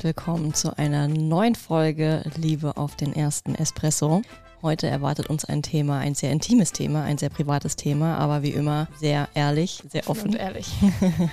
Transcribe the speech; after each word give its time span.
herzlich 0.00 0.16
willkommen 0.16 0.54
zu 0.54 0.78
einer 0.78 1.08
neuen 1.08 1.54
Folge 1.54 2.22
Liebe 2.34 2.78
auf 2.78 2.96
den 2.96 3.12
ersten 3.12 3.54
Espresso. 3.54 4.22
Heute 4.62 4.86
erwartet 4.86 5.28
uns 5.28 5.44
ein 5.44 5.62
Thema, 5.62 5.98
ein 5.98 6.14
sehr 6.14 6.32
intimes 6.32 6.72
Thema, 6.72 7.02
ein 7.02 7.18
sehr 7.18 7.28
privates 7.28 7.76
Thema, 7.76 8.16
aber 8.16 8.42
wie 8.42 8.48
immer 8.48 8.88
sehr 8.98 9.28
ehrlich, 9.34 9.82
sehr 9.90 10.08
offen. 10.08 10.30
Und 10.30 10.36
ehrlich. 10.36 10.72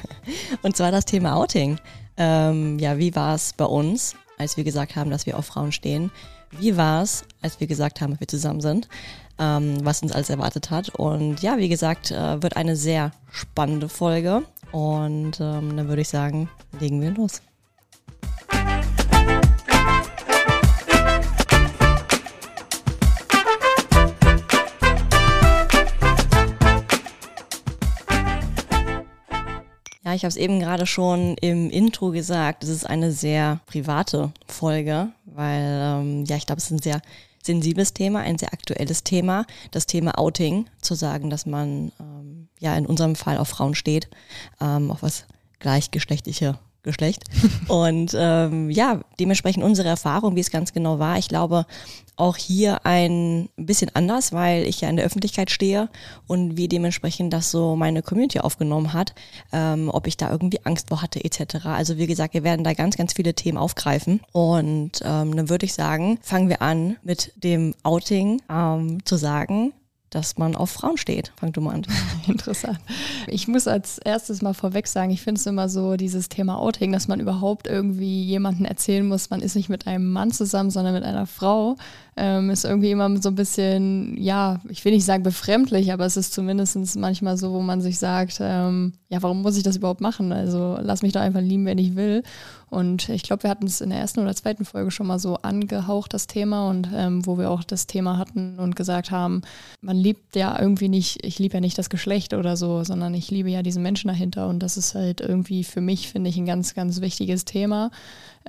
und 0.63 0.75
zwar 0.75 0.91
das 0.91 1.05
Thema 1.05 1.37
Outing. 1.37 1.79
Ähm, 2.17 2.77
ja, 2.77 2.97
wie 2.97 3.15
war 3.15 3.35
es 3.35 3.53
bei 3.53 3.63
uns, 3.63 4.15
als 4.37 4.57
wir 4.57 4.65
gesagt 4.65 4.97
haben, 4.97 5.11
dass 5.11 5.25
wir 5.25 5.37
auf 5.37 5.45
Frauen 5.45 5.71
stehen? 5.71 6.11
Wie 6.51 6.75
war 6.75 7.03
es, 7.03 7.23
als 7.41 7.61
wir 7.61 7.67
gesagt 7.67 8.01
haben, 8.01 8.11
dass 8.11 8.19
wir 8.19 8.27
zusammen 8.27 8.59
sind? 8.59 8.89
Ähm, 9.39 9.77
was 9.83 10.01
uns 10.01 10.11
alles 10.11 10.29
erwartet 10.29 10.71
hat. 10.71 10.89
Und 10.89 11.41
ja, 11.41 11.57
wie 11.57 11.69
gesagt, 11.69 12.11
äh, 12.11 12.43
wird 12.43 12.57
eine 12.57 12.75
sehr 12.75 13.11
spannende 13.31 13.87
Folge. 13.87 14.43
Und 14.73 15.39
ähm, 15.39 15.77
dann 15.77 15.87
würde 15.87 16.01
ich 16.01 16.09
sagen, 16.09 16.49
legen 16.81 16.99
wir 16.99 17.11
los. 17.11 17.41
Ja, 30.07 30.13
ich 30.13 30.23
habe 30.23 30.29
es 30.29 30.37
eben 30.37 30.61
gerade 30.61 30.85
schon 30.85 31.35
im 31.41 31.69
Intro 31.69 32.11
gesagt. 32.11 32.63
Es 32.63 32.69
ist 32.69 32.85
eine 32.85 33.11
sehr 33.11 33.59
private 33.65 34.31
Folge, 34.47 35.09
weil 35.25 35.81
ähm, 35.83 36.23
ja, 36.23 36.37
ich 36.37 36.45
glaube, 36.45 36.59
es 36.59 36.67
ist 36.67 36.71
ein 36.71 36.81
sehr 36.81 37.01
sensibles 37.43 37.93
Thema, 37.93 38.21
ein 38.21 38.37
sehr 38.37 38.53
aktuelles 38.53 39.03
Thema. 39.03 39.45
Das 39.71 39.85
Thema 39.85 40.17
Outing, 40.17 40.67
zu 40.79 40.95
sagen, 40.95 41.29
dass 41.29 41.45
man 41.45 41.91
ähm, 41.99 42.47
ja 42.61 42.73
in 42.77 42.85
unserem 42.85 43.17
Fall 43.17 43.37
auf 43.37 43.49
Frauen 43.49 43.75
steht, 43.75 44.07
ähm, 44.61 44.91
auf 44.91 45.03
was 45.03 45.25
gleichgeschlechtliche 45.59 46.57
Geschlecht. 46.87 47.23
Und 47.67 48.15
ähm, 48.17 48.71
ja, 48.71 49.01
dementsprechend 49.19 49.63
unsere 49.63 49.87
Erfahrung, 49.87 50.35
wie 50.35 50.39
es 50.39 50.49
ganz 50.49 50.73
genau 50.73 50.97
war. 50.97 51.17
Ich 51.17 51.27
glaube, 51.27 51.65
auch 52.15 52.35
hier 52.35 52.85
ein 52.85 53.47
bisschen 53.55 53.91
anders, 53.93 54.33
weil 54.33 54.63
ich 54.63 54.81
ja 54.81 54.89
in 54.89 54.95
der 54.95 55.05
Öffentlichkeit 55.05 55.51
stehe 55.51 55.89
und 56.25 56.57
wie 56.57 56.67
dementsprechend 56.67 57.31
das 57.31 57.51
so 57.51 57.75
meine 57.75 58.01
Community 58.01 58.39
aufgenommen 58.39 58.93
hat, 58.93 59.13
ähm, 59.53 59.89
ob 59.93 60.07
ich 60.07 60.17
da 60.17 60.31
irgendwie 60.31 60.59
Angst 60.63 60.89
vor 60.89 61.01
hatte 61.01 61.23
etc. 61.23 61.67
Also 61.67 61.97
wie 61.97 62.07
gesagt, 62.07 62.33
wir 62.33 62.43
werden 62.43 62.63
da 62.63 62.73
ganz, 62.73 62.97
ganz 62.97 63.13
viele 63.13 63.35
Themen 63.35 63.57
aufgreifen 63.57 64.21
und 64.31 65.01
ähm, 65.03 65.35
dann 65.35 65.49
würde 65.49 65.65
ich 65.65 65.75
sagen, 65.75 66.17
fangen 66.21 66.49
wir 66.49 66.61
an 66.61 66.97
mit 67.03 67.31
dem 67.35 67.75
Outing 67.83 68.41
ähm, 68.49 69.05
zu 69.05 69.15
sagen, 69.15 69.73
dass 70.09 70.37
man 70.37 70.55
auf 70.55 70.69
Frauen 70.69 70.97
steht. 70.97 71.31
Fang 71.35 71.51
du 71.51 71.61
mal 71.61 71.75
an. 71.75 71.85
Interessant. 72.27 72.79
Ich 73.27 73.47
muss 73.47 73.67
als 73.67 73.97
erstes 73.97 74.41
mal 74.41 74.53
vorweg 74.53 74.87
sagen, 74.87 75.11
ich 75.11 75.21
finde 75.21 75.39
es 75.39 75.45
immer 75.45 75.69
so, 75.69 75.97
dieses 75.97 76.29
Thema 76.29 76.57
Outing, 76.59 76.91
dass 76.91 77.07
man 77.07 77.19
überhaupt 77.19 77.67
irgendwie 77.67 78.23
jemanden 78.23 78.65
erzählen 78.65 79.07
muss, 79.07 79.29
man 79.29 79.41
ist 79.41 79.55
nicht 79.55 79.69
mit 79.69 79.85
einem 79.87 80.11
Mann 80.11 80.31
zusammen, 80.31 80.71
sondern 80.71 80.93
mit 80.93 81.03
einer 81.03 81.27
Frau 81.27 81.75
ähm, 82.15 82.49
ist 82.49 82.65
irgendwie 82.65 82.91
immer 82.91 83.21
so 83.21 83.29
ein 83.29 83.35
bisschen, 83.35 84.17
ja, 84.17 84.59
ich 84.69 84.83
will 84.85 84.93
nicht 84.93 85.05
sagen 85.05 85.23
befremdlich, 85.23 85.91
aber 85.91 86.05
es 86.05 86.17
ist 86.17 86.33
zumindest 86.33 86.77
manchmal 86.97 87.37
so, 87.37 87.51
wo 87.51 87.61
man 87.61 87.81
sich 87.81 87.99
sagt, 87.99 88.39
ähm, 88.39 88.93
ja, 89.09 89.21
warum 89.21 89.41
muss 89.41 89.57
ich 89.57 89.63
das 89.63 89.77
überhaupt 89.77 90.01
machen? 90.01 90.31
Also 90.31 90.77
lass 90.81 91.03
mich 91.03 91.13
doch 91.13 91.21
einfach 91.21 91.41
lieben, 91.41 91.65
wenn 91.65 91.77
ich 91.77 91.95
will. 91.95 92.23
Und 92.69 93.07
ich 93.09 93.23
glaube, 93.23 93.43
wir 93.43 93.49
hatten 93.49 93.65
es 93.65 93.79
in 93.79 93.89
der 93.89 93.99
ersten 93.99 94.19
oder 94.19 94.35
zweiten 94.35 94.65
Folge 94.65 94.91
schon 94.91 95.07
mal 95.07 95.19
so 95.19 95.35
angehaucht, 95.37 96.13
das 96.13 96.27
Thema, 96.27 96.69
und 96.69 96.89
ähm, 96.93 97.25
wo 97.25 97.37
wir 97.37 97.49
auch 97.49 97.63
das 97.63 97.87
Thema 97.87 98.17
hatten 98.17 98.59
und 98.59 98.75
gesagt 98.75 99.09
haben, 99.09 99.41
man 99.81 99.95
liebt 99.95 100.35
ja 100.35 100.59
irgendwie 100.59 100.89
nicht, 100.89 101.25
ich 101.25 101.39
liebe 101.39 101.55
ja 101.55 101.61
nicht 101.61 101.77
das 101.77 101.89
Geschlecht 101.89 102.33
oder 102.33 102.57
so, 102.57 102.83
sondern 102.83 103.13
ich 103.13 103.31
liebe 103.31 103.49
ja 103.49 103.61
diesen 103.63 103.83
Menschen 103.83 104.09
dahinter. 104.09 104.49
Und 104.49 104.59
das 104.59 104.75
ist 104.75 104.95
halt 104.95 105.21
irgendwie 105.21 105.63
für 105.63 105.81
mich, 105.81 106.09
finde 106.09 106.29
ich, 106.29 106.37
ein 106.37 106.45
ganz, 106.45 106.73
ganz 106.73 106.99
wichtiges 106.99 107.45
Thema. 107.45 107.89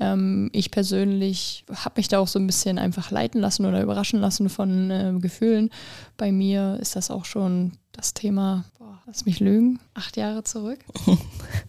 Ähm, 0.00 0.50
ich 0.52 0.70
persönlich 0.72 1.64
habe 1.72 1.94
mich 1.98 2.08
da 2.08 2.18
auch 2.18 2.28
so 2.28 2.40
ein 2.40 2.46
bisschen 2.46 2.78
einfach 2.78 3.12
leiten 3.12 3.40
lassen 3.40 3.66
oder 3.66 3.82
überraschen 3.82 4.20
lassen 4.20 4.48
von 4.48 4.90
äh, 4.90 5.14
Gefühlen. 5.20 5.70
Bei 6.16 6.32
mir 6.32 6.78
ist 6.80 6.96
das 6.96 7.10
auch 7.10 7.24
schon 7.24 7.72
das 7.98 8.14
Thema, 8.14 8.64
boah, 8.78 9.02
lass 9.06 9.26
mich 9.26 9.40
lügen, 9.40 9.80
acht 9.92 10.16
Jahre 10.16 10.44
zurück. 10.44 10.78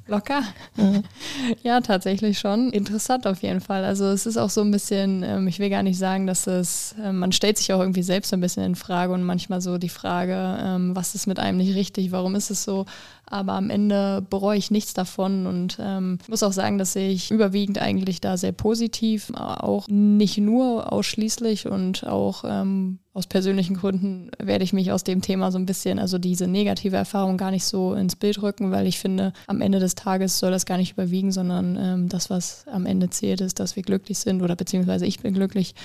Locker. 0.08 0.44
Ja. 0.78 1.02
ja. 1.64 1.82
tatsächlich 1.82 2.38
schon. 2.38 2.70
Interessant 2.70 3.26
auf 3.26 3.42
jeden 3.42 3.62
Fall. 3.62 3.84
Also 3.84 4.06
es 4.06 4.28
ist 4.28 4.38
auch 4.38 4.52
so 4.52 4.62
ein 4.62 4.70
bisschen, 4.70 5.24
ähm, 5.24 5.48
ich 5.48 5.58
will 5.58 5.72
gar 5.72 5.82
nicht 5.82 5.98
sagen, 5.98 6.28
dass 6.28 6.46
es, 6.46 6.94
äh, 7.04 7.12
man 7.12 7.32
stellt 7.32 7.58
sich 7.58 7.74
auch 7.74 7.80
irgendwie 7.80 8.04
selbst 8.04 8.32
ein 8.32 8.42
bisschen 8.42 8.64
in 8.64 8.76
Frage 8.76 9.12
und 9.14 9.24
manchmal 9.24 9.60
so 9.60 9.80
die 9.80 9.90
Frage, 9.90 10.60
ähm, 10.62 10.96
was 10.96 11.16
ist 11.16 11.26
mit 11.26 11.40
einem 11.40 11.58
nicht 11.58 11.74
richtig, 11.76 12.12
warum 12.12 12.36
ist 12.36 12.52
es 12.52 12.64
so? 12.64 12.86
Aber 13.26 13.54
am 13.54 13.72
Ende 13.72 14.24
bereue 14.30 14.58
ich 14.58 14.70
nichts 14.70 14.94
davon 14.94 15.48
und 15.48 15.78
ähm, 15.82 16.20
muss 16.28 16.44
auch 16.44 16.54
sagen, 16.54 16.78
dass 16.78 16.96
ich 16.96 17.32
überwiegend 17.32 17.80
eigentlich 17.80 18.22
da 18.22 18.38
sehr 18.38 18.52
positiv, 18.52 19.32
auch 19.34 19.88
nicht 19.88 20.38
nur 20.38 20.94
ausschließlich 20.94 21.68
und 21.68 22.06
auch 22.06 22.44
ähm, 22.48 23.00
aus 23.20 23.28
persönlichen 23.28 23.76
Gründen 23.76 24.32
werde 24.40 24.64
ich 24.64 24.72
mich 24.72 24.94
aus 24.94 25.04
dem 25.04 25.22
Thema 25.22 25.52
so 25.52 25.60
ein 25.60 25.66
bisschen, 25.66 26.00
also 26.00 26.18
diese 26.18 26.48
negative 26.48 26.96
Erfahrung 26.96 27.36
gar 27.36 27.52
nicht 27.52 27.66
so 27.66 27.94
ins 27.94 28.16
Bild 28.16 28.42
rücken, 28.42 28.72
weil 28.72 28.88
ich 28.88 28.98
finde, 28.98 29.34
am 29.46 29.60
Ende 29.60 29.80
des 29.80 29.96
Tages 29.96 30.40
soll 30.40 30.52
das 30.52 30.66
gar 30.66 30.78
nicht 30.78 30.94
überwiegen, 30.94 31.34
sondern 31.34 31.76
ähm, 31.76 32.10
das, 32.10 32.30
was 32.30 32.64
am 32.72 32.86
Ende 32.86 33.10
zählt, 33.10 33.42
ist, 33.42 33.60
dass 33.60 33.76
wir 33.76 33.84
glücklich 33.84 34.20
sind 34.20 34.42
oder 34.42 34.56
beziehungsweise 34.56 35.06
ich 35.06 35.20
bin 35.20 35.34
glücklich 35.34 35.76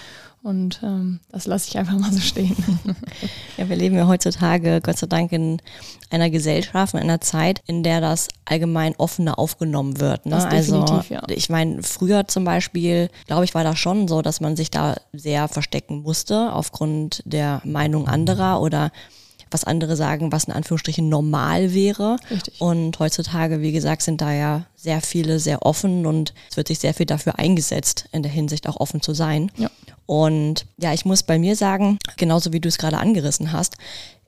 und 0.44 0.80
ähm, 0.82 1.20
das 1.30 1.46
lasse 1.46 1.70
ich 1.70 1.78
einfach 1.78 1.98
mal 1.98 2.12
so 2.12 2.20
stehen. 2.20 2.54
ja, 3.56 3.66
wir 3.66 3.76
leben 3.76 3.96
ja 3.96 4.06
heutzutage, 4.06 4.82
Gott 4.82 4.98
sei 4.98 5.06
Dank, 5.06 5.32
in 5.32 5.60
einer 6.10 6.28
Gesellschaft, 6.28 6.92
in 6.92 7.00
einer 7.00 7.22
Zeit, 7.22 7.62
in 7.66 7.82
der 7.82 8.02
das 8.02 8.28
allgemein 8.44 8.94
offener 8.96 9.38
aufgenommen 9.38 10.00
wird. 10.00 10.26
Ne? 10.26 10.46
also 10.46 10.84
ja. 11.08 11.22
ich 11.28 11.48
meine, 11.48 11.82
früher 11.82 12.28
zum 12.28 12.44
Beispiel, 12.44 13.08
glaube 13.26 13.46
ich, 13.46 13.54
war 13.54 13.64
das 13.64 13.78
schon 13.78 14.06
so, 14.06 14.20
dass 14.20 14.42
man 14.42 14.54
sich 14.54 14.70
da 14.70 14.96
sehr 15.14 15.48
verstecken 15.48 16.02
musste 16.02 16.52
aufgrund 16.52 17.22
der 17.24 17.62
Meinung 17.64 18.06
anderer 18.06 18.60
oder 18.60 18.92
was 19.54 19.64
andere 19.64 19.96
sagen, 19.96 20.32
was 20.32 20.44
in 20.44 20.52
Anführungsstrichen 20.52 21.08
normal 21.08 21.72
wäre. 21.72 22.18
Richtig. 22.30 22.60
Und 22.60 22.98
heutzutage, 22.98 23.62
wie 23.62 23.72
gesagt, 23.72 24.02
sind 24.02 24.20
da 24.20 24.32
ja 24.32 24.66
sehr 24.74 25.00
viele 25.00 25.38
sehr 25.38 25.64
offen 25.64 26.04
und 26.04 26.34
es 26.50 26.56
wird 26.58 26.68
sich 26.68 26.80
sehr 26.80 26.92
viel 26.92 27.06
dafür 27.06 27.38
eingesetzt, 27.38 28.06
in 28.12 28.22
der 28.22 28.32
Hinsicht 28.32 28.68
auch 28.68 28.78
offen 28.80 29.00
zu 29.00 29.14
sein. 29.14 29.50
Ja. 29.56 29.70
Und 30.06 30.66
ja, 30.76 30.92
ich 30.92 31.06
muss 31.06 31.22
bei 31.22 31.38
mir 31.38 31.56
sagen, 31.56 31.98
genauso 32.18 32.52
wie 32.52 32.60
du 32.60 32.68
es 32.68 32.76
gerade 32.76 32.98
angerissen 32.98 33.52
hast, 33.52 33.76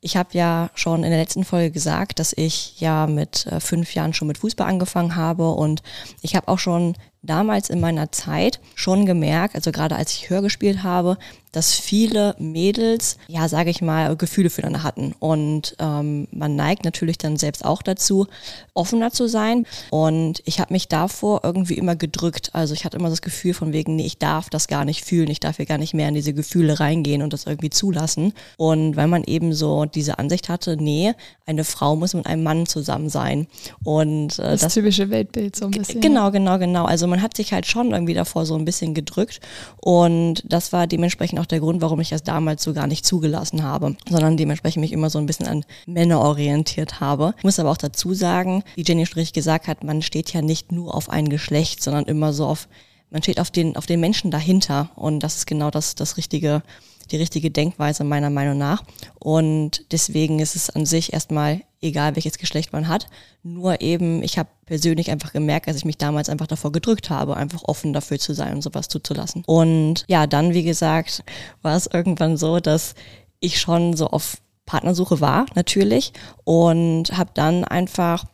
ich 0.01 0.17
habe 0.17 0.29
ja 0.33 0.71
schon 0.75 1.03
in 1.03 1.11
der 1.11 1.19
letzten 1.19 1.45
Folge 1.45 1.73
gesagt, 1.73 2.21
dass 2.21 2.33
ich 2.33 2.81
ja 2.81 3.07
mit 3.07 3.47
äh, 3.47 3.61
fünf 3.61 3.95
Jahren 3.95 4.15
schon 4.15 4.29
mit 4.29 4.39
Fußball 4.39 4.69
angefangen 4.69 5.17
habe 5.17 5.51
und 5.51 5.83
ich 6.23 6.37
habe 6.37 6.49
auch 6.49 6.61
schon 6.61 6.95
damals 7.23 7.71
in 7.71 7.81
meiner 7.81 8.13
Zeit 8.13 8.61
schon 8.77 9.05
gemerkt, 9.05 9.57
also 9.57 9.73
gerade 9.73 9.97
als 9.97 10.13
ich 10.13 10.31
Hör 10.31 10.43
gespielt 10.43 10.85
habe, 10.85 11.19
dass 11.57 11.73
viele 11.73 12.37
Mädels, 12.39 13.17
ja, 13.29 13.49
sage 13.49 13.71
ich 13.71 13.81
mal, 13.81 14.15
Gefühle 14.15 14.51
füreinander 14.51 14.83
hatten. 14.83 15.15
Und 15.19 15.75
ähm, 15.79 16.29
man 16.31 16.55
neigt 16.55 16.85
natürlich 16.85 17.17
dann 17.17 17.39
selbst 17.39 17.65
auch 17.65 17.81
dazu, 17.81 18.27
offener 18.75 19.11
zu 19.11 19.27
sein. 19.27 19.65
Und 19.89 20.43
ich 20.45 20.61
habe 20.61 20.75
mich 20.75 20.89
davor 20.89 21.41
irgendwie 21.45 21.79
immer 21.79 21.97
gedrückt. 21.97 22.51
Also 22.53 22.75
ich 22.75 22.85
hatte 22.85 22.99
immer 22.99 23.09
das 23.09 23.23
Gefühl 23.23 23.55
von 23.55 23.73
wegen, 23.73 23.97
nee, 23.97 24.05
ich 24.05 24.19
darf 24.19 24.51
das 24.51 24.69
gar 24.69 24.85
nicht 24.85 25.03
fühlen, 25.03 25.31
ich 25.31 25.41
darf 25.41 25.57
hier 25.57 25.65
gar 25.65 25.79
nicht 25.79 25.95
mehr 25.95 26.09
in 26.09 26.15
diese 26.15 26.35
Gefühle 26.35 26.79
reingehen 26.79 27.23
und 27.23 27.33
das 27.33 27.47
irgendwie 27.47 27.71
zulassen. 27.71 28.35
Und 28.59 28.97
weil 28.97 29.07
man 29.07 29.25
eben 29.25 29.55
so 29.55 29.87
diese 29.87 30.19
Ansicht 30.19 30.51
hatte, 30.51 30.77
nee, 30.77 31.15
eine 31.47 31.65
Frau 31.65 31.97
muss 31.97 32.13
mit 32.13 32.27
einem 32.27 32.43
Mann 32.43 32.67
zusammen 32.67 33.09
sein. 33.09 33.47
Und 33.83 34.39
äh, 34.39 34.43
das, 34.43 34.61
das 34.61 34.75
typische 34.75 35.09
Weltbild 35.09 35.57
so 35.57 35.65
ein 35.65 35.71
bisschen. 35.71 36.03
Genau, 36.03 36.31
genau, 36.31 36.59
genau. 36.59 36.85
Also 36.85 37.07
man 37.07 37.23
hat 37.23 37.35
sich 37.35 37.55
halt 37.55 37.65
schon 37.65 37.93
irgendwie 37.93 38.13
davor 38.13 38.45
so 38.45 38.57
ein 38.57 38.67
bisschen 38.67 38.93
gedrückt. 38.93 39.41
Und 39.81 40.43
das 40.45 40.75
war 40.75 40.87
dementsprechend 40.87 41.41
auch 41.41 41.46
auch 41.47 41.49
der 41.49 41.61
Grund, 41.61 41.81
warum 41.81 42.01
ich 42.01 42.11
das 42.11 42.25
damals 42.25 42.63
so 42.65 42.75
gar 42.75 42.89
nicht 42.89 43.07
zugelassen 43.07 43.63
habe, 43.63 43.97
sondern 44.09 44.37
dementsprechend 44.37 44.81
mich 44.81 44.93
immer 44.93 45.11
so 45.11 45.19
ein 45.19 45.27
bisschen 45.27 45.47
an 45.47 45.65
Männer 45.87 46.21
orientiert 46.21 47.01
habe. 47.01 47.35
Ich 47.39 47.45
muss 47.45 47.61
aber 47.61 47.71
auch 47.71 47.77
dazu 47.77 48.15
sagen, 48.15 48.65
wie 48.75 48.83
Jenny 48.83 49.07
Strich 49.07 49.33
gesagt 49.33 49.69
hat, 49.69 49.85
man 49.85 50.03
steht 50.03 50.33
ja 50.33 50.43
nicht 50.43 50.73
nur 50.73 50.95
auf 50.95 51.09
ein 51.09 51.29
Geschlecht, 51.29 51.83
sondern 51.83 52.07
immer 52.07 52.33
so 52.33 52.47
auf, 52.47 52.69
man 53.11 53.23
steht 53.23 53.41
auf 53.41 53.51
den, 53.51 53.77
auf 53.77 53.87
den 53.87 54.01
Menschen 54.01 54.31
dahinter. 54.31 54.91
Und 54.97 55.21
das 55.21 55.37
ist 55.37 55.47
genau 55.47 55.71
das, 55.71 55.95
das 55.95 56.17
richtige, 56.17 56.63
die 57.11 57.17
richtige 57.17 57.51
Denkweise 57.51 58.05
meiner 58.05 58.31
Meinung 58.31 58.59
nach. 58.59 58.83
Und 59.19 59.85
deswegen 59.93 60.41
ist 60.41 60.57
es 60.57 60.71
an 60.71 60.87
sich 60.87 61.13
erstmal 61.13 61.63
egal, 61.81 62.17
welches 62.17 62.39
Geschlecht 62.39 62.73
man 62.73 62.89
hat. 62.89 63.07
Nur 63.43 63.81
eben, 63.81 64.23
ich 64.23 64.39
habe 64.39 64.49
persönlich 64.65 65.11
einfach 65.11 65.33
gemerkt, 65.33 65.69
dass 65.69 65.77
ich 65.77 65.85
mich 65.85 65.99
damals 65.99 66.29
einfach 66.29 66.47
davor 66.47 66.73
gedrückt 66.73 67.11
habe, 67.11 67.37
einfach 67.37 67.63
offen 67.65 67.93
dafür 67.93 68.19
zu 68.19 68.35
sein 68.35 68.55
und 68.55 68.63
sowas 68.63 68.89
zuzulassen. 68.89 69.45
Und 69.47 70.05
ja, 70.09 70.27
dann, 70.27 70.53
wie 70.53 70.65
gesagt, 70.65 71.23
war 71.63 71.77
es 71.77 71.87
irgendwann 71.87 72.37
so, 72.37 72.61
dass 72.61 72.95
ich 73.41 73.61
schon 73.61 73.97
so 73.97 74.09
auf 74.09 74.39
Partnersuche 74.65 75.21
war, 75.21 75.47
natürlich, 75.55 76.13
und 76.43 77.17
habe 77.17 77.31
dann 77.35 77.65
einfach 77.65 78.25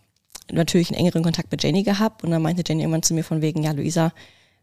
natürlich 0.51 0.89
einen 0.89 1.01
engeren 1.01 1.23
Kontakt 1.23 1.53
mit 1.53 1.63
Jenny 1.63 1.83
gehabt. 1.83 2.25
Und 2.25 2.31
dann 2.31 2.43
meinte 2.43 2.63
Jenny 2.67 2.83
irgendwann 2.83 3.03
zu 3.03 3.15
mir 3.15 3.25
von 3.25 3.43
wegen, 3.43 3.63
ja, 3.63 3.73
Luisa, 3.73 4.13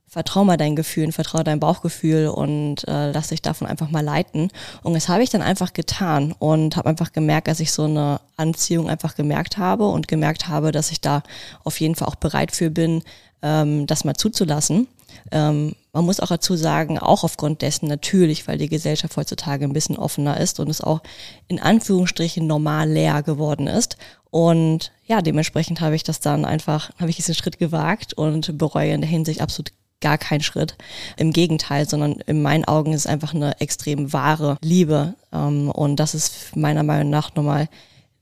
vertrau 0.09 0.43
mal 0.43 0.57
deinen 0.57 0.75
Gefühlen, 0.75 1.11
vertrau 1.11 1.43
deinem 1.43 1.59
Bauchgefühl 1.59 2.27
und 2.27 2.87
äh, 2.87 3.11
lass 3.11 3.29
dich 3.29 3.41
davon 3.41 3.67
einfach 3.67 3.91
mal 3.91 4.03
leiten. 4.03 4.49
Und 4.81 4.95
das 4.95 5.07
habe 5.07 5.23
ich 5.23 5.29
dann 5.29 5.41
einfach 5.41 5.73
getan 5.73 6.33
und 6.39 6.75
habe 6.75 6.89
einfach 6.89 7.13
gemerkt, 7.13 7.47
dass 7.47 7.59
ich 7.59 7.71
so 7.71 7.83
eine 7.83 8.19
Anziehung 8.35 8.89
einfach 8.89 9.15
gemerkt 9.15 9.57
habe 9.57 9.87
und 9.87 10.07
gemerkt 10.07 10.47
habe, 10.47 10.71
dass 10.71 10.91
ich 10.91 10.99
da 10.99 11.21
auf 11.63 11.79
jeden 11.79 11.95
Fall 11.95 12.07
auch 12.07 12.15
bereit 12.15 12.51
für 12.51 12.71
bin, 12.71 13.03
ähm, 13.43 13.85
das 13.85 14.03
mal 14.03 14.15
zuzulassen. 14.15 14.87
Ähm, 15.31 15.75
man 15.93 16.05
muss 16.05 16.19
auch 16.19 16.27
dazu 16.27 16.55
sagen, 16.55 16.97
auch 16.99 17.23
aufgrund 17.23 17.61
dessen 17.61 17.87
natürlich, 17.87 18.47
weil 18.47 18.57
die 18.57 18.69
Gesellschaft 18.69 19.15
heutzutage 19.17 19.65
ein 19.65 19.73
bisschen 19.73 19.97
offener 19.97 20.39
ist 20.39 20.59
und 20.59 20.69
es 20.69 20.81
auch 20.81 21.01
in 21.47 21.59
Anführungsstrichen 21.59 22.45
normal 22.45 22.89
leer 22.89 23.23
geworden 23.23 23.67
ist. 23.67 23.97
Und 24.31 24.91
ja, 25.05 25.21
dementsprechend 25.21 25.81
habe 25.81 25.95
ich 25.95 26.03
das 26.03 26.19
dann 26.19 26.45
einfach, 26.45 26.91
habe 26.99 27.09
ich 27.09 27.15
diesen 27.15 27.33
Schritt 27.33 27.57
gewagt 27.57 28.13
und 28.13 28.57
bereue 28.57 28.93
in 28.93 29.01
der 29.01 29.09
Hinsicht 29.09 29.41
absolut 29.41 29.71
gar 30.01 30.17
keinen 30.17 30.41
Schritt. 30.41 30.75
Im 31.17 31.33
Gegenteil, 31.33 31.87
sondern 31.87 32.13
in 32.25 32.41
meinen 32.41 32.65
Augen 32.65 32.93
ist 32.93 33.01
es 33.01 33.07
einfach 33.07 33.33
eine 33.33 33.59
extrem 33.59 34.13
wahre 34.13 34.57
Liebe. 34.61 35.15
Ähm, 35.33 35.69
und 35.69 35.97
das 35.97 36.15
ist 36.15 36.55
meiner 36.55 36.83
Meinung 36.83 37.09
nach 37.09 37.35
nochmal 37.35 37.69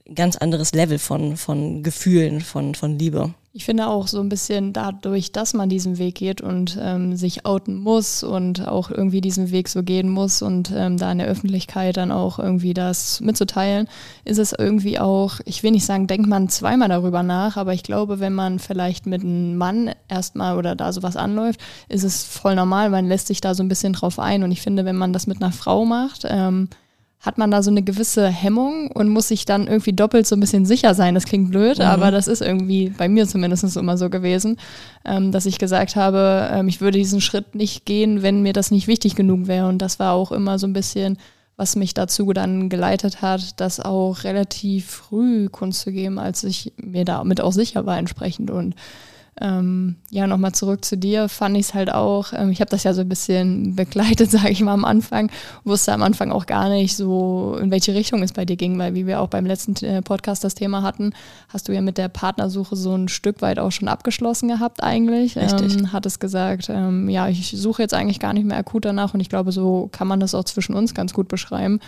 ein 0.07 0.15
ganz 0.15 0.37
anderes 0.37 0.73
Level 0.73 0.99
von, 0.99 1.37
von 1.37 1.83
Gefühlen, 1.83 2.41
von, 2.41 2.75
von 2.75 2.97
Liebe. 2.97 3.33
Ich 3.57 3.65
finde 3.65 3.87
auch 3.87 4.07
so 4.07 4.19
ein 4.19 4.29
bisschen 4.29 4.71
dadurch, 4.71 5.31
dass 5.31 5.55
man 5.55 5.67
diesen 5.67 5.97
Weg 5.97 6.13
geht 6.13 6.41
und 6.41 6.77
ähm, 6.79 7.15
sich 7.15 7.47
outen 7.47 7.79
muss 7.79 8.21
und 8.21 8.67
auch 8.67 8.91
irgendwie 8.91 9.19
diesen 9.19 9.49
Weg 9.49 9.67
so 9.67 9.81
gehen 9.81 10.11
muss 10.11 10.43
und 10.43 10.71
ähm, 10.75 10.97
da 10.99 11.11
in 11.11 11.17
der 11.17 11.25
Öffentlichkeit 11.25 11.97
dann 11.97 12.11
auch 12.11 12.37
irgendwie 12.37 12.75
das 12.75 13.19
mitzuteilen, 13.19 13.87
ist 14.25 14.37
es 14.37 14.53
irgendwie 14.53 14.99
auch, 14.99 15.39
ich 15.45 15.63
will 15.63 15.71
nicht 15.71 15.87
sagen, 15.87 16.05
denkt 16.05 16.29
man 16.29 16.49
zweimal 16.49 16.87
darüber 16.87 17.23
nach, 17.23 17.57
aber 17.57 17.73
ich 17.73 17.81
glaube, 17.81 18.19
wenn 18.19 18.33
man 18.33 18.59
vielleicht 18.59 19.07
mit 19.07 19.23
einem 19.23 19.57
Mann 19.57 19.89
erstmal 20.07 20.55
oder 20.55 20.75
da 20.75 20.93
sowas 20.93 21.17
anläuft, 21.17 21.59
ist 21.89 22.03
es 22.03 22.25
voll 22.25 22.53
normal, 22.53 22.91
man 22.91 23.07
lässt 23.07 23.25
sich 23.25 23.41
da 23.41 23.55
so 23.55 23.63
ein 23.63 23.69
bisschen 23.69 23.93
drauf 23.93 24.19
ein. 24.19 24.43
Und 24.43 24.51
ich 24.51 24.61
finde, 24.61 24.85
wenn 24.85 24.97
man 24.97 25.13
das 25.13 25.25
mit 25.25 25.41
einer 25.41 25.51
Frau 25.51 25.83
macht, 25.83 26.27
ähm, 26.29 26.69
hat 27.27 27.37
man 27.37 27.51
da 27.51 27.61
so 27.61 27.69
eine 27.69 27.83
gewisse 27.83 28.29
Hemmung 28.29 28.89
und 28.89 29.09
muss 29.09 29.27
sich 29.27 29.43
dann 29.43 29.67
irgendwie 29.67 29.91
doppelt 29.91 30.25
so 30.25 30.35
ein 30.37 30.39
bisschen 30.39 30.65
sicher 30.65 30.95
sein. 30.95 31.13
Das 31.13 31.25
klingt 31.25 31.51
blöd, 31.51 31.79
mhm. 31.79 31.83
aber 31.83 32.09
das 32.09 32.29
ist 32.29 32.41
irgendwie 32.41 32.89
bei 32.89 33.09
mir 33.09 33.27
zumindest 33.27 33.75
immer 33.75 33.97
so 33.97 34.09
gewesen, 34.09 34.57
ähm, 35.03 35.33
dass 35.33 35.45
ich 35.45 35.59
gesagt 35.59 35.97
habe, 35.97 36.47
ähm, 36.53 36.69
ich 36.69 36.79
würde 36.79 36.97
diesen 36.97 37.19
Schritt 37.19 37.53
nicht 37.53 37.85
gehen, 37.85 38.23
wenn 38.23 38.43
mir 38.43 38.53
das 38.53 38.71
nicht 38.71 38.87
wichtig 38.87 39.15
genug 39.15 39.47
wäre. 39.47 39.67
Und 39.67 39.79
das 39.79 39.99
war 39.99 40.13
auch 40.13 40.31
immer 40.31 40.57
so 40.57 40.67
ein 40.67 40.73
bisschen, 40.73 41.17
was 41.57 41.75
mich 41.75 41.93
dazu 41.93 42.31
dann 42.31 42.69
geleitet 42.69 43.21
hat, 43.21 43.59
das 43.59 43.81
auch 43.81 44.23
relativ 44.23 44.85
früh 44.85 45.49
Kunst 45.49 45.81
zu 45.81 45.91
geben, 45.91 46.19
als 46.19 46.45
ich 46.45 46.71
mir 46.77 47.03
damit 47.03 47.41
auch 47.41 47.51
sicher 47.51 47.85
war 47.85 47.97
entsprechend. 47.97 48.51
Und 48.51 48.73
ähm, 49.39 49.97
ja, 50.09 50.25
nochmal 50.25 50.53
zurück 50.53 50.83
zu 50.83 50.97
dir, 50.97 51.29
fand 51.29 51.55
ich 51.57 51.67
es 51.67 51.73
halt 51.73 51.93
auch, 51.93 52.33
ähm, 52.33 52.49
ich 52.49 52.59
habe 52.59 52.71
das 52.71 52.83
ja 52.83 52.93
so 52.93 53.01
ein 53.01 53.09
bisschen 53.09 53.75
begleitet, 53.75 54.31
sage 54.31 54.49
ich 54.49 54.61
mal 54.61 54.73
am 54.73 54.85
Anfang, 54.85 55.29
wusste 55.63 55.93
am 55.93 56.01
Anfang 56.01 56.31
auch 56.31 56.45
gar 56.45 56.69
nicht 56.69 56.95
so, 56.95 57.57
in 57.61 57.69
welche 57.69 57.93
Richtung 57.93 58.23
es 58.23 58.33
bei 58.33 58.45
dir 58.45 58.55
ging, 58.55 58.79
weil 58.79 58.95
wie 58.95 59.05
wir 59.05 59.21
auch 59.21 59.27
beim 59.27 59.45
letzten 59.45 59.75
äh, 59.85 60.01
Podcast 60.01 60.43
das 60.43 60.55
Thema 60.55 60.81
hatten, 60.81 61.13
hast 61.49 61.67
du 61.67 61.73
ja 61.73 61.81
mit 61.81 61.97
der 61.97 62.09
Partnersuche 62.09 62.75
so 62.75 62.95
ein 62.95 63.09
Stück 63.09 63.41
weit 63.41 63.59
auch 63.59 63.71
schon 63.71 63.87
abgeschlossen 63.87 64.47
gehabt 64.47 64.81
eigentlich. 64.81 65.37
Richtig. 65.37 65.77
Ähm, 65.77 65.93
hattest 65.93 66.19
gesagt, 66.19 66.69
ähm, 66.69 67.07
ja, 67.09 67.27
ich 67.27 67.51
suche 67.51 67.83
jetzt 67.83 67.93
eigentlich 67.93 68.19
gar 68.19 68.33
nicht 68.33 68.45
mehr 68.45 68.57
akut 68.57 68.85
danach 68.85 69.13
und 69.13 69.19
ich 69.19 69.29
glaube, 69.29 69.51
so 69.51 69.89
kann 69.91 70.07
man 70.07 70.19
das 70.19 70.33
auch 70.33 70.45
zwischen 70.45 70.73
uns 70.73 70.93
ganz 70.95 71.13
gut 71.13 71.27
beschreiben. 71.27 71.79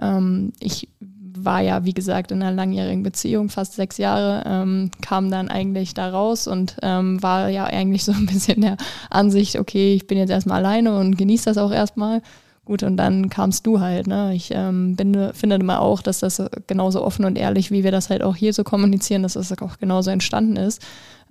Ähm, 0.00 0.52
ich 0.60 0.88
war 1.36 1.60
ja, 1.60 1.84
wie 1.84 1.94
gesagt, 1.94 2.30
in 2.30 2.42
einer 2.42 2.54
langjährigen 2.54 3.02
Beziehung, 3.02 3.48
fast 3.48 3.74
sechs 3.74 3.98
Jahre, 3.98 4.42
ähm, 4.46 4.90
kam 5.00 5.30
dann 5.30 5.48
eigentlich 5.48 5.94
da 5.94 6.10
raus 6.10 6.46
und 6.46 6.76
ähm, 6.82 7.22
war 7.22 7.48
ja 7.48 7.64
eigentlich 7.64 8.04
so 8.04 8.12
ein 8.12 8.26
bisschen 8.26 8.60
der 8.60 8.76
Ansicht, 9.10 9.58
okay, 9.58 9.94
ich 9.94 10.06
bin 10.06 10.18
jetzt 10.18 10.30
erstmal 10.30 10.64
alleine 10.64 10.98
und 10.98 11.16
genieße 11.16 11.46
das 11.46 11.58
auch 11.58 11.72
erstmal. 11.72 12.22
Gut, 12.64 12.82
und 12.82 12.96
dann 12.96 13.28
kamst 13.28 13.66
du 13.66 13.80
halt. 13.80 14.06
Ne? 14.06 14.34
Ich 14.34 14.50
ähm, 14.50 14.96
bin, 14.96 15.34
finde 15.34 15.56
immer 15.56 15.80
auch, 15.82 16.00
dass 16.00 16.20
das 16.20 16.42
genauso 16.66 17.04
offen 17.04 17.26
und 17.26 17.36
ehrlich, 17.36 17.70
wie 17.70 17.84
wir 17.84 17.92
das 17.92 18.08
halt 18.08 18.22
auch 18.22 18.36
hier 18.36 18.54
so 18.54 18.64
kommunizieren, 18.64 19.22
dass 19.22 19.34
das 19.34 19.52
auch 19.60 19.78
genauso 19.78 20.10
entstanden 20.10 20.56
ist. 20.56 20.80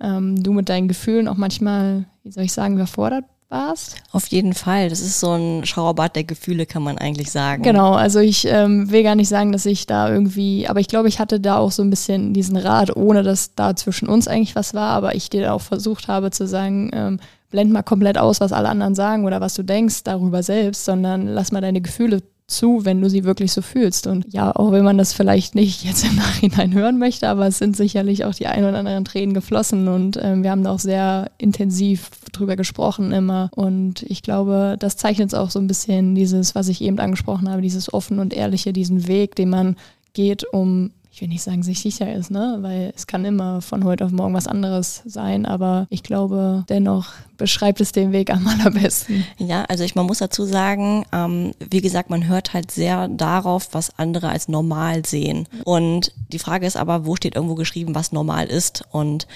Ähm, 0.00 0.40
du 0.40 0.52
mit 0.52 0.68
deinen 0.68 0.86
Gefühlen 0.86 1.26
auch 1.26 1.36
manchmal, 1.36 2.04
wie 2.22 2.30
soll 2.30 2.44
ich 2.44 2.52
sagen, 2.52 2.74
überfordert 2.74 3.24
warst? 3.48 3.96
Auf 4.12 4.26
jeden 4.28 4.54
Fall. 4.54 4.88
Das 4.88 5.00
ist 5.00 5.20
so 5.20 5.32
ein 5.32 5.64
Schauerbad 5.64 6.16
der 6.16 6.24
Gefühle, 6.24 6.66
kann 6.66 6.82
man 6.82 6.98
eigentlich 6.98 7.30
sagen. 7.30 7.62
Genau, 7.62 7.92
also 7.92 8.20
ich 8.20 8.46
ähm, 8.46 8.90
will 8.90 9.02
gar 9.02 9.14
nicht 9.14 9.28
sagen, 9.28 9.52
dass 9.52 9.66
ich 9.66 9.86
da 9.86 10.10
irgendwie, 10.10 10.68
aber 10.68 10.80
ich 10.80 10.88
glaube, 10.88 11.08
ich 11.08 11.18
hatte 11.18 11.40
da 11.40 11.58
auch 11.58 11.72
so 11.72 11.82
ein 11.82 11.90
bisschen 11.90 12.34
diesen 12.34 12.56
Rat, 12.56 12.96
ohne 12.96 13.22
dass 13.22 13.54
da 13.54 13.76
zwischen 13.76 14.08
uns 14.08 14.28
eigentlich 14.28 14.56
was 14.56 14.74
war, 14.74 14.90
aber 14.90 15.14
ich 15.14 15.30
dir 15.30 15.52
auch 15.52 15.60
versucht 15.60 16.08
habe 16.08 16.30
zu 16.30 16.46
sagen, 16.46 16.90
ähm, 16.92 17.20
blend 17.50 17.72
mal 17.72 17.82
komplett 17.82 18.18
aus, 18.18 18.40
was 18.40 18.52
alle 18.52 18.68
anderen 18.68 18.94
sagen 18.94 19.24
oder 19.24 19.40
was 19.40 19.54
du 19.54 19.62
denkst 19.62 20.02
darüber 20.02 20.42
selbst, 20.42 20.84
sondern 20.84 21.28
lass 21.28 21.52
mal 21.52 21.60
deine 21.60 21.80
Gefühle 21.80 22.22
zu, 22.46 22.84
wenn 22.84 23.00
du 23.00 23.08
sie 23.08 23.24
wirklich 23.24 23.52
so 23.52 23.62
fühlst. 23.62 24.06
Und 24.06 24.32
ja, 24.32 24.54
auch 24.54 24.72
wenn 24.72 24.84
man 24.84 24.98
das 24.98 25.12
vielleicht 25.12 25.54
nicht 25.54 25.84
jetzt 25.84 26.04
im 26.04 26.16
Nachhinein 26.16 26.74
hören 26.74 26.98
möchte, 26.98 27.28
aber 27.28 27.46
es 27.46 27.58
sind 27.58 27.76
sicherlich 27.76 28.24
auch 28.24 28.34
die 28.34 28.46
ein 28.46 28.64
oder 28.64 28.78
anderen 28.78 29.04
Tränen 29.04 29.34
geflossen 29.34 29.88
und 29.88 30.18
ähm, 30.20 30.42
wir 30.42 30.50
haben 30.50 30.64
da 30.64 30.70
auch 30.70 30.78
sehr 30.78 31.30
intensiv 31.38 32.10
drüber 32.32 32.56
gesprochen 32.56 33.12
immer. 33.12 33.50
Und 33.54 34.02
ich 34.02 34.22
glaube, 34.22 34.76
das 34.78 34.96
zeichnet 34.96 35.28
es 35.28 35.34
auch 35.34 35.50
so 35.50 35.58
ein 35.58 35.66
bisschen 35.66 36.14
dieses, 36.14 36.54
was 36.54 36.68
ich 36.68 36.82
eben 36.82 36.98
angesprochen 36.98 37.48
habe, 37.48 37.62
dieses 37.62 37.92
offen 37.92 38.18
und 38.18 38.34
ehrliche, 38.34 38.72
diesen 38.72 39.06
Weg, 39.06 39.34
den 39.36 39.50
man 39.50 39.76
geht, 40.12 40.44
um 40.52 40.90
ich 41.14 41.20
will 41.20 41.28
nicht 41.28 41.44
sagen, 41.44 41.62
sich 41.62 41.78
sicher 41.78 42.12
ist, 42.12 42.32
ne? 42.32 42.58
Weil 42.60 42.92
es 42.96 43.06
kann 43.06 43.24
immer 43.24 43.60
von 43.60 43.84
heute 43.84 44.04
auf 44.04 44.10
morgen 44.10 44.34
was 44.34 44.48
anderes 44.48 45.00
sein, 45.06 45.46
aber 45.46 45.86
ich 45.88 46.02
glaube, 46.02 46.64
dennoch 46.68 47.12
beschreibt 47.36 47.80
es 47.80 47.92
den 47.92 48.12
Weg 48.12 48.30
am 48.30 48.46
allerbesten. 48.46 49.26
Ja, 49.38 49.64
also 49.64 49.84
ich, 49.84 49.94
man 49.94 50.06
muss 50.06 50.18
dazu 50.18 50.44
sagen, 50.44 51.04
ähm, 51.12 51.52
wie 51.70 51.80
gesagt, 51.80 52.10
man 52.10 52.28
hört 52.28 52.52
halt 52.52 52.70
sehr 52.70 53.08
darauf, 53.08 53.68
was 53.72 53.98
andere 53.98 54.28
als 54.28 54.48
normal 54.48 55.04
sehen. 55.04 55.48
Und 55.64 56.12
die 56.32 56.38
Frage 56.38 56.66
ist 56.66 56.76
aber, 56.76 57.06
wo 57.06 57.16
steht 57.16 57.34
irgendwo 57.34 57.54
geschrieben, 57.54 57.94
was 57.94 58.12
normal 58.12 58.46
ist? 58.46 58.84
Und 58.90 59.26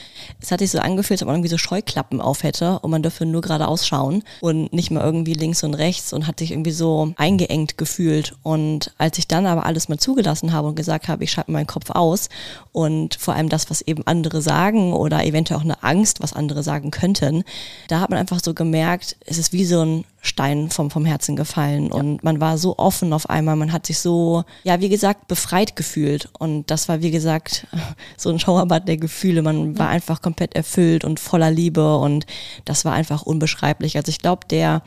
es 0.40 0.50
hat 0.50 0.60
sich 0.60 0.70
so 0.70 0.78
angefühlt, 0.78 1.18
als 1.18 1.22
ob 1.22 1.28
man 1.28 1.36
irgendwie 1.36 1.50
so 1.50 1.58
Scheuklappen 1.58 2.20
auf 2.20 2.42
hätte 2.42 2.78
und 2.80 2.90
man 2.90 3.02
dürfe 3.02 3.26
nur 3.26 3.40
geradeaus 3.40 3.86
schauen 3.86 4.22
und 4.40 4.72
nicht 4.72 4.90
mehr 4.90 5.02
irgendwie 5.02 5.34
links 5.34 5.64
und 5.64 5.74
rechts 5.74 6.12
und 6.12 6.26
hat 6.26 6.38
sich 6.38 6.52
irgendwie 6.52 6.70
so 6.70 7.12
eingeengt 7.16 7.78
gefühlt. 7.78 8.34
Und 8.42 8.92
als 8.98 9.18
ich 9.18 9.28
dann 9.28 9.46
aber 9.46 9.66
alles 9.66 9.88
mal 9.88 9.98
zugelassen 9.98 10.52
habe 10.52 10.68
und 10.68 10.74
gesagt 10.76 11.08
habe, 11.08 11.24
ich 11.24 11.32
schalte 11.32 11.52
meinen 11.52 11.66
Kopf 11.66 11.90
aus 11.90 12.28
und 12.72 13.14
vor 13.16 13.34
allem 13.34 13.48
das, 13.48 13.70
was 13.70 13.82
eben 13.82 14.06
andere 14.06 14.42
sagen 14.42 14.92
oder 14.92 15.24
eventuell 15.24 15.58
auch 15.58 15.64
eine 15.64 15.82
Angst, 15.82 16.20
was 16.20 16.32
andere 16.32 16.62
sagen 16.62 16.90
könnten, 16.90 17.44
da 17.88 18.00
hat 18.00 18.10
man 18.10 18.18
einfach 18.18 18.40
so 18.42 18.54
gemerkt, 18.54 19.16
es 19.24 19.38
ist 19.38 19.52
wie 19.52 19.64
so 19.64 19.82
ein 19.82 20.04
Stein 20.20 20.68
vom, 20.70 20.90
vom 20.90 21.04
Herzen 21.04 21.36
gefallen. 21.36 21.86
Ja. 21.86 21.94
Und 21.94 22.22
man 22.22 22.40
war 22.40 22.58
so 22.58 22.78
offen 22.78 23.12
auf 23.12 23.30
einmal, 23.30 23.56
man 23.56 23.72
hat 23.72 23.86
sich 23.86 23.98
so, 23.98 24.44
ja, 24.62 24.80
wie 24.80 24.90
gesagt, 24.90 25.26
befreit 25.26 25.74
gefühlt. 25.74 26.28
Und 26.38 26.70
das 26.70 26.88
war, 26.88 27.02
wie 27.02 27.10
gesagt, 27.10 27.66
so 28.16 28.30
ein 28.30 28.38
Schauerbad 28.38 28.86
der 28.86 28.98
Gefühle. 28.98 29.42
Man 29.42 29.72
ja. 29.72 29.78
war 29.78 29.88
einfach 29.88 30.20
komplett 30.20 30.54
erfüllt 30.54 31.04
und 31.04 31.18
voller 31.18 31.50
Liebe 31.50 31.96
und 31.96 32.26
das 32.66 32.84
war 32.84 32.92
einfach 32.92 33.22
unbeschreiblich. 33.22 33.96
Also 33.96 34.10
ich 34.10 34.18
glaube, 34.18 34.46
der 34.48 34.82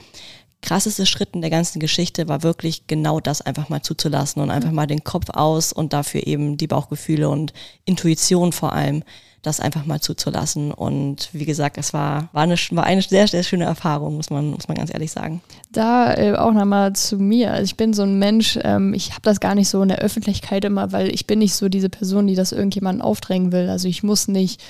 krasseste 0.61 1.05
Schritt 1.05 1.29
in 1.33 1.41
der 1.41 1.49
ganzen 1.49 1.79
Geschichte 1.79 2.27
war 2.27 2.43
wirklich 2.43 2.87
genau 2.87 3.19
das 3.19 3.41
einfach 3.41 3.69
mal 3.69 3.81
zuzulassen 3.81 4.41
und 4.41 4.51
einfach 4.51 4.71
mal 4.71 4.87
den 4.87 5.03
Kopf 5.03 5.29
aus 5.29 5.73
und 5.73 5.93
dafür 5.93 6.27
eben 6.27 6.57
die 6.57 6.67
Bauchgefühle 6.67 7.29
und 7.29 7.53
Intuition 7.85 8.51
vor 8.51 8.73
allem 8.73 9.03
das 9.41 9.59
einfach 9.59 9.85
mal 9.85 9.99
zuzulassen. 9.99 10.71
Und 10.71 11.29
wie 11.33 11.45
gesagt, 11.45 11.77
es 11.77 11.93
war, 11.93 12.29
war, 12.31 12.43
eine, 12.43 12.55
war 12.71 12.83
eine 12.83 13.01
sehr, 13.01 13.27
sehr 13.27 13.43
schöne 13.43 13.65
Erfahrung, 13.65 14.17
muss 14.17 14.29
man, 14.29 14.51
muss 14.51 14.67
man 14.67 14.77
ganz 14.77 14.93
ehrlich 14.93 15.11
sagen. 15.11 15.41
Da 15.71 16.13
äh, 16.13 16.35
auch 16.35 16.53
nochmal 16.53 16.93
zu 16.93 17.17
mir. 17.17 17.51
Also 17.51 17.63
ich 17.63 17.75
bin 17.75 17.93
so 17.93 18.03
ein 18.03 18.19
Mensch, 18.19 18.59
ähm, 18.61 18.93
ich 18.93 19.11
habe 19.11 19.21
das 19.23 19.39
gar 19.39 19.55
nicht 19.55 19.69
so 19.69 19.81
in 19.81 19.89
der 19.89 19.99
Öffentlichkeit 19.99 20.63
immer, 20.63 20.91
weil 20.91 21.13
ich 21.13 21.25
bin 21.25 21.39
nicht 21.39 21.55
so 21.55 21.69
diese 21.69 21.89
Person, 21.89 22.27
die 22.27 22.35
das 22.35 22.51
irgendjemandem 22.51 23.01
aufdrängen 23.01 23.51
will. 23.51 23.69
Also 23.69 23.87
ich 23.87 24.03
muss 24.03 24.27
nicht 24.27 24.61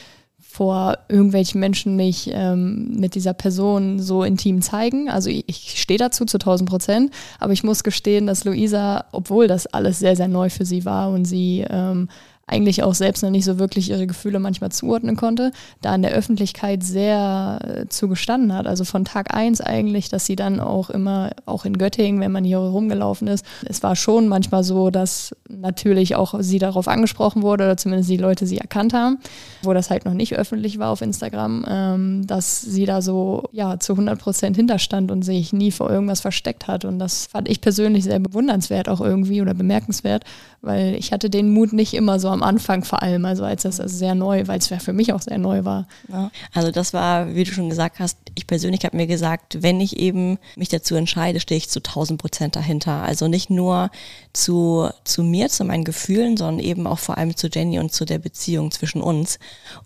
vor 0.51 0.97
irgendwelchen 1.07 1.61
Menschen 1.61 1.95
mich 1.95 2.29
ähm, 2.33 2.99
mit 2.99 3.15
dieser 3.15 3.33
Person 3.33 3.99
so 3.99 4.23
intim 4.23 4.61
zeigen. 4.61 5.09
Also 5.09 5.29
ich, 5.29 5.45
ich 5.47 5.81
stehe 5.81 5.97
dazu 5.97 6.25
zu 6.25 6.37
1000 6.37 6.69
Prozent, 6.69 7.13
aber 7.39 7.53
ich 7.53 7.63
muss 7.63 7.83
gestehen, 7.83 8.27
dass 8.27 8.43
Luisa, 8.43 9.05
obwohl 9.13 9.47
das 9.47 9.65
alles 9.67 9.99
sehr, 9.99 10.17
sehr 10.17 10.27
neu 10.27 10.49
für 10.49 10.65
sie 10.65 10.83
war 10.83 11.11
und 11.11 11.23
sie 11.23 11.65
ähm, 11.69 12.09
eigentlich 12.51 12.83
auch 12.83 12.93
selbst 12.93 13.23
noch 13.23 13.29
nicht 13.29 13.45
so 13.45 13.59
wirklich 13.59 13.89
ihre 13.89 14.07
Gefühle 14.07 14.39
manchmal 14.39 14.71
zuordnen 14.71 15.15
konnte, 15.15 15.51
da 15.81 15.95
in 15.95 16.01
der 16.01 16.11
Öffentlichkeit 16.11 16.83
sehr 16.83 17.59
äh, 17.63 17.87
zugestanden 17.87 18.53
hat. 18.53 18.67
Also 18.67 18.83
von 18.83 19.05
Tag 19.05 19.33
eins 19.33 19.61
eigentlich, 19.61 20.09
dass 20.09 20.25
sie 20.25 20.35
dann 20.35 20.59
auch 20.59 20.89
immer, 20.89 21.31
auch 21.45 21.63
in 21.63 21.77
Göttingen, 21.77 22.19
wenn 22.19 22.31
man 22.31 22.43
hier 22.43 22.57
rumgelaufen 22.57 23.27
ist, 23.27 23.45
es 23.65 23.81
war 23.83 23.95
schon 23.95 24.27
manchmal 24.27 24.63
so, 24.63 24.89
dass 24.89 25.33
natürlich 25.59 26.15
auch 26.15 26.35
sie 26.39 26.59
darauf 26.59 26.87
angesprochen 26.87 27.41
wurde 27.41 27.65
oder 27.65 27.77
zumindest 27.77 28.09
die 28.09 28.17
Leute 28.17 28.45
sie 28.45 28.57
erkannt 28.57 28.93
haben, 28.93 29.19
wo 29.63 29.73
das 29.73 29.89
halt 29.89 30.05
noch 30.05 30.13
nicht 30.13 30.35
öffentlich 30.35 30.79
war 30.79 30.89
auf 30.89 31.01
Instagram, 31.01 31.65
ähm, 31.67 32.27
dass 32.27 32.61
sie 32.61 32.85
da 32.85 33.01
so 33.01 33.43
ja 33.51 33.79
zu 33.79 33.93
100 33.93 34.19
Prozent 34.19 34.55
hinterstand 34.55 35.11
und 35.11 35.23
sich 35.23 35.53
nie 35.53 35.71
vor 35.71 35.89
irgendwas 35.89 36.21
versteckt 36.21 36.67
hat. 36.67 36.85
Und 36.85 36.99
das 36.99 37.27
fand 37.27 37.49
ich 37.49 37.61
persönlich 37.61 38.03
sehr 38.03 38.19
bewundernswert 38.19 38.89
auch 38.89 39.01
irgendwie 39.01 39.41
oder 39.41 39.53
bemerkenswert, 39.53 40.23
weil 40.61 40.95
ich 40.95 41.11
hatte 41.11 41.29
den 41.29 41.51
Mut 41.51 41.73
nicht 41.73 41.93
immer 41.93 42.19
so 42.19 42.29
am 42.29 42.43
Anfang 42.43 42.83
vor 42.83 43.01
allem, 43.01 43.25
also 43.25 43.43
als 43.43 43.63
das 43.63 43.79
also 43.79 43.95
sehr 43.95 44.15
neu, 44.15 44.43
weil 44.47 44.59
es 44.59 44.67
für 44.67 44.93
mich 44.93 45.13
auch 45.13 45.21
sehr 45.21 45.37
neu 45.37 45.65
war. 45.65 45.87
Ja. 46.07 46.31
Also 46.53 46.71
das 46.71 46.93
war, 46.93 47.33
wie 47.33 47.43
du 47.43 47.51
schon 47.51 47.69
gesagt 47.69 47.99
hast, 47.99 48.17
ich 48.35 48.47
persönlich 48.47 48.85
habe 48.85 48.97
mir 48.97 49.07
gesagt, 49.07 49.61
wenn 49.61 49.81
ich 49.81 49.97
eben 49.97 50.37
mich 50.55 50.69
dazu 50.69 50.95
entscheide, 50.95 51.39
stehe 51.39 51.57
ich 51.57 51.69
zu 51.69 51.79
1000 51.79 52.19
Prozent 52.19 52.55
dahinter. 52.55 53.03
Also 53.03 53.27
nicht 53.27 53.49
nur 53.49 53.89
zu, 54.33 54.89
zu 55.03 55.23
mir, 55.23 55.40
zu 55.49 55.63
meinen 55.63 55.83
Gefühlen, 55.83 56.37
sondern 56.37 56.63
eben 56.63 56.87
auch 56.87 56.99
vor 56.99 57.17
allem 57.17 57.35
zu 57.35 57.47
Jenny 57.47 57.79
und 57.79 57.91
zu 57.91 58.05
der 58.05 58.19
Beziehung 58.19 58.71
zwischen 58.71 59.01
uns. 59.01 59.39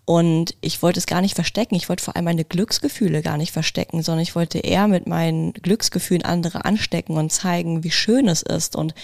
Und 0.04 0.54
ich 0.60 0.82
wollte 0.82 0.98
es 0.98 1.06
gar 1.06 1.20
nicht 1.20 1.34
verstecken. 1.34 1.74
Ich 1.74 1.88
wollte 1.88 2.04
vor 2.04 2.16
allem 2.16 2.24
meine 2.24 2.44
Glücksgefühle 2.44 3.22
gar 3.22 3.36
nicht 3.36 3.52
verstecken, 3.52 4.02
sondern 4.02 4.22
ich 4.22 4.34
wollte 4.34 4.58
eher 4.58 4.88
mit 4.88 5.06
meinen 5.06 5.52
Glücksgefühlen 5.52 6.24
andere 6.24 6.64
anstecken 6.64 7.16
und 7.16 7.32
zeigen, 7.32 7.84
wie 7.84 7.90
schön 7.90 8.28
es 8.28 8.42
ist 8.42 8.76
und 8.76 8.94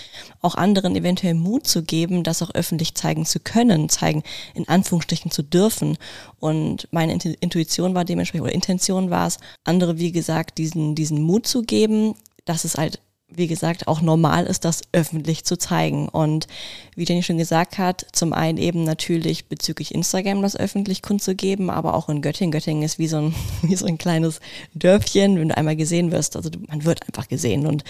auch 0.41 0.55
anderen 0.55 0.97
eventuell 0.97 1.35
Mut 1.35 1.67
zu 1.67 1.83
geben, 1.83 2.25
das 2.25 2.43
auch 2.43 2.55
öffentlich 2.55 2.95
zeigen 2.95 3.25
zu 3.25 3.41
können, 3.41 3.89
zeigen, 3.89 4.23
in 4.55 4.69
Anführungsstrichen 4.69 5.31
zu 5.31 5.43
dürfen. 5.43 5.99
Und 6.41 6.89
meine 6.91 7.13
Intuition 7.13 7.95
war 7.95 8.05
dementsprechend, 8.05 8.45
oder 8.45 8.55
Intention 8.55 9.11
war 9.11 9.27
es, 9.27 9.39
andere, 9.65 9.99
wie 9.99 10.13
gesagt, 10.13 10.59
diesen, 10.59 10.95
diesen 10.95 11.23
Mut 11.23 11.47
zu 11.47 11.63
geben, 11.63 12.15
dass 12.45 12.65
es 12.65 12.77
halt 12.77 13.01
wie 13.35 13.47
gesagt, 13.47 13.89
auch 13.89 14.01
normal 14.01 14.47
ist, 14.47 14.65
das 14.65 14.83
öffentlich 14.93 15.45
zu 15.45 15.57
zeigen. 15.57 16.09
Und 16.09 16.47
wie 16.95 17.05
Jenny 17.05 17.23
schon 17.23 17.39
gesagt 17.39 17.79
hat, 17.79 18.07
zum 18.13 18.33
einen 18.33 18.59
eben 18.59 18.85
natürlich 18.85 19.47
bezüglich 19.47 19.95
Instagram 19.95 20.43
das 20.43 20.57
öffentlich 20.57 21.03
kundzugeben, 21.03 21.71
aber 21.71 21.95
auch 21.95 22.09
in 22.09 22.23
Göttingen. 22.23 22.53
Göttingen 22.53 22.83
ist 22.83 22.99
wie 22.99 23.09
so 23.09 23.19
ein, 23.19 23.35
wie 23.63 23.77
so 23.77 23.87
ein 23.87 23.99
kleines 23.99 24.41
Dörfchen, 24.75 25.39
wenn 25.39 25.49
du 25.49 25.57
einmal 25.57 25.77
gesehen 25.77 26.13
wirst. 26.13 26.37
Also 26.37 26.51
man 26.69 26.85
wird 26.85 27.03
einfach 27.09 27.29
gesehen. 27.29 27.67
Und 27.67 27.85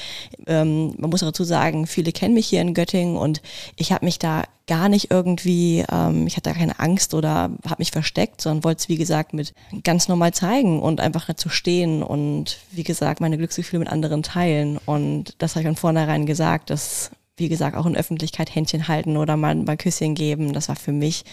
ähm, 0.47 0.95
man 0.99 1.11
muss 1.11 1.21
dazu 1.21 1.45
sagen, 1.45 1.87
viele 1.87 2.13
kennen 2.13 2.35
mich 2.35 2.47
hier 2.47 2.61
in 2.61 2.75
Göttingen 2.75 3.17
und 3.17 3.43
ich 3.77 3.93
habe 3.93 4.05
mich 4.05 4.19
da 4.19 4.45
gar 4.67 4.89
nicht 4.89 5.11
irgendwie, 5.11 5.85
ähm, 5.91 6.27
ich 6.27 6.37
hatte 6.37 6.51
da 6.51 6.55
keine 6.55 6.79
Angst 6.79 7.15
oder 7.15 7.51
habe 7.67 7.77
mich 7.79 7.91
versteckt, 7.91 8.41
sondern 8.41 8.65
wollte 8.65 8.81
es, 8.81 8.89
wie 8.89 8.97
gesagt, 8.97 9.35
mit 9.35 9.55
ganz 9.83 10.09
normal 10.09 10.33
zeigen 10.33 10.81
und 10.81 11.01
einfach 11.01 11.27
dazu 11.27 11.49
stehen 11.49 12.03
und, 12.03 12.59
wie 12.71 12.85
gesagt, 12.85 13.21
meine 13.21 13.37
Glücksgefühle 13.37 13.81
mit 13.81 13.89
anderen 13.89 14.23
teilen. 14.23 14.79
Und 14.87 15.32
das 15.39 15.53
habe 15.53 15.63
ich 15.63 15.67
von 15.67 15.77
vornherein 15.77 16.27
gesagt, 16.27 16.71
dass, 16.71 17.11
wie 17.37 17.49
gesagt, 17.49 17.77
auch 17.77 17.87
in 17.87 17.97
Öffentlichkeit 17.97 18.55
Händchen 18.55 18.89
halten 18.89 19.17
oder 19.17 19.37
mal, 19.37 19.55
mal 19.55 19.77
Küsschen 19.77 20.15
geben, 20.15 20.53
das 20.53 20.69
war 20.69 20.77
für 20.77 20.93
mich 20.93 21.25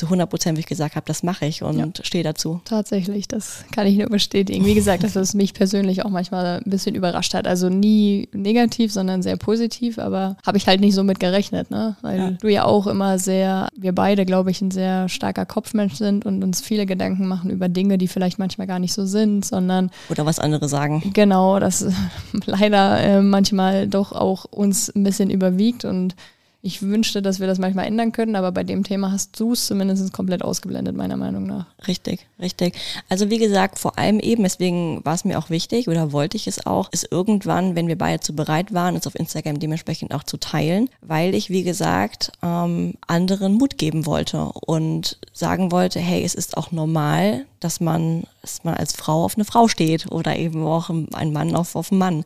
zu 0.00 0.06
100 0.06 0.30
Prozent, 0.30 0.56
wie 0.56 0.60
ich 0.60 0.66
gesagt 0.66 0.96
habe, 0.96 1.04
das 1.06 1.22
mache 1.22 1.44
ich 1.44 1.62
und 1.62 1.78
ja. 1.78 1.86
stehe 2.02 2.24
dazu. 2.24 2.62
Tatsächlich, 2.64 3.28
das 3.28 3.66
kann 3.70 3.86
ich 3.86 3.98
nur 3.98 4.08
bestätigen. 4.08 4.64
Wie 4.64 4.74
gesagt, 4.74 5.02
dass 5.02 5.14
es 5.14 5.34
mich 5.34 5.52
persönlich 5.52 6.06
auch 6.06 6.08
manchmal 6.08 6.62
ein 6.64 6.70
bisschen 6.70 6.94
überrascht 6.94 7.34
hat. 7.34 7.46
Also 7.46 7.68
nie 7.68 8.30
negativ, 8.32 8.90
sondern 8.92 9.20
sehr 9.20 9.36
positiv, 9.36 9.98
aber 9.98 10.38
habe 10.46 10.56
ich 10.56 10.66
halt 10.66 10.80
nicht 10.80 10.94
so 10.94 11.04
mit 11.04 11.20
gerechnet, 11.20 11.70
ne? 11.70 11.96
Weil 12.00 12.18
ja. 12.18 12.30
du 12.30 12.48
ja 12.48 12.64
auch 12.64 12.86
immer 12.86 13.18
sehr, 13.18 13.68
wir 13.76 13.94
beide, 13.94 14.24
glaube 14.24 14.50
ich, 14.50 14.62
ein 14.62 14.70
sehr 14.70 15.10
starker 15.10 15.44
Kopfmensch 15.44 15.96
sind 15.96 16.24
und 16.24 16.42
uns 16.42 16.62
viele 16.62 16.86
Gedanken 16.86 17.28
machen 17.28 17.50
über 17.50 17.68
Dinge, 17.68 17.98
die 17.98 18.08
vielleicht 18.08 18.38
manchmal 18.38 18.66
gar 18.66 18.78
nicht 18.78 18.94
so 18.94 19.04
sind, 19.04 19.44
sondern. 19.44 19.90
Oder 20.08 20.24
was 20.24 20.38
andere 20.38 20.66
sagen. 20.70 21.10
Genau, 21.12 21.60
das 21.60 21.86
leider 22.46 23.00
äh, 23.00 23.20
manchmal 23.20 23.86
doch 23.86 24.12
auch 24.12 24.46
uns 24.46 24.88
ein 24.88 25.04
bisschen 25.04 25.28
überwiegt 25.28 25.84
und 25.84 26.14
ich 26.62 26.82
wünschte, 26.82 27.22
dass 27.22 27.40
wir 27.40 27.46
das 27.46 27.58
manchmal 27.58 27.86
ändern 27.86 28.12
können, 28.12 28.36
aber 28.36 28.52
bei 28.52 28.64
dem 28.64 28.84
Thema 28.84 29.12
hast 29.12 29.38
du 29.40 29.52
es 29.52 29.66
zumindest 29.66 30.12
komplett 30.12 30.42
ausgeblendet, 30.42 30.94
meiner 30.94 31.16
Meinung 31.16 31.46
nach. 31.46 31.66
Richtig, 31.86 32.26
richtig. 32.38 32.74
Also 33.08 33.30
wie 33.30 33.38
gesagt, 33.38 33.78
vor 33.78 33.98
allem 33.98 34.20
eben, 34.20 34.42
deswegen 34.42 35.02
war 35.04 35.14
es 35.14 35.24
mir 35.24 35.38
auch 35.38 35.48
wichtig 35.48 35.88
oder 35.88 36.12
wollte 36.12 36.36
ich 36.36 36.46
es 36.46 36.66
auch, 36.66 36.92
ist 36.92 37.08
irgendwann, 37.10 37.76
wenn 37.76 37.88
wir 37.88 37.96
beide 37.96 38.20
zu 38.20 38.34
bereit 38.34 38.74
waren, 38.74 38.94
es 38.94 39.06
auf 39.06 39.14
Instagram 39.14 39.58
dementsprechend 39.58 40.12
auch 40.14 40.22
zu 40.22 40.36
teilen, 40.36 40.90
weil 41.00 41.34
ich, 41.34 41.48
wie 41.48 41.62
gesagt, 41.62 42.32
ähm, 42.42 42.94
anderen 43.06 43.54
Mut 43.54 43.78
geben 43.78 44.04
wollte 44.04 44.44
und 44.44 45.18
sagen 45.32 45.72
wollte, 45.72 45.98
hey, 45.98 46.22
es 46.22 46.34
ist 46.34 46.58
auch 46.58 46.72
normal, 46.72 47.46
dass 47.60 47.80
man, 47.80 48.24
dass 48.40 48.64
man 48.64 48.74
als 48.74 48.94
Frau 48.94 49.24
auf 49.24 49.36
eine 49.36 49.44
Frau 49.44 49.68
steht 49.68 50.10
oder 50.10 50.36
eben 50.36 50.66
auch 50.66 50.90
ein 50.90 51.32
Mann 51.32 51.54
auf, 51.54 51.76
auf 51.76 51.92
einen 51.92 51.98
Mann 51.98 52.24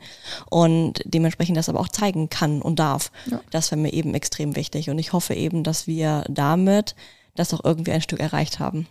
und 0.49 1.03
dementsprechend 1.05 1.57
das 1.57 1.69
aber 1.69 1.81
auch 1.81 1.89
zeigen 1.89 2.31
kann 2.31 2.63
und 2.63 2.79
darf. 2.79 3.11
Ja. 3.27 3.41
Das 3.51 3.71
wäre 3.71 3.81
mir 3.81 3.93
eben 3.93 4.15
extrem 4.15 4.57
wichtig 4.57 4.91
und 4.91 4.99
ich 4.99 5.13
hoffe 5.13 5.35
eben, 5.35 5.65
dass 5.65 5.87
wir 5.87 6.25
damit 6.29 6.95
das 7.35 7.53
auch 7.53 7.65
irgendwie 7.65 7.93
ein 7.93 8.03
Stück 8.03 8.21
erreicht 8.21 8.61
haben. 8.61 8.87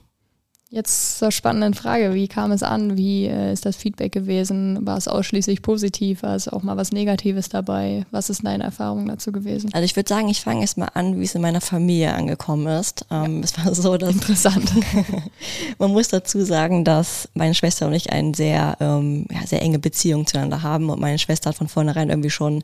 Jetzt 0.73 1.19
zur 1.19 1.31
spannenden 1.31 1.75
Frage, 1.75 2.15
wie 2.15 2.27
kam 2.27 2.51
es 2.51 2.63
an? 2.63 2.97
Wie 2.97 3.27
äh, 3.27 3.53
ist 3.53 3.63
das 3.63 3.75
Feedback 3.75 4.11
gewesen? 4.11 4.79
War 4.81 4.97
es 4.97 5.07
ausschließlich 5.07 5.61
positiv? 5.61 6.23
War 6.23 6.35
es 6.35 6.47
auch 6.47 6.63
mal 6.63 6.75
was 6.77 6.91
Negatives 6.91 7.47
dabei? 7.47 8.07
Was 8.09 8.31
ist 8.31 8.43
deine 8.43 8.63
Erfahrung 8.63 9.07
dazu 9.07 9.31
gewesen? 9.31 9.69
Also 9.71 9.85
ich 9.85 9.95
würde 9.95 10.09
sagen, 10.09 10.29
ich 10.29 10.41
fange 10.41 10.61
erst 10.61 10.79
mal 10.79 10.89
an, 10.95 11.19
wie 11.19 11.25
es 11.25 11.35
in 11.35 11.43
meiner 11.43 11.61
Familie 11.61 12.15
angekommen 12.15 12.65
ist. 12.65 13.05
Ähm, 13.11 13.35
ja. 13.35 13.43
Es 13.43 13.63
war 13.63 13.75
so, 13.75 13.97
dass 13.97 14.15
interessant. 14.15 14.71
man 15.77 15.91
muss 15.91 16.07
dazu 16.07 16.43
sagen, 16.43 16.83
dass 16.83 17.29
meine 17.35 17.53
Schwester 17.53 17.85
und 17.85 17.93
ich 17.93 18.11
eine 18.11 18.33
sehr, 18.33 18.75
ähm, 18.79 19.27
ja, 19.29 19.45
sehr 19.45 19.61
enge 19.61 19.77
Beziehung 19.77 20.25
zueinander 20.25 20.63
haben 20.63 20.89
und 20.89 20.99
meine 20.99 21.19
Schwester 21.19 21.51
hat 21.51 21.55
von 21.55 21.67
vornherein 21.67 22.09
irgendwie 22.09 22.31
schon 22.31 22.63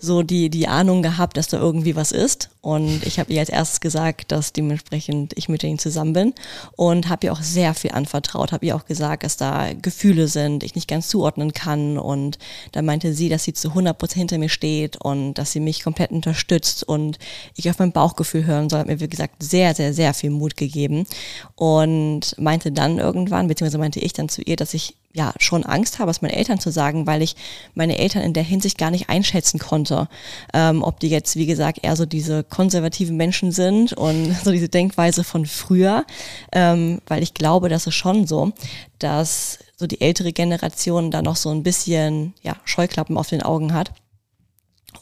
so 0.00 0.22
die, 0.22 0.50
die 0.50 0.66
Ahnung 0.66 1.02
gehabt, 1.02 1.36
dass 1.36 1.48
da 1.48 1.58
irgendwie 1.58 1.94
was 1.94 2.10
ist. 2.12 2.50
Und 2.62 3.06
ich 3.06 3.18
habe 3.18 3.32
ihr 3.32 3.40
als 3.40 3.48
erstes 3.48 3.80
gesagt, 3.80 4.32
dass 4.32 4.52
dementsprechend 4.52 5.32
ich 5.36 5.48
mit 5.48 5.62
ihnen 5.62 5.78
zusammen 5.78 6.12
bin 6.12 6.34
und 6.76 7.08
habe 7.08 7.26
ihr 7.26 7.32
auch 7.32 7.40
sehr 7.40 7.72
viel 7.74 7.92
anvertraut, 7.92 8.52
habe 8.52 8.66
ihr 8.66 8.76
auch 8.76 8.84
gesagt, 8.84 9.24
dass 9.24 9.36
da 9.36 9.72
Gefühle 9.72 10.28
sind, 10.28 10.62
ich 10.62 10.74
nicht 10.74 10.88
ganz 10.88 11.08
zuordnen 11.08 11.52
kann. 11.54 11.98
Und 11.98 12.38
da 12.72 12.82
meinte 12.82 13.14
sie, 13.14 13.28
dass 13.28 13.44
sie 13.44 13.54
zu 13.54 13.68
100 13.68 13.96
Prozent 13.96 14.20
hinter 14.20 14.38
mir 14.38 14.48
steht 14.48 14.96
und 14.98 15.34
dass 15.34 15.52
sie 15.52 15.60
mich 15.60 15.82
komplett 15.82 16.10
unterstützt 16.10 16.82
und 16.82 17.18
ich 17.56 17.70
auf 17.70 17.78
mein 17.78 17.92
Bauchgefühl 17.92 18.44
hören 18.44 18.68
soll, 18.68 18.80
hat 18.80 18.86
mir, 18.86 19.00
wie 19.00 19.08
gesagt, 19.08 19.42
sehr, 19.42 19.74
sehr, 19.74 19.94
sehr 19.94 20.12
viel 20.12 20.30
Mut 20.30 20.56
gegeben 20.56 21.06
und 21.54 22.38
meinte 22.38 22.72
dann 22.72 22.98
irgendwann, 22.98 23.48
beziehungsweise 23.48 23.78
meinte 23.78 24.00
ich 24.00 24.12
dann 24.12 24.28
zu 24.28 24.42
ihr, 24.42 24.56
dass 24.56 24.74
ich 24.74 24.96
ja 25.12 25.32
schon 25.38 25.64
Angst 25.64 25.98
habe, 25.98 26.10
es 26.10 26.22
meinen 26.22 26.34
Eltern 26.34 26.60
zu 26.60 26.70
sagen, 26.70 27.06
weil 27.06 27.22
ich 27.22 27.34
meine 27.74 27.98
Eltern 27.98 28.22
in 28.22 28.32
der 28.32 28.42
Hinsicht 28.42 28.78
gar 28.78 28.90
nicht 28.90 29.08
einschätzen 29.08 29.58
konnte, 29.58 30.08
ähm, 30.54 30.82
ob 30.82 31.00
die 31.00 31.08
jetzt, 31.08 31.36
wie 31.36 31.46
gesagt, 31.46 31.80
eher 31.82 31.96
so 31.96 32.06
diese 32.06 32.44
konservativen 32.44 33.16
Menschen 33.16 33.50
sind 33.50 33.92
und 33.92 34.34
so 34.44 34.52
diese 34.52 34.68
Denkweise 34.68 35.24
von 35.24 35.46
früher, 35.46 36.04
ähm, 36.52 37.00
weil 37.08 37.22
ich 37.22 37.34
glaube, 37.34 37.68
das 37.68 37.86
ist 37.86 37.94
schon 37.94 38.26
so, 38.26 38.52
dass 38.98 39.58
so 39.76 39.86
die 39.86 40.00
ältere 40.00 40.32
Generation 40.32 41.10
da 41.10 41.22
noch 41.22 41.36
so 41.36 41.50
ein 41.50 41.62
bisschen 41.62 42.34
ja, 42.42 42.56
Scheuklappen 42.64 43.16
auf 43.16 43.28
den 43.28 43.42
Augen 43.42 43.74
hat. 43.74 43.92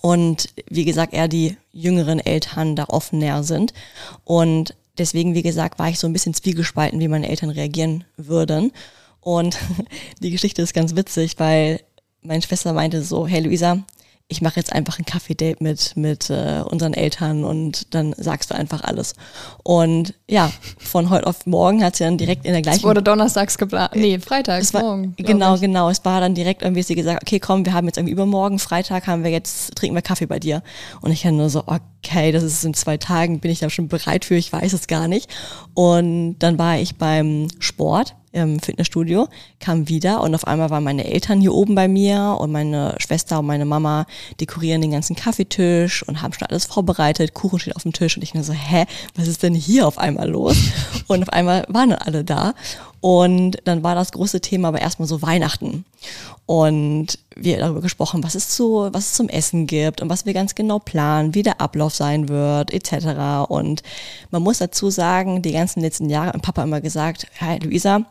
Und 0.00 0.48
wie 0.70 0.84
gesagt, 0.84 1.12
eher 1.12 1.28
die 1.28 1.56
jüngeren 1.72 2.20
Eltern 2.20 2.76
da 2.76 2.84
offener 2.84 3.42
sind. 3.42 3.72
Und 4.24 4.74
deswegen, 4.96 5.34
wie 5.34 5.42
gesagt, 5.42 5.78
war 5.78 5.88
ich 5.88 5.98
so 5.98 6.06
ein 6.06 6.12
bisschen 6.12 6.34
zwiegespalten, 6.34 7.00
wie 7.00 7.08
meine 7.08 7.28
Eltern 7.28 7.50
reagieren 7.50 8.04
würden. 8.16 8.72
Und 9.28 9.58
die 10.22 10.30
Geschichte 10.30 10.62
ist 10.62 10.72
ganz 10.72 10.96
witzig, 10.96 11.34
weil 11.36 11.82
meine 12.22 12.40
Schwester 12.40 12.72
meinte 12.72 13.02
so, 13.02 13.26
hey 13.26 13.40
Luisa, 13.40 13.84
ich 14.26 14.40
mache 14.40 14.56
jetzt 14.56 14.72
einfach 14.72 14.98
ein 14.98 15.04
Kaffee-Date 15.04 15.60
mit, 15.60 15.96
mit 15.96 16.30
äh, 16.30 16.62
unseren 16.66 16.94
Eltern 16.94 17.44
und 17.44 17.94
dann 17.94 18.14
sagst 18.16 18.50
du 18.50 18.54
einfach 18.54 18.84
alles. 18.84 19.14
Und 19.62 20.14
ja, 20.30 20.50
von 20.78 21.10
heute 21.10 21.26
auf 21.26 21.44
morgen 21.44 21.84
hat 21.84 21.96
sie 21.96 22.04
dann 22.04 22.16
direkt 22.16 22.46
in 22.46 22.52
der 22.52 22.62
gleichen... 22.62 22.78
Es 22.78 22.84
wurde 22.84 23.02
donnerstags 23.02 23.58
geplant, 23.58 23.96
nee, 23.96 24.18
freitags, 24.18 24.72
war, 24.72 24.82
morgen. 24.82 25.14
Genau, 25.18 25.56
ich. 25.56 25.60
genau. 25.60 25.90
Es 25.90 26.02
war 26.06 26.22
dann 26.22 26.34
direkt 26.34 26.62
irgendwie, 26.62 26.82
sie 26.82 26.94
gesagt, 26.94 27.22
okay, 27.22 27.38
komm, 27.38 27.66
wir 27.66 27.74
haben 27.74 27.86
jetzt 27.86 27.98
irgendwie 27.98 28.12
übermorgen, 28.12 28.58
Freitag 28.58 29.06
haben 29.06 29.24
wir 29.24 29.30
jetzt, 29.30 29.74
trinken 29.76 29.94
wir 29.94 30.02
Kaffee 30.02 30.26
bei 30.26 30.38
dir. 30.38 30.62
Und 31.02 31.10
ich 31.10 31.22
dann 31.22 31.36
nur 31.36 31.50
so, 31.50 31.64
okay, 32.02 32.32
das 32.32 32.42
ist 32.42 32.64
in 32.64 32.74
zwei 32.74 32.96
Tagen, 32.96 33.40
bin 33.40 33.50
ich 33.50 33.58
da 33.58 33.70
schon 33.70 33.88
bereit 33.88 34.24
für, 34.24 34.36
ich 34.36 34.52
weiß 34.52 34.72
es 34.72 34.86
gar 34.86 35.08
nicht. 35.08 35.28
Und 35.74 36.38
dann 36.38 36.58
war 36.58 36.78
ich 36.78 36.96
beim 36.96 37.48
Sport 37.58 38.14
im 38.32 38.60
Fitnessstudio, 38.60 39.28
kam 39.58 39.88
wieder 39.88 40.22
und 40.22 40.34
auf 40.34 40.46
einmal 40.46 40.70
waren 40.70 40.84
meine 40.84 41.04
Eltern 41.04 41.40
hier 41.40 41.54
oben 41.54 41.74
bei 41.74 41.88
mir 41.88 42.36
und 42.38 42.52
meine 42.52 42.94
Schwester 42.98 43.38
und 43.38 43.46
meine 43.46 43.64
Mama 43.64 44.06
dekorieren 44.40 44.82
den 44.82 44.90
ganzen 44.90 45.16
Kaffeetisch 45.16 46.02
und 46.02 46.20
haben 46.22 46.34
schon 46.34 46.46
alles 46.46 46.66
vorbereitet. 46.66 47.34
Kuchen 47.34 47.58
steht 47.58 47.76
auf 47.76 47.82
dem 47.82 47.92
Tisch 47.92 48.16
und 48.16 48.22
ich 48.22 48.34
nur 48.34 48.44
so, 48.44 48.52
hä, 48.52 48.84
was 49.14 49.28
ist 49.28 49.42
denn 49.42 49.54
hier 49.54 49.86
auf 49.86 49.98
einmal 49.98 50.28
los? 50.28 50.56
Und 51.08 51.22
auf 51.22 51.30
einmal 51.30 51.64
waren 51.68 51.88
dann 51.88 51.98
alle 52.00 52.22
da 52.22 52.52
und 53.00 53.56
dann 53.64 53.82
war 53.82 53.94
das 53.94 54.12
große 54.12 54.40
Thema 54.40 54.68
aber 54.68 54.80
erstmal 54.80 55.08
so 55.08 55.22
Weihnachten. 55.22 55.86
Und 56.44 57.18
wir 57.38 57.58
darüber 57.58 57.80
gesprochen, 57.80 58.22
was 58.24 58.34
es 58.34 58.48
zu, 58.48 58.88
was 58.92 59.06
es 59.06 59.12
zum 59.14 59.28
Essen 59.28 59.66
gibt 59.66 60.00
und 60.02 60.08
was 60.08 60.26
wir 60.26 60.34
ganz 60.34 60.54
genau 60.54 60.78
planen, 60.78 61.34
wie 61.34 61.42
der 61.42 61.60
Ablauf 61.60 61.94
sein 61.94 62.28
wird, 62.28 62.72
etc. 62.72 63.48
Und 63.48 63.82
man 64.30 64.42
muss 64.42 64.58
dazu 64.58 64.90
sagen, 64.90 65.42
die 65.42 65.52
ganzen 65.52 65.80
letzten 65.80 66.10
Jahre 66.10 66.28
hat 66.28 66.42
Papa 66.42 66.62
immer 66.62 66.80
gesagt, 66.80 67.26
hey 67.34 67.58
Luisa, 67.62 68.02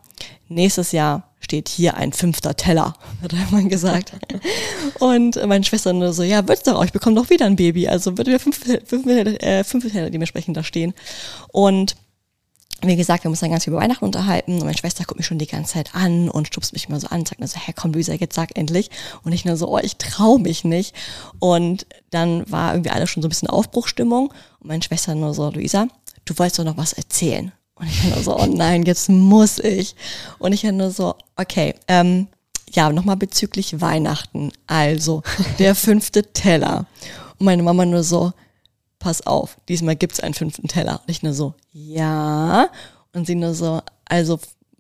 nächstes 0.50 0.92
Jahr 0.92 1.24
steht 1.40 1.70
hier 1.70 1.96
ein 1.96 2.14
fünfter 2.14 2.56
Teller, 2.56 2.94
hat 3.22 3.34
er 3.34 3.48
immer 3.50 3.70
gesagt. 3.70 4.14
Und 5.00 5.36
meine 5.46 5.64
Schwester 5.64 5.94
nur 5.94 6.14
so, 6.14 6.24
ja, 6.24 6.48
wird's 6.48 6.64
doch 6.64 6.76
auch, 6.76 6.86
ich 6.86 6.94
bekomme 6.94 7.16
doch 7.16 7.30
wieder 7.30 7.46
ein 7.46 7.56
Baby, 7.56 7.88
also 7.88 8.18
wird 8.18 8.28
wieder 8.28 8.40
fünf, 8.40 8.60
fünf, 8.86 9.06
äh, 9.08 9.64
fünf 9.64 9.92
Teller 9.92 10.10
dementsprechend 10.10 10.58
da 10.58 10.64
stehen. 10.64 10.94
Und 11.52 11.96
wie 12.84 12.96
gesagt, 12.96 13.24
wir 13.24 13.32
haben 13.32 13.38
dann 13.40 13.50
ganz 13.50 13.64
viel 13.64 13.74
über 13.74 13.82
Weihnachten 13.82 14.06
unterhalten 14.06 14.54
und 14.54 14.66
meine 14.66 14.78
Schwester 14.78 15.04
guckt 15.04 15.18
mich 15.18 15.26
schon 15.26 15.40
die 15.40 15.48
ganze 15.48 15.74
Zeit 15.74 15.96
an 15.96 16.30
und 16.30 16.48
stupst 16.48 16.74
mich 16.74 16.90
mal 16.90 17.00
so 17.00 17.08
an, 17.08 17.26
sagt 17.26 17.40
mir 17.40 17.48
so, 17.48 17.60
hey 17.60 17.74
komm 17.76 17.92
Luisa, 17.92 18.14
jetzt 18.14 18.36
sag 18.36 18.56
endlich. 18.56 18.92
Und 19.24 19.32
ich 19.32 19.46
nur 19.46 19.58
so, 19.58 19.68
oh, 19.68 19.80
ich 19.80 19.98
trau 19.98 20.38
mich 20.38 20.64
nicht. 20.64 20.96
Und 21.40 21.88
dann 22.12 22.50
war 22.52 22.74
irgendwie 22.74 22.92
alles 22.92 23.10
schon 23.10 23.24
so 23.24 23.28
ein 23.28 23.30
bisschen 23.30 23.50
Aufbruchstimmung 23.50 24.34
und 24.60 24.68
meine 24.68 24.84
Schwester 24.84 25.16
nur 25.16 25.34
so, 25.34 25.50
Luisa, 25.50 25.88
du 26.26 26.38
wolltest 26.38 26.60
doch 26.60 26.66
noch 26.66 26.78
was 26.78 26.94
erzählen. 26.94 27.52
Und 27.76 27.88
ich 27.88 28.04
nur 28.04 28.24
so, 28.24 28.38
oh 28.38 28.46
nein, 28.46 28.84
jetzt 28.84 29.10
muss 29.10 29.60
ich. 29.60 29.96
Und 30.40 30.54
ich 30.54 30.64
nur 30.64 30.92
so, 30.92 31.16
okay, 31.36 31.76
ähm, 31.88 32.28
ja, 32.72 32.92
nochmal 32.92 33.18
bezüglich 33.18 33.82
Weihnachten. 33.82 34.52
Also, 34.66 35.24
der 35.60 35.76
fünfte 35.76 36.24
Teller. 36.34 36.86
Und 37.40 37.46
meine 37.46 37.64
Mama 37.64 37.86
nur 37.86 38.04
so, 38.04 38.34
pass 39.00 39.26
auf, 39.26 39.58
diesmal 39.70 39.96
gibt's 39.96 40.20
einen 40.20 40.34
fünften 40.34 40.68
Teller. 40.68 41.02
Und 41.02 41.10
ich 41.10 41.24
nur 41.24 41.34
so, 41.34 41.54
ja. 41.72 42.70
Und 43.14 43.28
sie 43.28 43.36
nur 43.36 43.54
so, 43.54 43.82
also 44.06 44.40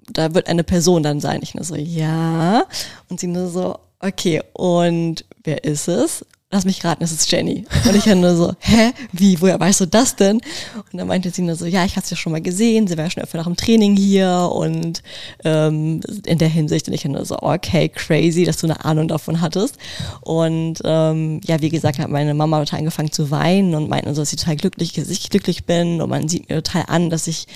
da 0.09 0.33
wird 0.33 0.47
eine 0.47 0.63
Person 0.63 1.03
dann 1.03 1.19
sein. 1.19 1.41
Ich 1.43 1.55
nur 1.55 1.63
so, 1.63 1.75
ja. 1.75 2.65
Und 3.09 3.19
sie 3.19 3.27
nur 3.27 3.47
so, 3.49 3.79
okay, 3.99 4.41
und 4.53 5.25
wer 5.43 5.63
ist 5.63 5.87
es? 5.87 6.25
Lass 6.49 6.63
mich 6.63 6.83
raten, 6.85 7.03
es 7.03 7.11
ist 7.11 7.29
Jenny. 7.29 7.65
Und 7.85 7.95
ich 7.95 8.05
dann 8.05 8.21
nur 8.21 8.35
so, 8.35 8.53
hä, 8.59 8.91
wie, 9.11 9.41
woher 9.41 9.59
weißt 9.59 9.81
du 9.81 9.85
das 9.85 10.15
denn? 10.15 10.37
Und 10.37 10.93
dann 10.93 11.07
meinte 11.07 11.29
sie 11.29 11.41
nur 11.41 11.55
so, 11.55 11.65
ja, 11.65 11.83
ich 11.83 11.97
hatte 11.97 12.11
ja 12.11 12.15
schon 12.15 12.31
mal 12.31 12.41
gesehen, 12.41 12.87
sie 12.87 12.97
war 12.97 13.03
ja 13.03 13.09
schon 13.09 13.23
öfter 13.23 13.37
nach 13.37 13.47
dem 13.47 13.57
Training 13.57 13.97
hier 13.97 14.49
und 14.53 15.03
ähm, 15.43 15.99
in 16.25 16.37
der 16.37 16.47
Hinsicht. 16.47 16.87
Und 16.87 16.93
ich 16.93 17.03
dann 17.03 17.11
nur 17.11 17.25
so, 17.25 17.37
okay, 17.41 17.89
crazy, 17.89 18.45
dass 18.45 18.57
du 18.57 18.67
eine 18.67 18.85
Ahnung 18.85 19.09
davon 19.09 19.41
hattest. 19.41 19.77
Und 20.21 20.79
ähm, 20.85 21.41
ja, 21.43 21.61
wie 21.61 21.69
gesagt, 21.69 21.99
hat 21.99 22.09
meine 22.09 22.33
Mama 22.33 22.59
total 22.59 22.79
angefangen 22.79 23.11
zu 23.11 23.29
weinen 23.29 23.75
und 23.75 23.89
meinte 23.89 24.15
so, 24.15 24.21
dass 24.21 24.29
sie 24.29 24.37
total 24.37 24.55
glücklich, 24.55 24.93
dass 24.93 25.09
ich 25.09 25.29
glücklich 25.29 25.65
bin. 25.65 26.01
Und 26.01 26.09
man 26.09 26.29
sieht 26.29 26.49
mir 26.49 26.63
total 26.63 26.85
an, 26.87 27.09
dass 27.09 27.27
ich, 27.27 27.47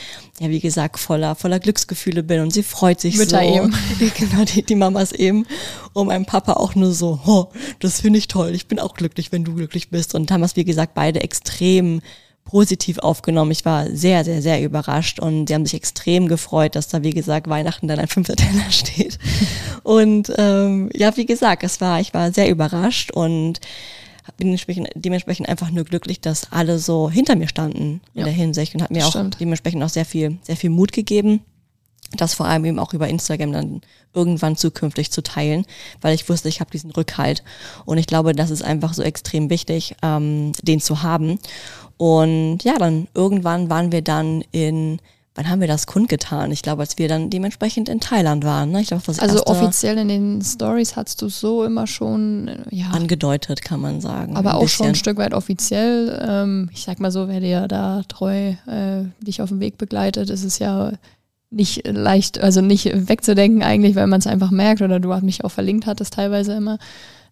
ja, 0.42 0.50
wie 0.50 0.60
gesagt, 0.60 1.00
voller, 1.00 1.36
voller 1.36 1.60
Glücksgefühle 1.60 2.24
bin 2.24 2.42
und 2.42 2.52
sie 2.52 2.64
freut 2.64 3.00
sich 3.00 3.16
Mütter 3.16 3.42
so. 3.42 3.56
eben. 3.56 3.74
genau, 4.18 4.44
die, 4.44 4.64
die 4.64 4.76
Mamas 4.76 5.14
eben. 5.14 5.46
Und 5.94 6.08
mein 6.08 6.26
Papa 6.26 6.54
auch 6.54 6.76
nur 6.76 6.92
so, 6.92 7.20
oh, 7.26 7.46
das 7.80 8.02
finde 8.02 8.20
ich 8.20 8.28
toll, 8.28 8.52
ich 8.56 8.68
bin 8.68 8.80
auch 8.80 8.94
glücklich, 8.94 9.32
wenn 9.32 9.44
du 9.44 9.54
glücklich 9.54 9.90
bist. 9.90 10.16
Und 10.16 10.32
haben 10.32 10.44
es, 10.44 10.56
wie 10.56 10.64
gesagt, 10.64 10.94
beide 10.94 11.22
extrem 11.22 12.02
positiv 12.44 12.98
aufgenommen. 13.00 13.52
Ich 13.52 13.66
war 13.66 13.88
sehr, 13.92 14.24
sehr, 14.24 14.42
sehr 14.42 14.62
überrascht 14.64 15.20
und 15.20 15.48
sie 15.48 15.54
haben 15.54 15.66
sich 15.66 15.76
extrem 15.76 16.28
gefreut, 16.28 16.76
dass 16.76 16.88
da, 16.88 17.04
wie 17.04 17.12
gesagt, 17.12 17.48
Weihnachten 17.48 17.88
dann 17.88 18.00
ein 18.00 18.08
fünfter 18.08 18.36
Teller 18.36 18.66
steht. 18.72 19.20
Und 19.84 20.32
ähm, 20.38 20.90
ja, 20.94 21.16
wie 21.18 21.26
gesagt, 21.26 21.64
es 21.64 21.82
war, 21.82 22.00
ich 22.00 22.14
war 22.14 22.32
sehr 22.34 22.50
überrascht 22.50 23.12
und 23.12 23.60
bin 24.38 24.48
dementsprechend, 24.48 24.90
dementsprechend 24.96 25.50
einfach 25.50 25.72
nur 25.72 25.84
glücklich, 25.84 26.22
dass 26.22 26.52
alle 26.52 26.80
so 26.80 27.10
hinter 27.10 27.36
mir 27.36 27.48
standen 27.48 28.02
in 28.14 28.20
ja, 28.20 28.24
der 28.26 28.34
Hinsicht 28.34 28.74
und 28.74 28.82
hat 28.82 28.92
mir 28.92 29.06
auch 29.06 29.12
stimmt. 29.12 29.40
dementsprechend 29.40 29.84
auch 29.84 29.90
sehr 29.90 30.06
viel, 30.06 30.38
sehr 30.42 30.58
viel 30.58 30.70
Mut 30.70 30.92
gegeben 30.92 31.42
das 32.18 32.34
vor 32.34 32.46
allem 32.46 32.66
eben 32.66 32.80
auch 32.80 32.94
über 32.94 33.08
Instagram 33.08 33.52
dann 33.52 33.82
irgendwann 34.14 34.56
zukünftig 34.56 35.12
zu 35.12 35.24
teilen, 35.24 35.66
weil 36.02 36.14
ich 36.14 36.28
wusste, 36.28 36.50
ich 36.50 36.60
habe 36.60 36.72
diesen 36.72 36.92
Rückhalt. 36.92 37.44
Und 37.86 37.98
ich 37.98 38.08
glaube, 38.08 38.34
das 38.34 38.52
ist 38.52 38.64
einfach 38.64 38.94
so 38.94 39.04
extrem 39.04 39.50
wichtig, 39.50 39.96
ähm, 40.02 40.52
den 40.62 40.82
zu 40.82 41.02
haben. 41.04 41.40
Und 41.98 42.64
ja, 42.64 42.78
dann 42.78 43.08
irgendwann 43.14 43.70
waren 43.70 43.92
wir 43.92 44.02
dann 44.02 44.44
in, 44.52 45.00
wann 45.36 45.50
haben 45.50 45.62
wir 45.62 45.68
das 45.68 45.88
kundgetan? 45.88 46.52
Ich 46.52 46.62
glaube, 46.62 46.82
als 46.82 46.98
wir 46.98 47.08
dann 47.08 47.30
dementsprechend 47.30 47.88
in 47.88 48.00
Thailand 48.00 48.44
waren. 48.44 48.72
Ne? 48.72 48.82
Ich 48.82 48.88
glaube, 48.88 49.04
das 49.06 49.20
also 49.20 49.46
offiziell 49.46 49.98
in 49.98 50.08
den 50.08 50.42
Stories 50.42 50.96
hast 50.96 51.22
du 51.22 51.30
so 51.30 51.64
immer 51.64 51.88
schon 51.88 52.50
ja, 52.70 52.88
angedeutet, 52.88 53.62
kann 53.62 53.80
man 53.80 54.02
sagen. 54.02 54.36
Aber 54.36 54.56
auch 54.56 54.62
bisschen. 54.62 54.78
schon 54.78 54.88
ein 54.88 54.96
Stück 54.96 55.18
weit 55.18 55.34
offiziell. 55.34 56.20
Ähm, 56.28 56.70
ich 56.74 56.84
sag 56.84 57.00
mal 57.00 57.12
so, 57.12 57.28
wer 57.28 57.40
dir 57.40 57.68
da 57.68 58.02
treu 58.08 58.56
äh, 58.68 59.04
dich 59.22 59.42
auf 59.42 59.50
dem 59.50 59.60
Weg 59.60 59.78
begleitet, 59.78 60.30
ist 60.30 60.44
es 60.44 60.60
ja 60.60 60.92
nicht 61.52 61.86
leicht, 61.86 62.40
also 62.40 62.62
nicht 62.62 62.90
wegzudenken 63.10 63.62
eigentlich, 63.62 63.96
weil 63.96 64.08
man 64.08 64.20
es 64.20 64.28
einfach 64.28 64.52
merkt 64.52 64.82
oder 64.82 65.00
du 65.00 65.10
mich 65.22 65.44
auch 65.44 65.52
verlinkt 65.52 65.86
hattest 65.86 66.14
teilweise 66.14 66.54
immer. 66.54 66.80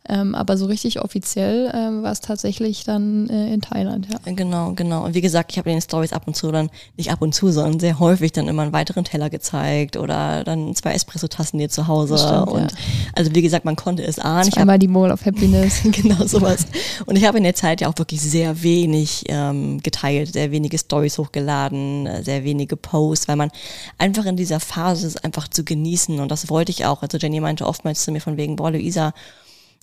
Ähm, 0.08 0.34
aber 0.34 0.58
so 0.58 0.65
richtig 0.65 1.01
offiziell 1.01 1.72
ähm, 1.74 2.01
war 2.01 2.12
es 2.12 2.22
tatsächlich 2.22 2.84
dann 2.84 3.29
äh, 3.29 3.53
in 3.53 3.62
Thailand, 3.62 4.08
ja. 4.10 4.18
Genau, 4.34 4.72
genau. 4.74 5.06
Und 5.06 5.13
wie 5.13 5.22
gesagt, 5.22 5.51
ich 5.51 5.58
habe 5.58 5.70
in 5.70 5.75
den 5.75 5.82
Stories 5.82 6.13
ab 6.13 6.24
und 6.25 6.36
zu 6.36 6.51
dann, 6.51 6.70
nicht 6.98 7.12
ab 7.12 7.22
und 7.22 7.36
zu, 7.36 7.51
sondern 7.51 7.79
sehr 7.79 8.00
häufig 8.00 8.32
dann 8.32 8.48
immer 8.48 8.63
einen 8.63 8.74
weiteren 8.74 9.03
Teller 9.03 9.29
gezeigt 9.29 9.98
oder 9.98 10.44
dann 10.46 10.74
zwei 10.74 10.94
Espresso-Tassen 10.94 11.60
hier 11.60 11.70
zu 11.70 11.88
Hause. 11.88 12.18
Stimmt, 12.18 12.48
und 12.48 12.72
ja. 12.72 12.77
also 13.13 13.36
wie 13.36 13.41
gesagt, 13.41 13.65
man 13.65 13.75
konnte 13.75 14.03
es 14.03 14.18
ahnen. 14.18 14.51
Einmal 14.53 14.75
hab, 14.75 14.79
die 14.79 14.88
Mole 14.88 15.13
of 15.13 15.25
Happiness. 15.25 15.82
genau, 15.84 16.25
sowas. 16.25 16.65
Und 17.06 17.15
ich 17.15 17.25
habe 17.25 17.38
in 17.38 17.44
der 17.44 17.56
Zeit 17.56 17.82
ja 17.82 17.89
auch 17.89 17.97
wirklich 17.97 18.21
sehr 18.21 18.63
wenig 18.63 19.26
ähm, 19.28 19.80
geteilt, 19.84 20.34
sehr 20.34 20.50
wenige 20.50 20.78
Stories 20.80 21.17
hochgeladen, 21.17 22.08
äh, 22.08 22.23
sehr 22.23 22.43
wenige 22.43 22.78
Posts, 22.78 23.28
weil 23.28 23.36
man 23.36 23.52
einfach 23.97 24.26
in 24.26 24.38
dieser 24.38 24.60
Phase 24.60 25.06
ist 25.06 25.23
einfach 25.23 25.50
zu 25.50 25.63
genießen. 25.63 26.19
Und 26.19 26.32
das 26.32 26.50
wollte 26.50 26.71
ich 26.71 26.86
auch. 26.86 27.04
Also 27.04 27.17
Jenny 27.17 27.39
meinte 27.41 27.67
oftmals 27.67 28.04
zu 28.04 28.12
mir 28.12 28.21
von 28.21 28.38
wegen, 28.38 28.56
boah, 28.56 28.71
Luisa, 28.71 29.13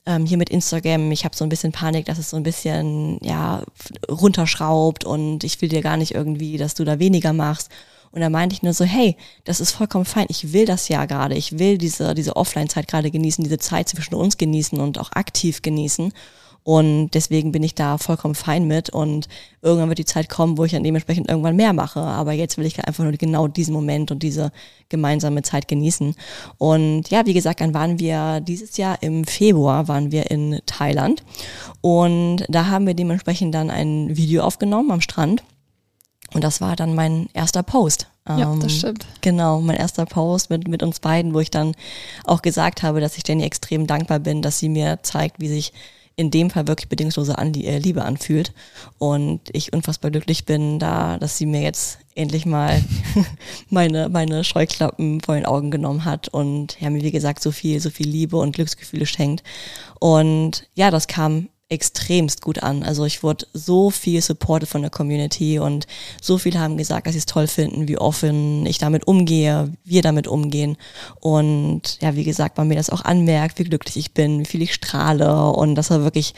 ähm, 0.07 0.25
hier 0.25 0.39
mit 0.39 0.51
Instagram, 0.51 1.11
ich 1.13 1.25
habe 1.25 1.37
so 1.37 1.45
ein 1.45 1.49
bisschen 1.49 1.73
Panik, 1.73 2.07
dass 2.07 2.19
es 2.19 2.31
so 2.31 2.37
ein 2.37 2.43
bisschen 2.43 3.19
ja 3.23 3.63
runterschraubt 4.09 5.05
und 5.05 5.45
ich 5.45 5.61
will 5.61 5.69
dir 5.69 5.83
gar 5.83 5.97
nicht 5.97 6.15
irgendwie, 6.15 6.57
dass 6.57 6.75
du 6.75 6.85
da 6.85 6.99
weniger 6.99 7.33
machst. 7.33 7.71
Und 8.13 8.23
da 8.23 8.31
meinte 8.31 8.55
ich 8.55 8.63
nur 8.63 8.73
so, 8.73 8.85
hey, 8.85 9.17
das 9.45 9.61
ist 9.61 9.73
vollkommen 9.73 10.07
fein. 10.07 10.27
Ich 10.31 10.53
will 10.55 10.65
das 10.65 10.89
ja 10.89 11.05
gerade. 11.05 11.35
Ich 11.35 11.59
will 11.59 11.77
diese, 11.77 12.15
diese 12.15 12.37
Offline-Zeit 12.37 12.89
gerade 12.89 13.11
genießen, 13.11 13.45
diese 13.45 13.59
Zeit 13.59 13.91
zwischen 13.91 14.15
uns 14.15 14.39
genießen 14.39 14.81
und 14.81 14.99
auch 14.99 15.13
aktiv 15.13 15.61
genießen. 15.61 16.13
Und 16.67 17.11
deswegen 17.11 17.53
bin 17.53 17.63
ich 17.63 17.77
da 17.77 17.97
vollkommen 17.97 18.35
fein 18.35 18.67
mit. 18.67 18.91
Und 18.91 19.29
irgendwann 19.63 19.89
wird 19.89 20.01
die 20.01 20.05
Zeit 20.05 20.29
kommen, 20.29 20.59
wo 20.59 20.65
ich 20.65 20.73
dann 20.73 20.83
dementsprechend 20.83 21.29
irgendwann 21.29 21.55
mehr 21.55 21.73
mache. 21.73 22.01
Aber 22.01 22.33
jetzt 22.33 22.59
will 22.59 22.67
ich 22.67 22.85
einfach 22.85 23.05
nur 23.05 23.13
genau 23.13 23.47
diesen 23.47 23.73
Moment 23.73 24.11
und 24.11 24.25
diese 24.25 24.51
gemeinsame 24.89 25.43
Zeit 25.43 25.69
genießen. 25.69 26.17
Und 26.59 27.09
ja, 27.09 27.25
wie 27.25 27.35
gesagt, 27.35 27.61
dann 27.61 27.73
waren 27.73 28.01
wir 28.01 28.41
dieses 28.41 28.79
Jahr 28.79 29.01
im 29.01 29.23
Februar 29.23 29.87
waren 29.87 30.11
wir 30.11 30.29
in 30.33 30.61
Thailand. 30.67 31.23
Und 31.83 32.45
da 32.49 32.67
haben 32.67 32.89
wir 32.89 32.95
dementsprechend 32.95 33.55
dann 33.55 33.71
ein 33.71 34.17
Video 34.17 34.43
aufgenommen 34.43 34.91
am 34.91 35.01
Strand. 35.01 35.45
Und 36.35 36.43
das 36.43 36.61
war 36.61 36.75
dann 36.75 36.97
mein 36.97 37.29
erster 37.33 37.63
Post. 37.63 38.09
Ja, 38.29 38.53
das 38.57 38.65
ähm, 38.65 38.69
stimmt. 38.71 39.07
Genau, 39.21 39.61
mein 39.61 39.77
erster 39.77 40.05
Post 40.05 40.51
mit, 40.51 40.67
mit 40.67 40.83
uns 40.83 40.99
beiden, 40.99 41.33
wo 41.33 41.39
ich 41.39 41.53
dann 41.53 41.77
auch 42.25 42.43
gesagt 42.43 42.83
habe, 42.83 43.01
dass 43.01 43.17
ich 43.17 43.23
Jenny 43.25 43.45
extrem 43.45 43.87
dankbar 43.87 44.19
bin, 44.19 44.43
dass 44.43 44.59
sie 44.59 44.69
mir 44.69 44.99
zeigt, 45.03 45.39
wie 45.39 45.47
sich 45.47 45.73
in 46.17 46.31
dem 46.31 46.49
Fall 46.49 46.67
wirklich 46.67 46.89
bedingungslose 46.89 47.37
An 47.37 47.55
äh, 47.55 47.79
Liebe 47.79 48.03
anfühlt. 48.03 48.53
Und 48.99 49.41
ich 49.53 49.73
unfassbar 49.73 50.11
glücklich 50.11 50.47
bin, 50.47 50.79
da, 50.79 51.19
dass 51.19 51.37
sie 51.37 51.47
mir 51.47 51.61
jetzt 51.61 51.99
endlich 52.15 52.47
mal 52.47 52.83
meine, 53.71 54.09
meine 54.09 54.43
Scheuklappen 54.43 55.21
vor 55.21 55.35
den 55.35 55.45
Augen 55.45 55.71
genommen 55.71 56.07
hat 56.07 56.29
und 56.29 56.81
ja, 56.81 56.89
mir, 56.89 57.03
wie 57.03 57.11
gesagt, 57.11 57.43
so 57.43 57.53
viel, 57.53 57.81
so 57.81 57.91
viel 57.91 58.09
Liebe 58.09 58.39
und 58.39 58.55
Glücksgefühle 58.55 59.07
schenkt. 59.07 59.45
Und 60.01 60.67
ja, 60.75 60.91
das 60.91 61.07
kam 61.07 61.49
extremst 61.69 62.43
gut 62.43 62.63
an. 62.63 62.85
Also 62.85 63.05
ich 63.05 63.25
wurde 63.25 63.47
so 63.53 63.91
viel 63.91 64.23
supported 64.23 64.69
von 64.69 64.83
der 64.83 64.91
Community 64.91 65.59
und 65.59 65.87
so 66.23 66.39
viele 66.39 66.61
haben 66.61 66.77
gesagt, 66.77 67.07
dass 67.07 67.15
sie 67.15 67.19
es 67.19 67.27
toll 67.27 67.49
finden, 67.49 67.89
wie 67.89 67.99
offen 67.99 68.65
ich 68.67 68.79
damit 68.79 69.09
umgehe, 69.09 69.73
wir 69.85 70.03
damit 70.03 70.29
umgehen. 70.29 70.77
Und 71.21 71.99
ja, 72.01 72.15
wie 72.15 72.23
gesagt, 72.23 72.57
man 72.57 72.69
mir 72.69 72.77
das 72.77 72.91
auch 72.91 73.05
anmerkt, 73.05 73.59
wie 73.59 73.65
glücklich 73.65 73.97
ich 73.97 74.13
bin, 74.13 74.41
wie 74.41 74.45
viel 74.45 74.63
ich 74.63 74.75
strahle 74.75 75.51
und 75.53 75.75
das 75.75 75.91
war 75.91 76.05
wirklich 76.05 76.35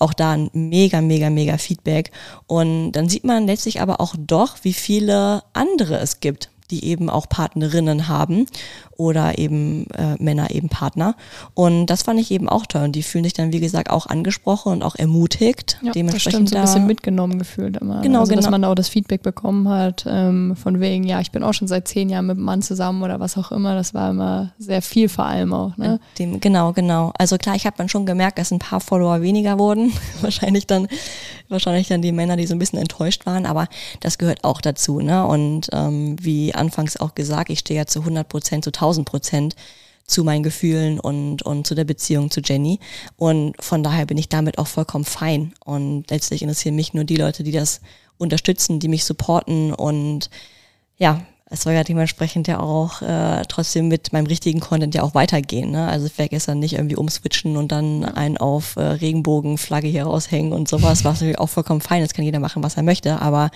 auch 0.00 0.12
da 0.12 0.32
ein 0.32 0.50
mega, 0.52 1.00
mega, 1.00 1.30
mega 1.30 1.58
Feedback. 1.58 2.10
Und 2.48 2.92
dann 2.92 3.08
sieht 3.08 3.24
man 3.24 3.46
letztlich 3.46 3.80
aber 3.80 4.00
auch 4.00 4.16
doch, 4.18 4.56
wie 4.62 4.72
viele 4.72 5.44
andere 5.52 5.98
es 5.98 6.18
gibt 6.18 6.48
die 6.72 6.86
eben 6.86 7.10
auch 7.10 7.28
Partnerinnen 7.28 8.08
haben 8.08 8.46
oder 9.02 9.38
eben 9.38 9.86
äh, 9.90 10.14
Männer 10.18 10.50
eben 10.50 10.68
Partner. 10.68 11.16
Und 11.54 11.86
das 11.86 12.02
fand 12.02 12.20
ich 12.20 12.30
eben 12.30 12.48
auch 12.48 12.66
toll. 12.66 12.84
Und 12.84 12.92
die 12.92 13.02
fühlen 13.02 13.24
sich 13.24 13.32
dann, 13.32 13.52
wie 13.52 13.60
gesagt, 13.60 13.90
auch 13.90 14.06
angesprochen 14.06 14.72
und 14.72 14.82
auch 14.82 14.94
ermutigt. 14.94 15.78
Ja, 15.82 15.92
Dementsprechend 15.92 16.24
das 16.24 16.32
stimmt, 16.32 16.48
so 16.50 16.56
ein 16.56 16.62
bisschen 16.62 16.86
mitgenommen 16.86 17.38
gefühlt 17.38 17.76
immer. 17.78 18.00
Genau, 18.02 18.20
also, 18.20 18.30
genau. 18.30 18.42
Dass 18.42 18.50
man 18.50 18.64
auch 18.64 18.74
das 18.74 18.88
Feedback 18.88 19.22
bekommen 19.22 19.68
hat, 19.68 20.04
ähm, 20.08 20.54
von 20.56 20.80
wegen, 20.80 21.04
ja, 21.04 21.20
ich 21.20 21.32
bin 21.32 21.42
auch 21.42 21.52
schon 21.52 21.66
seit 21.68 21.88
zehn 21.88 22.08
Jahren 22.08 22.26
mit 22.26 22.36
einem 22.36 22.44
Mann 22.44 22.62
zusammen 22.62 23.02
oder 23.02 23.18
was 23.18 23.36
auch 23.36 23.50
immer. 23.50 23.74
Das 23.74 23.92
war 23.92 24.10
immer 24.10 24.52
sehr 24.58 24.82
viel 24.82 25.08
vor 25.08 25.26
allem 25.26 25.52
auch. 25.52 25.76
Ne? 25.76 25.98
Dem, 26.18 26.38
genau, 26.38 26.72
genau. 26.72 27.12
Also 27.18 27.36
klar, 27.38 27.56
ich 27.56 27.66
habe 27.66 27.76
dann 27.76 27.88
schon 27.88 28.06
gemerkt, 28.06 28.38
dass 28.38 28.52
ein 28.52 28.60
paar 28.60 28.80
Follower 28.80 29.20
weniger 29.22 29.58
wurden. 29.58 29.92
wahrscheinlich 30.20 30.66
dann, 30.66 30.86
wahrscheinlich 31.48 31.88
dann 31.88 32.02
die 32.02 32.12
Männer, 32.12 32.36
die 32.36 32.46
so 32.46 32.54
ein 32.54 32.58
bisschen 32.58 32.78
enttäuscht 32.78 33.26
waren, 33.26 33.46
aber 33.46 33.66
das 34.00 34.18
gehört 34.18 34.44
auch 34.44 34.60
dazu. 34.60 35.00
Ne? 35.00 35.26
Und 35.26 35.68
ähm, 35.72 36.16
wie 36.20 36.54
anfangs 36.54 36.96
auch 36.96 37.14
gesagt, 37.14 37.50
ich 37.50 37.60
stehe 37.60 37.80
ja 37.80 37.86
zu 37.86 38.00
100 38.00 38.28
Prozent, 38.28 38.64
zu 38.64 38.70
1000 38.70 38.91
Prozent 39.04 39.56
zu 40.06 40.24
meinen 40.24 40.42
Gefühlen 40.42 41.00
und, 41.00 41.42
und 41.42 41.66
zu 41.66 41.74
der 41.74 41.84
Beziehung 41.84 42.30
zu 42.30 42.40
Jenny. 42.40 42.80
Und 43.16 43.54
von 43.62 43.82
daher 43.82 44.06
bin 44.06 44.18
ich 44.18 44.28
damit 44.28 44.58
auch 44.58 44.66
vollkommen 44.66 45.04
fein. 45.04 45.54
Und 45.64 46.10
letztlich 46.10 46.42
interessieren 46.42 46.76
mich 46.76 46.94
nur 46.94 47.04
die 47.04 47.16
Leute, 47.16 47.42
die 47.42 47.52
das 47.52 47.80
unterstützen, 48.18 48.78
die 48.78 48.88
mich 48.88 49.04
supporten 49.04 49.72
und 49.72 50.30
ja, 50.98 51.24
es 51.52 51.62
soll 51.62 51.74
ja 51.74 51.84
dementsprechend 51.84 52.48
ja 52.48 52.60
auch 52.60 53.02
äh, 53.02 53.42
trotzdem 53.46 53.88
mit 53.88 54.12
meinem 54.12 54.26
richtigen 54.26 54.60
Content 54.60 54.94
ja 54.94 55.02
auch 55.02 55.14
weitergehen. 55.14 55.70
Ne? 55.70 55.86
Also 55.86 56.06
ich 56.06 56.16
werde 56.16 56.30
gestern 56.30 56.58
nicht 56.58 56.74
irgendwie 56.74 56.96
umswitchen 56.96 57.58
und 57.58 57.70
dann 57.70 58.06
einen 58.06 58.38
auf 58.38 58.76
äh, 58.76 58.80
Regenbogenflagge 58.80 59.86
hier 59.86 60.04
raushängen 60.04 60.54
und 60.54 60.66
sowas, 60.66 61.04
was 61.04 61.20
natürlich 61.20 61.38
auch 61.38 61.48
vollkommen 61.48 61.82
fein 61.82 62.02
ist, 62.02 62.14
kann 62.14 62.24
jeder 62.24 62.40
machen, 62.40 62.62
was 62.62 62.78
er 62.78 62.82
möchte. 62.82 63.20
Aber 63.20 63.50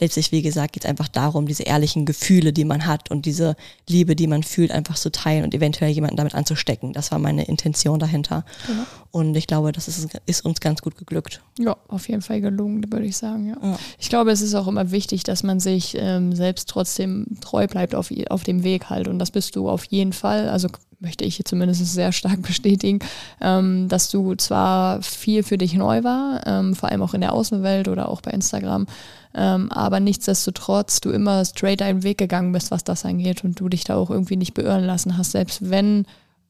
letztlich, 0.00 0.32
wie 0.32 0.42
gesagt, 0.42 0.72
geht 0.72 0.84
es 0.84 0.90
einfach 0.90 1.06
darum, 1.06 1.46
diese 1.46 1.62
ehrlichen 1.62 2.04
Gefühle, 2.04 2.52
die 2.52 2.64
man 2.64 2.84
hat 2.84 3.12
und 3.12 3.26
diese 3.26 3.54
Liebe, 3.88 4.16
die 4.16 4.26
man 4.26 4.42
fühlt, 4.42 4.72
einfach 4.72 4.96
zu 4.96 5.12
teilen 5.12 5.44
und 5.44 5.54
eventuell 5.54 5.92
jemanden 5.92 6.16
damit 6.16 6.34
anzustecken. 6.34 6.92
Das 6.92 7.12
war 7.12 7.20
meine 7.20 7.44
Intention 7.44 8.00
dahinter. 8.00 8.44
Genau. 8.66 8.82
Und 9.16 9.34
ich 9.34 9.46
glaube, 9.46 9.72
das 9.72 9.88
ist, 9.88 10.08
ist, 10.26 10.44
uns 10.44 10.60
ganz 10.60 10.82
gut 10.82 10.98
geglückt. 10.98 11.40
Ja, 11.58 11.74
auf 11.88 12.06
jeden 12.06 12.20
Fall 12.20 12.42
gelungen, 12.42 12.84
würde 12.92 13.06
ich 13.06 13.16
sagen. 13.16 13.48
Ja. 13.48 13.56
ja. 13.62 13.78
Ich 13.98 14.10
glaube, 14.10 14.30
es 14.30 14.42
ist 14.42 14.54
auch 14.54 14.68
immer 14.68 14.90
wichtig, 14.90 15.22
dass 15.22 15.42
man 15.42 15.58
sich 15.58 15.96
ähm, 15.98 16.34
selbst 16.34 16.68
trotzdem 16.68 17.26
treu 17.40 17.66
bleibt 17.66 17.94
auf, 17.94 18.12
auf 18.28 18.42
dem 18.42 18.62
Weg 18.62 18.90
halt. 18.90 19.08
Und 19.08 19.18
das 19.18 19.30
bist 19.30 19.56
du 19.56 19.70
auf 19.70 19.86
jeden 19.86 20.12
Fall. 20.12 20.50
Also 20.50 20.68
möchte 21.00 21.24
ich 21.24 21.42
zumindest 21.46 21.86
sehr 21.94 22.12
stark 22.12 22.42
bestätigen, 22.42 22.98
ähm, 23.40 23.88
dass 23.88 24.10
du 24.10 24.34
zwar 24.34 25.00
viel 25.00 25.42
für 25.42 25.56
dich 25.56 25.72
neu 25.72 26.04
war, 26.04 26.46
ähm, 26.46 26.74
vor 26.74 26.90
allem 26.90 27.00
auch 27.00 27.14
in 27.14 27.22
der 27.22 27.32
Außenwelt 27.32 27.88
oder 27.88 28.10
auch 28.10 28.20
bei 28.20 28.32
Instagram, 28.32 28.86
ähm, 29.34 29.72
aber 29.72 29.98
nichtsdestotrotz 29.98 31.00
du 31.00 31.08
immer 31.08 31.42
straight 31.46 31.80
deinen 31.80 32.02
Weg 32.02 32.18
gegangen 32.18 32.52
bist, 32.52 32.70
was 32.70 32.84
das 32.84 33.06
angeht 33.06 33.44
und 33.44 33.58
du 33.60 33.70
dich 33.70 33.84
da 33.84 33.96
auch 33.96 34.10
irgendwie 34.10 34.36
nicht 34.36 34.52
beirren 34.52 34.84
lassen 34.84 35.16
hast, 35.16 35.32
selbst 35.32 35.70
wenn 35.70 36.04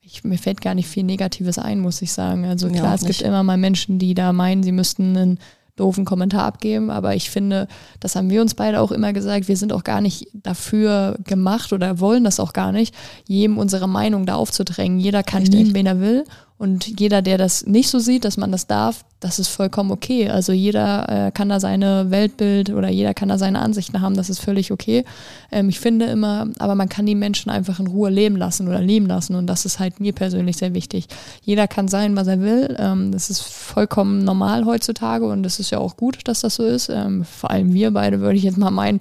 ich, 0.07 0.23
mir 0.25 0.39
fällt 0.39 0.61
gar 0.61 0.75
nicht 0.75 0.89
viel 0.89 1.03
Negatives 1.03 1.59
ein, 1.59 1.81
muss 1.81 2.01
ich 2.01 2.13
sagen. 2.13 2.45
Also 2.47 2.69
klar, 2.69 2.85
ja, 2.85 2.95
es 2.95 3.05
gibt 3.05 3.23
immer 3.23 3.43
mal 3.43 3.57
Menschen, 3.57 3.99
die 3.99 4.15
da 4.15 4.33
meinen, 4.33 4.63
sie 4.63 4.73
müssten 4.73 5.17
einen 5.17 5.39
doofen 5.75 6.05
Kommentar 6.05 6.45
abgeben, 6.45 6.91
aber 6.91 7.15
ich 7.15 7.29
finde, 7.29 7.69
das 8.01 8.17
haben 8.17 8.31
wir 8.31 8.41
uns 8.41 8.55
beide 8.55 8.81
auch 8.81 8.93
immer 8.93 9.13
gesagt, 9.13 9.49
wir 9.49 9.57
sind 9.57 9.73
auch 9.73 9.85
gar 9.85 10.01
nicht 10.01 10.29
dafür 10.33 11.19
gemacht 11.25 11.73
oder 11.73 12.01
wollen 12.01 12.25
das 12.25 12.41
auch 12.41 12.55
gar 12.55 12.73
nicht, 12.73 12.95
jedem 13.27 13.59
unsere 13.59 13.89
Meinung 13.89 14.25
da 14.25 14.37
aufzudrängen. 14.37 14.99
Jeder 14.99 15.23
kann 15.23 15.43
Richtig. 15.43 15.61
nehmen, 15.61 15.75
wen 15.75 15.87
er 15.87 16.01
will 16.01 16.25
und 16.59 16.99
jeder, 16.99 17.21
der 17.21 17.37
das 17.37 17.67
nicht 17.67 17.91
so 17.91 17.99
sieht, 17.99 18.25
dass 18.25 18.39
man 18.39 18.51
das 18.51 18.67
darf, 18.67 19.05
das 19.21 19.39
ist 19.39 19.49
vollkommen 19.49 19.91
okay. 19.91 20.31
Also 20.31 20.53
jeder 20.53 21.27
äh, 21.27 21.31
kann 21.31 21.51
da 21.51 21.61
seine 21.61 22.11
Weltbild 22.11 22.71
oder 22.71 22.89
jeder 22.89 23.13
kann 23.13 23.29
da 23.29 23.37
seine 23.37 23.61
Ansichten 23.61 24.01
haben, 24.01 24.17
das 24.17 24.31
ist 24.31 24.41
völlig 24.41 24.73
okay. 24.73 25.05
Ähm, 25.53 25.69
ich 25.69 25.81
finde 25.81 26.07
immer, 26.07 26.49
aber 26.59 26.75
man 26.75 26.89
kann 26.89 27.05
die 27.05 27.15
Menschen 27.15 27.51
einfach 27.51 27.79
in 27.79 27.87
Ruhe 27.87 28.09
leben 28.09 28.37
lassen 28.37 28.69
oder 28.69 28.81
leben 28.81 29.07
lassen 29.07 29.35
und 29.35 29.47
das 29.47 29.67
ist 29.67 29.79
halt 29.79 30.01
mir 30.01 30.15
persönlich 30.15 30.57
sehr 30.57 30.73
wichtig. 30.73 31.09
Jeder 31.43 31.69
kann 31.69 31.89
sein, 31.89 32.17
was 32.17 32.27
er 32.27 32.41
will. 32.41 32.75
Ähm, 32.79 33.13
das 33.13 33.29
ist 33.29 33.43
vollkommen 33.43 34.25
normal 34.25 34.65
heutzutage 34.65 35.27
und 35.27 35.45
es 35.45 35.61
ist 35.61 35.71
ja 35.71 35.79
auch 35.79 35.97
gut, 35.97 36.21
dass 36.25 36.41
das 36.41 36.55
so 36.55 36.65
ist. 36.65 36.89
Ähm, 36.89 37.25
vor 37.25 37.51
allem 37.51 37.75
wir 37.75 37.91
beide 37.91 38.21
würde 38.21 38.39
ich 38.39 38.45
jetzt 38.45 38.59
mal 38.59 38.71
meinen, 38.71 39.01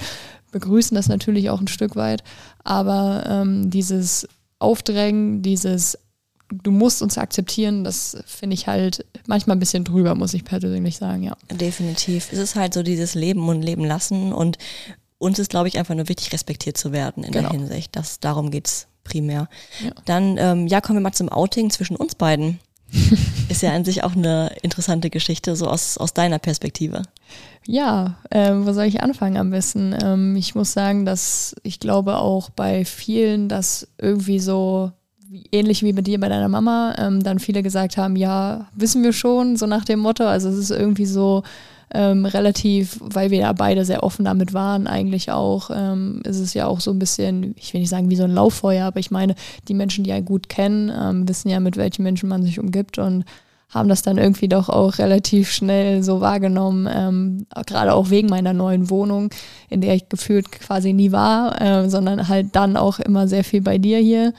begrüßen 0.51 0.95
das 0.95 1.07
natürlich 1.07 1.49
auch 1.49 1.61
ein 1.61 1.67
Stück 1.67 1.95
weit. 1.95 2.21
Aber 2.65 3.23
ähm, 3.27 3.69
dieses 3.69 4.27
Aufdrängen, 4.59 5.41
dieses 5.41 5.97
du 6.49 6.71
musst 6.71 7.01
uns 7.01 7.17
akzeptieren, 7.17 7.83
das 7.83 8.17
finde 8.25 8.53
ich 8.53 8.67
halt 8.67 9.05
manchmal 9.27 9.55
ein 9.55 9.59
bisschen 9.59 9.83
drüber, 9.83 10.15
muss 10.15 10.33
ich 10.33 10.43
persönlich 10.43 10.97
sagen, 10.97 11.23
ja. 11.23 11.35
Definitiv. 11.51 12.31
Es 12.31 12.39
ist 12.39 12.55
halt 12.55 12.73
so 12.73 12.83
dieses 12.83 13.15
Leben 13.15 13.47
und 13.49 13.61
Leben 13.61 13.83
lassen 13.83 14.33
und 14.33 14.57
uns 15.17 15.39
ist, 15.39 15.49
glaube 15.49 15.67
ich, 15.67 15.77
einfach 15.77 15.95
nur 15.95 16.09
wichtig, 16.09 16.33
respektiert 16.33 16.77
zu 16.77 16.91
werden 16.91 17.23
in 17.23 17.31
genau. 17.31 17.49
der 17.49 17.59
Hinsicht. 17.59 17.95
Das, 17.95 18.19
darum 18.19 18.51
geht 18.51 18.67
es 18.67 18.87
primär. 19.03 19.47
Ja. 19.83 19.91
Dann, 20.05 20.37
ähm, 20.37 20.67
ja, 20.67 20.81
kommen 20.81 20.99
wir 20.99 21.03
mal 21.03 21.13
zum 21.13 21.29
Outing 21.29 21.69
zwischen 21.69 21.95
uns 21.95 22.15
beiden. 22.15 22.59
ist 23.49 23.61
ja 23.61 23.71
an 23.71 23.83
sich 23.83 24.03
auch 24.03 24.15
eine 24.15 24.55
interessante 24.61 25.09
Geschichte, 25.09 25.55
so 25.55 25.67
aus, 25.67 25.97
aus 25.97 26.13
deiner 26.13 26.39
Perspektive. 26.39 27.01
Ja, 27.65 28.17
äh, 28.29 28.51
wo 28.53 28.71
soll 28.73 28.85
ich 28.85 29.01
anfangen 29.01 29.37
am 29.37 29.49
besten? 29.49 29.95
Ähm, 30.01 30.35
ich 30.35 30.53
muss 30.53 30.73
sagen, 30.73 31.05
dass 31.05 31.55
ich 31.63 31.79
glaube 31.79 32.17
auch 32.17 32.49
bei 32.51 32.85
vielen 32.85 33.49
das 33.49 33.87
irgendwie 33.97 34.39
so 34.39 34.91
ähnlich 35.51 35.83
wie 35.83 35.93
bei 35.93 36.01
dir 36.01 36.19
bei 36.19 36.29
deiner 36.29 36.49
Mama, 36.49 36.95
ähm, 36.97 37.23
dann 37.23 37.39
viele 37.39 37.63
gesagt 37.63 37.97
haben, 37.97 38.15
ja, 38.15 38.67
wissen 38.73 39.03
wir 39.03 39.13
schon, 39.13 39.57
so 39.57 39.65
nach 39.65 39.85
dem 39.85 39.99
Motto. 39.99 40.25
Also 40.25 40.49
es 40.49 40.57
ist 40.57 40.71
irgendwie 40.71 41.05
so 41.05 41.43
ähm, 41.93 42.25
relativ, 42.25 42.97
weil 43.01 43.31
wir 43.31 43.39
ja 43.39 43.53
beide 43.53 43.85
sehr 43.85 44.03
offen 44.03 44.25
damit 44.25 44.53
waren, 44.53 44.87
eigentlich 44.87 45.31
auch, 45.31 45.69
ähm, 45.73 46.21
ist 46.25 46.39
es 46.39 46.53
ja 46.53 46.67
auch 46.67 46.79
so 46.79 46.91
ein 46.91 46.99
bisschen, 46.99 47.55
ich 47.57 47.73
will 47.73 47.81
nicht 47.81 47.89
sagen 47.89 48.09
wie 48.09 48.15
so 48.15 48.23
ein 48.23 48.33
Lauffeuer, 48.33 48.85
aber 48.85 48.99
ich 48.99 49.11
meine, 49.11 49.35
die 49.67 49.73
Menschen, 49.73 50.03
die 50.03 50.11
einen 50.11 50.25
gut 50.25 50.49
kennen, 50.49 50.91
ähm, 50.95 51.27
wissen 51.27 51.49
ja, 51.49 51.59
mit 51.59 51.77
welchen 51.77 52.03
Menschen 52.03 52.29
man 52.29 52.43
sich 52.43 52.59
umgibt 52.59 52.97
und 52.97 53.23
haben 53.69 53.89
das 53.89 54.01
dann 54.01 54.17
irgendwie 54.17 54.47
doch 54.47 54.69
auch 54.69 54.99
relativ 54.99 55.51
schnell 55.51 56.01
so 56.01 56.21
wahrgenommen, 56.21 56.87
ähm, 56.91 57.45
gerade 57.65 57.93
auch 57.93 58.09
wegen 58.09 58.29
meiner 58.29 58.53
neuen 58.53 58.89
Wohnung, 58.89 59.29
in 59.69 59.81
der 59.81 59.95
ich 59.95 60.07
gefühlt 60.09 60.51
quasi 60.51 60.93
nie 60.93 61.11
war, 61.11 61.61
äh, 61.61 61.89
sondern 61.89 62.27
halt 62.27 62.55
dann 62.55 62.77
auch 62.77 62.99
immer 62.99 63.27
sehr 63.27 63.43
viel 63.43 63.61
bei 63.61 63.77
dir 63.77 63.99
hier 63.99 64.33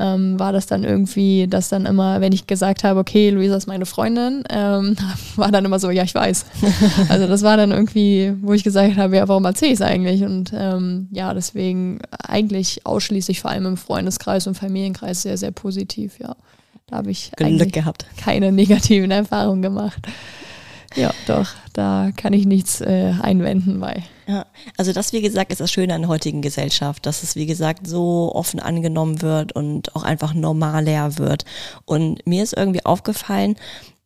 ähm, 0.00 0.40
war 0.40 0.52
das 0.52 0.66
dann 0.66 0.82
irgendwie, 0.82 1.46
dass 1.46 1.68
dann 1.68 1.84
immer, 1.86 2.20
wenn 2.20 2.32
ich 2.32 2.46
gesagt 2.46 2.82
habe, 2.82 2.98
okay, 2.98 3.30
Luisa 3.30 3.56
ist 3.56 3.66
meine 3.66 3.86
Freundin, 3.86 4.42
ähm, 4.48 4.96
war 5.36 5.52
dann 5.52 5.64
immer 5.64 5.78
so, 5.78 5.90
ja, 5.90 6.02
ich 6.02 6.14
weiß. 6.14 6.46
also 7.08 7.26
das 7.26 7.42
war 7.42 7.56
dann 7.56 7.70
irgendwie, 7.70 8.32
wo 8.40 8.54
ich 8.54 8.64
gesagt 8.64 8.96
habe, 8.96 9.16
ja, 9.16 9.28
warum 9.28 9.44
erzähle 9.44 9.72
ich 9.72 9.78
es 9.78 9.82
eigentlich? 9.82 10.22
Und 10.22 10.52
ähm, 10.54 11.08
ja, 11.12 11.34
deswegen 11.34 12.00
eigentlich 12.26 12.86
ausschließlich 12.86 13.40
vor 13.40 13.50
allem 13.50 13.66
im 13.66 13.76
Freundeskreis 13.76 14.46
und 14.46 14.54
Familienkreis 14.54 15.22
sehr, 15.22 15.36
sehr 15.36 15.50
positiv, 15.50 16.18
ja. 16.18 16.34
Da 16.86 16.96
habe 16.96 17.10
ich 17.10 17.30
Glück 17.36 17.72
gehabt. 17.72 18.06
keine 18.16 18.50
negativen 18.50 19.12
Erfahrungen 19.12 19.62
gemacht. 19.62 20.00
Ja, 20.96 21.12
doch, 21.28 21.48
da 21.72 22.10
kann 22.16 22.32
ich 22.32 22.46
nichts 22.46 22.80
äh, 22.80 23.14
einwenden 23.22 23.78
bei. 23.78 24.02
Ja, 24.30 24.46
also 24.76 24.92
das, 24.92 25.12
wie 25.12 25.22
gesagt, 25.22 25.50
ist 25.50 25.60
das 25.60 25.72
Schöne 25.72 25.92
an 25.92 26.02
der 26.02 26.08
heutigen 26.08 26.40
Gesellschaft, 26.40 27.04
dass 27.04 27.24
es, 27.24 27.34
wie 27.34 27.46
gesagt, 27.46 27.88
so 27.88 28.30
offen 28.32 28.60
angenommen 28.60 29.22
wird 29.22 29.52
und 29.52 29.96
auch 29.96 30.04
einfach 30.04 30.34
normaler 30.34 31.18
wird. 31.18 31.44
Und 31.84 32.24
mir 32.28 32.44
ist 32.44 32.56
irgendwie 32.56 32.84
aufgefallen, 32.86 33.56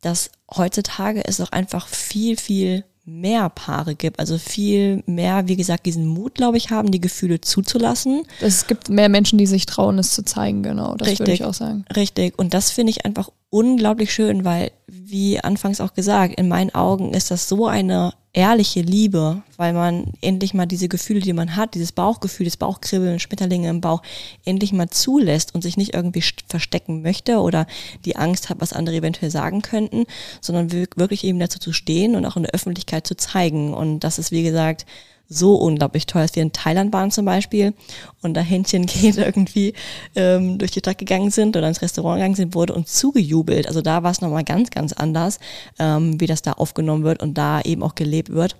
dass 0.01 0.31
heutzutage 0.55 1.23
es 1.27 1.43
auch 1.43 1.53
einfach 1.53 1.89
viel, 1.89 2.39
viel 2.39 2.85
mehr 3.05 3.51
Paare 3.51 3.97
gibt, 3.97 4.19
also 4.19 4.39
viel 4.39 5.03
mehr, 5.05 5.47
wie 5.47 5.57
gesagt, 5.57 5.85
diesen 5.85 6.07
Mut, 6.07 6.37
glaube 6.37 6.57
ich, 6.57 6.71
haben, 6.71 6.91
die 6.91 7.03
Gefühle 7.03 7.43
zuzulassen. 7.43 8.23
Es 8.41 8.67
gibt 8.67 8.89
mehr 8.89 9.11
Menschen, 9.11 9.39
die 9.39 9.47
sich 9.47 9.67
trauen, 9.67 9.99
es 9.99 10.15
zu 10.15 10.25
zeigen, 10.25 10.63
genau. 10.63 10.95
Das 10.95 11.19
würde 11.19 11.33
ich 11.33 11.45
auch 11.45 11.53
sagen. 11.53 11.85
Richtig. 11.95 12.39
Und 12.39 12.55
das 12.55 12.71
finde 12.71 12.93
ich 12.93 13.05
einfach 13.05 13.29
unglaublich 13.51 14.15
schön, 14.15 14.47
weil, 14.47 14.71
wie 14.87 15.39
anfangs 15.39 15.83
auch 15.83 15.93
gesagt, 15.93 16.41
in 16.41 16.49
meinen 16.49 16.75
Augen 16.75 17.13
ist 17.13 17.31
das 17.31 17.47
so 17.47 17.67
eine 17.67 18.15
ehrliche 18.35 18.81
Liebe, 18.83 19.43
weil 19.57 19.73
man 19.73 20.13
endlich 20.21 20.55
mal 20.55 20.67
diese 20.67 20.89
Gefühle, 20.89 21.21
die 21.21 21.33
man 21.33 21.55
hat, 21.57 21.75
dieses 21.75 21.93
Bauchgefühl, 21.93 22.45
das 22.45 22.57
Bauchkribbeln, 22.57 23.21
Schmetterlinge 23.21 23.71
im 23.71 23.81
Bauch, 23.81 24.03
endlich 24.45 24.73
mal 24.73 24.91
zulässt 24.91 25.55
und 25.55 25.63
sich 25.63 25.77
nicht 25.77 25.95
irgendwie 25.95 26.25
verstecken 26.49 27.01
möchte 27.03 27.39
oder 27.39 27.67
die 28.05 28.17
Angst 28.17 28.51
hat, 28.51 28.61
was 28.61 28.73
andere 28.73 28.97
eventuell 28.97 29.31
sagen 29.31 29.63
könnten, 29.63 30.05
sondern 30.41 30.73
wirklich 30.73 31.25
eben 31.25 31.39
dazu 31.39 31.61
zu 31.61 31.73
stehen 31.73 32.17
und 32.17 32.27
auch 32.27 32.37
in 32.37 32.43
der 32.43 32.55
Öffentlichkeit 32.55 33.07
zu 33.07 33.17
zeigen. 33.17 33.73
Und 33.73 34.01
das 34.01 34.19
ist, 34.19 34.33
wie 34.33 34.43
gesagt, 34.43 34.85
so 35.29 35.57
unglaublich 35.57 36.07
toll, 36.07 36.23
als 36.23 36.35
wir 36.35 36.43
in 36.43 36.53
Thailand 36.53 36.93
waren 36.93 37.11
zum 37.11 37.25
Beispiel 37.25 37.75
und 38.23 38.35
da 38.35 38.41
Händchen 38.41 38.87
geht 38.87 39.17
irgendwie 39.19 39.75
ähm, 40.15 40.59
durch 40.59 40.71
die 40.71 40.81
Stadt 40.81 40.99
gegangen 40.99 41.31
sind 41.31 41.57
oder 41.57 41.69
ins 41.69 41.83
Restaurant 41.83 42.19
gegangen 42.19 42.35
sind, 42.35 42.55
wurde 42.55 42.75
uns 42.75 42.93
zugejubelt. 42.95 43.67
Also 43.67 43.81
da 43.81 44.03
war 44.03 44.11
es 44.11 44.21
nochmal 44.21 44.45
ganz, 44.45 44.71
ganz 44.71 44.93
anders, 44.93 45.39
ähm, 45.79 46.21
wie 46.21 46.27
das 46.27 46.43
da 46.43 46.53
aufgenommen 46.53 47.05
wird 47.05 47.23
und 47.23 47.35
da 47.35 47.61
eben 47.63 47.83
auch 47.83 47.95
gelebt 47.95 48.31
wird. 48.31 48.57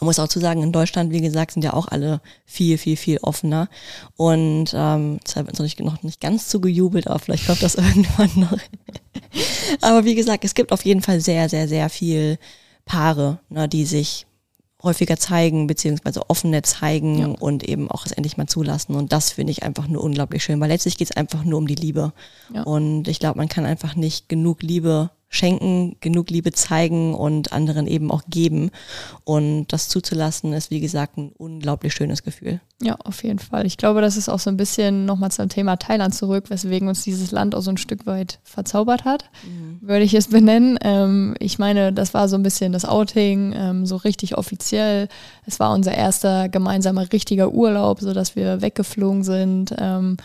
Man 0.00 0.06
muss 0.06 0.18
auch 0.18 0.28
zu 0.28 0.38
sagen, 0.38 0.62
in 0.62 0.70
Deutschland, 0.70 1.12
wie 1.12 1.22
gesagt, 1.22 1.52
sind 1.52 1.64
ja 1.64 1.72
auch 1.72 1.88
alle 1.88 2.20
viel, 2.44 2.76
viel, 2.76 2.96
viel 2.96 3.18
offener. 3.22 3.68
Und 4.16 4.72
ähm, 4.74 5.18
deshalb 5.26 5.46
wird 5.46 5.58
uns 5.58 5.78
noch 5.78 6.02
nicht 6.02 6.20
ganz 6.20 6.48
zugejubelt, 6.48 7.06
aber 7.06 7.18
vielleicht 7.18 7.46
kommt 7.46 7.62
das 7.62 7.74
irgendwann 7.76 8.30
noch. 8.36 8.58
aber 9.80 10.04
wie 10.04 10.14
gesagt, 10.14 10.44
es 10.44 10.54
gibt 10.54 10.72
auf 10.72 10.84
jeden 10.84 11.00
Fall 11.00 11.20
sehr, 11.20 11.48
sehr, 11.48 11.68
sehr 11.68 11.88
viel 11.88 12.38
Paare, 12.84 13.40
ne, 13.48 13.66
die 13.66 13.86
sich 13.86 14.26
häufiger 14.82 15.16
zeigen, 15.16 15.66
beziehungsweise 15.66 16.30
offener 16.30 16.62
zeigen 16.62 17.18
ja. 17.18 17.26
und 17.26 17.64
eben 17.64 17.90
auch 17.90 18.06
es 18.06 18.12
endlich 18.12 18.36
mal 18.36 18.46
zulassen. 18.46 18.94
Und 18.94 19.12
das 19.12 19.32
finde 19.32 19.50
ich 19.50 19.62
einfach 19.64 19.88
nur 19.88 20.02
unglaublich 20.02 20.44
schön, 20.44 20.60
weil 20.60 20.68
letztlich 20.68 20.96
geht 20.96 21.10
es 21.10 21.16
einfach 21.16 21.44
nur 21.44 21.58
um 21.58 21.66
die 21.66 21.74
Liebe. 21.74 22.12
Ja. 22.54 22.62
Und 22.62 23.08
ich 23.08 23.18
glaube, 23.18 23.38
man 23.38 23.48
kann 23.48 23.66
einfach 23.66 23.96
nicht 23.96 24.28
genug 24.28 24.62
Liebe 24.62 25.10
schenken, 25.28 25.96
genug 26.00 26.30
Liebe 26.30 26.52
zeigen 26.52 27.14
und 27.14 27.52
anderen 27.52 27.86
eben 27.86 28.10
auch 28.10 28.22
geben. 28.28 28.70
Und 29.24 29.66
das 29.68 29.88
zuzulassen 29.88 30.52
ist, 30.52 30.70
wie 30.70 30.80
gesagt, 30.80 31.18
ein 31.18 31.32
unglaublich 31.36 31.92
schönes 31.92 32.22
Gefühl. 32.22 32.60
Ja, 32.80 32.96
auf 33.04 33.24
jeden 33.24 33.38
Fall. 33.38 33.66
Ich 33.66 33.76
glaube, 33.76 34.00
das 34.00 34.16
ist 34.16 34.28
auch 34.28 34.38
so 34.38 34.50
ein 34.50 34.56
bisschen 34.56 35.04
nochmal 35.04 35.30
zum 35.30 35.48
Thema 35.48 35.76
Thailand 35.76 36.14
zurück, 36.14 36.44
weswegen 36.48 36.88
uns 36.88 37.02
dieses 37.02 37.30
Land 37.32 37.54
auch 37.54 37.60
so 37.60 37.70
ein 37.70 37.76
Stück 37.76 38.06
weit 38.06 38.38
verzaubert 38.44 39.04
hat, 39.04 39.24
mhm. 39.44 39.78
würde 39.80 40.04
ich 40.04 40.14
es 40.14 40.28
benennen. 40.28 40.78
Ähm, 40.82 41.34
ich 41.40 41.58
meine, 41.58 41.92
das 41.92 42.14
war 42.14 42.28
so 42.28 42.36
ein 42.36 42.42
bisschen 42.42 42.72
das 42.72 42.84
Outing, 42.84 43.52
ähm, 43.54 43.84
so 43.84 43.96
richtig 43.96 44.38
offiziell. 44.38 45.08
Es 45.44 45.60
war 45.60 45.72
unser 45.72 45.92
erster 45.92 46.48
gemeinsamer 46.48 47.12
richtiger 47.12 47.52
Urlaub, 47.52 48.00
sodass 48.00 48.36
wir 48.36 48.62
weggeflogen 48.62 49.24
sind. 49.24 49.74
Ähm, 49.76 50.16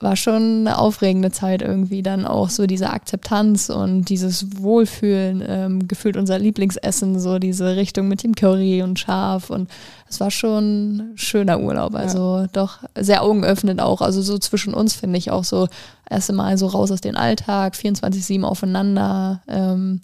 war 0.00 0.16
schon 0.16 0.60
eine 0.60 0.78
aufregende 0.78 1.30
Zeit 1.32 1.62
irgendwie 1.62 2.02
dann 2.02 2.24
auch 2.24 2.50
so 2.50 2.66
diese 2.66 2.90
Akzeptanz 2.90 3.68
und 3.68 4.04
dieses 4.04 4.62
Wohlfühlen, 4.62 5.42
ähm, 5.46 5.88
gefühlt 5.88 6.16
unser 6.16 6.38
Lieblingsessen, 6.38 7.18
so 7.18 7.38
diese 7.38 7.76
Richtung 7.76 8.08
mit 8.08 8.22
dem 8.22 8.34
Curry 8.34 8.82
und 8.82 8.98
Schaf 8.98 9.50
und 9.50 9.70
es 10.08 10.20
war 10.20 10.30
schon 10.30 10.96
ein 10.96 11.12
schöner 11.16 11.60
Urlaub, 11.60 11.94
also 11.94 12.38
ja. 12.38 12.46
doch 12.52 12.78
sehr 12.96 13.22
augenöffnend 13.22 13.80
auch, 13.80 14.00
also 14.00 14.22
so 14.22 14.38
zwischen 14.38 14.72
uns 14.72 14.94
finde 14.94 15.18
ich 15.18 15.30
auch 15.30 15.44
so 15.44 15.68
erst 16.08 16.30
einmal 16.30 16.56
so 16.58 16.66
raus 16.66 16.90
aus 16.90 17.00
dem 17.00 17.16
Alltag, 17.16 17.74
24-7 17.74 18.42
aufeinander, 18.42 19.42
ähm, 19.48 20.00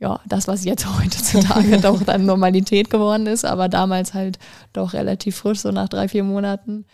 ja, 0.00 0.20
das, 0.26 0.48
was 0.48 0.64
jetzt 0.64 0.86
heutzutage 0.98 1.78
doch 1.82 2.02
dann 2.02 2.26
Normalität 2.26 2.90
geworden 2.90 3.26
ist, 3.26 3.44
aber 3.44 3.68
damals 3.68 4.14
halt 4.14 4.38
doch 4.72 4.94
relativ 4.94 5.36
frisch, 5.36 5.60
so 5.60 5.70
nach 5.70 5.88
drei, 5.88 6.08
vier 6.08 6.24
Monaten 6.24 6.84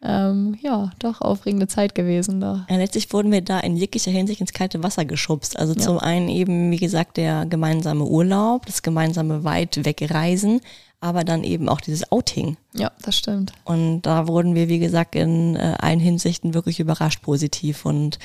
ähm, 0.00 0.56
ja, 0.62 0.90
doch 1.00 1.20
aufregende 1.20 1.66
Zeit 1.66 1.94
gewesen 1.94 2.40
da. 2.40 2.66
Ja, 2.70 2.76
letztlich 2.76 3.12
wurden 3.12 3.32
wir 3.32 3.42
da 3.42 3.58
in 3.60 3.76
jeglicher 3.76 4.12
Hinsicht 4.12 4.40
ins 4.40 4.52
kalte 4.52 4.82
Wasser 4.82 5.04
geschubst. 5.04 5.58
Also 5.58 5.74
ja. 5.74 5.80
zum 5.80 5.98
einen 5.98 6.28
eben, 6.28 6.70
wie 6.70 6.76
gesagt, 6.78 7.16
der 7.16 7.46
gemeinsame 7.46 8.04
Urlaub, 8.04 8.66
das 8.66 8.82
gemeinsame 8.82 9.42
weit 9.42 9.84
wegreisen, 9.84 10.60
aber 11.00 11.24
dann 11.24 11.44
eben 11.44 11.68
auch 11.68 11.80
dieses 11.80 12.10
Outing. 12.10 12.56
Ja, 12.74 12.90
das 13.02 13.16
stimmt. 13.16 13.52
Und 13.64 14.02
da 14.02 14.28
wurden 14.28 14.54
wir, 14.54 14.68
wie 14.68 14.78
gesagt, 14.78 15.14
in 15.14 15.56
äh, 15.56 15.76
allen 15.78 16.00
Hinsichten 16.00 16.54
wirklich 16.54 16.80
überrascht 16.80 17.22
positiv. 17.22 17.84
Und 17.84 18.18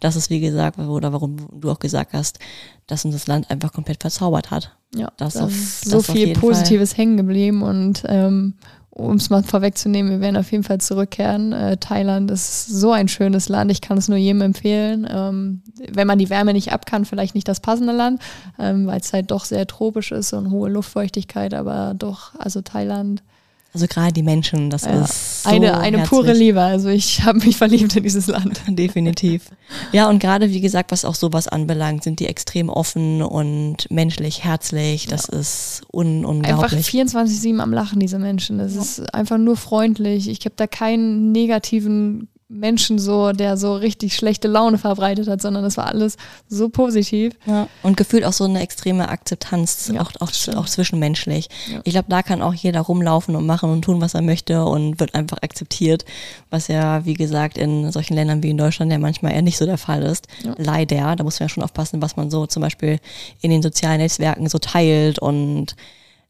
das 0.00 0.16
ist, 0.16 0.30
wie 0.30 0.40
gesagt, 0.40 0.78
oder 0.78 1.12
warum 1.12 1.36
du 1.60 1.70
auch 1.70 1.78
gesagt 1.78 2.12
hast, 2.12 2.38
dass 2.86 3.04
uns 3.04 3.14
das 3.14 3.26
Land 3.26 3.50
einfach 3.50 3.72
komplett 3.72 4.02
verzaubert 4.02 4.50
hat. 4.50 4.76
Ja, 4.94 5.12
das, 5.16 5.34
das 5.34 5.42
auf, 5.42 5.52
so 5.52 6.00
viel 6.00 6.32
Positives 6.32 6.90
Fall. 6.90 6.98
hängen 6.98 7.16
geblieben 7.16 7.62
und 7.62 8.02
ähm, 8.06 8.54
um 8.90 9.16
es 9.16 9.30
mal 9.30 9.42
vorwegzunehmen, 9.42 10.10
wir 10.10 10.20
werden 10.20 10.36
auf 10.36 10.50
jeden 10.50 10.64
Fall 10.64 10.80
zurückkehren. 10.80 11.52
Äh, 11.52 11.76
Thailand 11.76 12.30
ist 12.30 12.66
so 12.66 12.92
ein 12.92 13.08
schönes 13.08 13.48
Land, 13.48 13.70
ich 13.70 13.80
kann 13.80 13.96
es 13.96 14.08
nur 14.08 14.18
jedem 14.18 14.42
empfehlen. 14.42 15.06
Ähm, 15.10 15.62
wenn 15.88 16.06
man 16.06 16.18
die 16.18 16.28
Wärme 16.28 16.52
nicht 16.52 16.72
ab 16.72 16.86
kann, 16.86 17.04
vielleicht 17.04 17.34
nicht 17.34 17.48
das 17.48 17.60
passende 17.60 17.92
Land, 17.92 18.20
ähm, 18.58 18.86
weil 18.86 19.00
es 19.00 19.12
halt 19.12 19.30
doch 19.30 19.44
sehr 19.44 19.66
tropisch 19.66 20.10
ist 20.12 20.32
und 20.32 20.50
hohe 20.50 20.68
Luftfeuchtigkeit, 20.68 21.54
aber 21.54 21.94
doch, 21.96 22.34
also 22.38 22.60
Thailand 22.62 23.22
also 23.72 23.86
gerade 23.86 24.12
die 24.12 24.24
Menschen, 24.24 24.68
das 24.68 24.84
ja, 24.84 25.02
ist 25.02 25.44
so 25.44 25.50
eine 25.50 25.78
eine 25.78 26.02
pure 26.02 26.32
Liebe. 26.32 26.60
Also 26.60 26.88
ich 26.88 27.22
habe 27.22 27.38
mich 27.38 27.56
verliebt 27.56 27.94
in 27.94 28.02
dieses 28.02 28.26
Land. 28.26 28.60
Definitiv. 28.68 29.44
Ja 29.92 30.08
und 30.08 30.18
gerade 30.18 30.50
wie 30.50 30.60
gesagt, 30.60 30.90
was 30.90 31.04
auch 31.04 31.14
sowas 31.14 31.46
anbelangt, 31.46 32.02
sind 32.02 32.18
die 32.18 32.26
extrem 32.26 32.68
offen 32.68 33.22
und 33.22 33.88
menschlich, 33.90 34.42
herzlich. 34.42 35.06
Das 35.06 35.28
ja. 35.30 35.38
ist 35.38 35.82
un 35.92 36.24
unglaublich. 36.24 36.94
Einfach 37.04 37.24
24/7 37.24 37.60
am 37.60 37.72
Lachen 37.72 38.00
diese 38.00 38.18
Menschen. 38.18 38.58
Das 38.58 38.74
ja. 38.74 38.80
ist 38.80 39.14
einfach 39.14 39.38
nur 39.38 39.56
freundlich. 39.56 40.28
Ich 40.28 40.40
habe 40.46 40.54
da 40.56 40.66
keinen 40.66 41.30
negativen 41.30 42.28
Menschen 42.50 42.98
so, 42.98 43.30
der 43.30 43.56
so 43.56 43.74
richtig 43.74 44.16
schlechte 44.16 44.48
Laune 44.48 44.76
verbreitet 44.76 45.28
hat, 45.28 45.40
sondern 45.40 45.62
das 45.62 45.76
war 45.76 45.86
alles 45.86 46.16
so 46.48 46.68
positiv. 46.68 47.34
Ja. 47.46 47.68
Und 47.84 47.96
gefühlt 47.96 48.24
auch 48.24 48.32
so 48.32 48.44
eine 48.44 48.60
extreme 48.60 49.08
Akzeptanz, 49.08 49.90
ja, 49.94 50.00
auch, 50.00 50.10
auch, 50.18 50.30
auch 50.56 50.66
zwischenmenschlich. 50.66 51.48
Ja. 51.70 51.80
Ich 51.84 51.92
glaube, 51.92 52.08
da 52.08 52.22
kann 52.22 52.42
auch 52.42 52.52
jeder 52.52 52.80
rumlaufen 52.80 53.36
und 53.36 53.46
machen 53.46 53.70
und 53.70 53.82
tun, 53.82 54.00
was 54.00 54.14
er 54.14 54.22
möchte 54.22 54.64
und 54.64 54.98
wird 54.98 55.14
einfach 55.14 55.38
akzeptiert, 55.42 56.04
was 56.50 56.66
ja, 56.66 57.04
wie 57.04 57.14
gesagt, 57.14 57.56
in 57.56 57.92
solchen 57.92 58.14
Ländern 58.14 58.42
wie 58.42 58.50
in 58.50 58.58
Deutschland 58.58 58.90
ja 58.90 58.98
manchmal 58.98 59.32
eher 59.32 59.42
nicht 59.42 59.56
so 59.56 59.64
der 59.64 59.78
Fall 59.78 60.02
ist. 60.02 60.26
Leider, 60.56 61.14
da 61.14 61.22
muss 61.22 61.38
man 61.38 61.46
ja 61.46 61.54
schon 61.54 61.62
aufpassen, 61.62 62.02
was 62.02 62.16
man 62.16 62.30
so 62.30 62.46
zum 62.46 62.62
Beispiel 62.62 62.98
in 63.40 63.52
den 63.52 63.62
sozialen 63.62 63.98
Netzwerken 63.98 64.48
so 64.48 64.58
teilt 64.58 65.20
und 65.20 65.76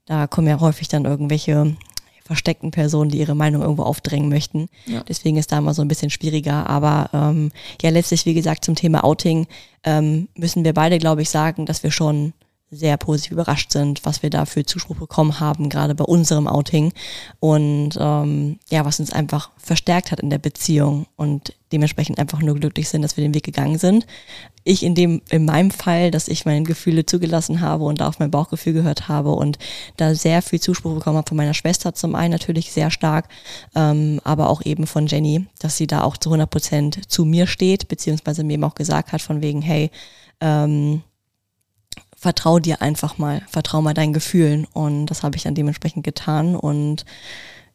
da 0.04 0.26
kommen 0.26 0.48
ja 0.48 0.60
häufig 0.60 0.88
dann 0.88 1.04
irgendwelche 1.06 1.76
versteckten 2.30 2.70
Personen, 2.70 3.10
die 3.10 3.18
ihre 3.18 3.34
Meinung 3.34 3.60
irgendwo 3.60 3.82
aufdrängen 3.82 4.28
möchten. 4.28 4.68
Ja. 4.86 5.02
Deswegen 5.08 5.36
ist 5.36 5.50
da 5.50 5.58
immer 5.58 5.74
so 5.74 5.82
ein 5.82 5.88
bisschen 5.88 6.10
schwieriger. 6.10 6.70
Aber 6.70 7.10
ähm, 7.12 7.50
ja, 7.82 7.90
letztlich, 7.90 8.24
wie 8.24 8.34
gesagt, 8.34 8.64
zum 8.64 8.76
Thema 8.76 9.02
Outing 9.02 9.48
ähm, 9.82 10.28
müssen 10.36 10.64
wir 10.64 10.72
beide, 10.72 10.98
glaube 10.98 11.22
ich, 11.22 11.28
sagen, 11.28 11.66
dass 11.66 11.82
wir 11.82 11.90
schon 11.90 12.32
sehr 12.70 12.96
positiv 12.96 13.32
überrascht 13.32 13.72
sind, 13.72 14.04
was 14.04 14.22
wir 14.22 14.30
da 14.30 14.44
für 14.44 14.64
Zuspruch 14.64 14.96
bekommen 14.96 15.40
haben, 15.40 15.68
gerade 15.68 15.96
bei 15.96 16.04
unserem 16.04 16.46
Outing. 16.46 16.92
Und 17.40 17.98
ähm, 17.98 18.60
ja, 18.70 18.84
was 18.84 19.00
uns 19.00 19.12
einfach 19.12 19.50
verstärkt 19.56 20.12
hat 20.12 20.20
in 20.20 20.30
der 20.30 20.38
Beziehung 20.38 21.06
und 21.16 21.54
dementsprechend 21.72 22.18
einfach 22.18 22.40
nur 22.40 22.54
glücklich 22.54 22.88
sind, 22.88 23.02
dass 23.02 23.16
wir 23.16 23.22
den 23.22 23.34
Weg 23.34 23.44
gegangen 23.44 23.78
sind. 23.78 24.06
Ich 24.62 24.84
in 24.84 24.94
dem, 24.94 25.20
in 25.30 25.46
meinem 25.46 25.72
Fall, 25.72 26.12
dass 26.12 26.28
ich 26.28 26.44
meine 26.44 26.62
Gefühle 26.62 27.06
zugelassen 27.06 27.60
habe 27.60 27.84
und 27.84 28.00
da 28.00 28.06
auf 28.06 28.20
mein 28.20 28.30
Bauchgefühl 28.30 28.72
gehört 28.72 29.08
habe 29.08 29.32
und 29.32 29.58
da 29.96 30.14
sehr 30.14 30.40
viel 30.40 30.60
Zuspruch 30.60 30.94
bekommen 30.94 31.16
habe 31.16 31.28
von 31.28 31.36
meiner 31.36 31.54
Schwester 31.54 31.94
zum 31.94 32.14
einen 32.14 32.32
natürlich 32.32 32.70
sehr 32.70 32.90
stark, 32.90 33.28
ähm, 33.74 34.20
aber 34.22 34.48
auch 34.48 34.62
eben 34.64 34.86
von 34.86 35.06
Jenny, 35.06 35.46
dass 35.58 35.76
sie 35.76 35.86
da 35.86 36.02
auch 36.02 36.16
zu 36.16 36.28
100 36.28 36.48
Prozent 36.48 37.10
zu 37.10 37.24
mir 37.24 37.46
steht, 37.46 37.88
beziehungsweise 37.88 38.44
mir 38.44 38.54
eben 38.54 38.64
auch 38.64 38.74
gesagt 38.74 39.12
hat 39.12 39.22
von 39.22 39.42
wegen, 39.42 39.62
hey, 39.62 39.90
ähm, 40.40 41.02
vertrau 42.20 42.58
dir 42.58 42.82
einfach 42.82 43.16
mal, 43.16 43.40
vertrau 43.48 43.80
mal 43.80 43.94
deinen 43.94 44.12
Gefühlen. 44.12 44.66
Und 44.74 45.06
das 45.06 45.22
habe 45.22 45.36
ich 45.36 45.42
dann 45.42 45.54
dementsprechend 45.54 46.04
getan. 46.04 46.54
Und 46.54 47.06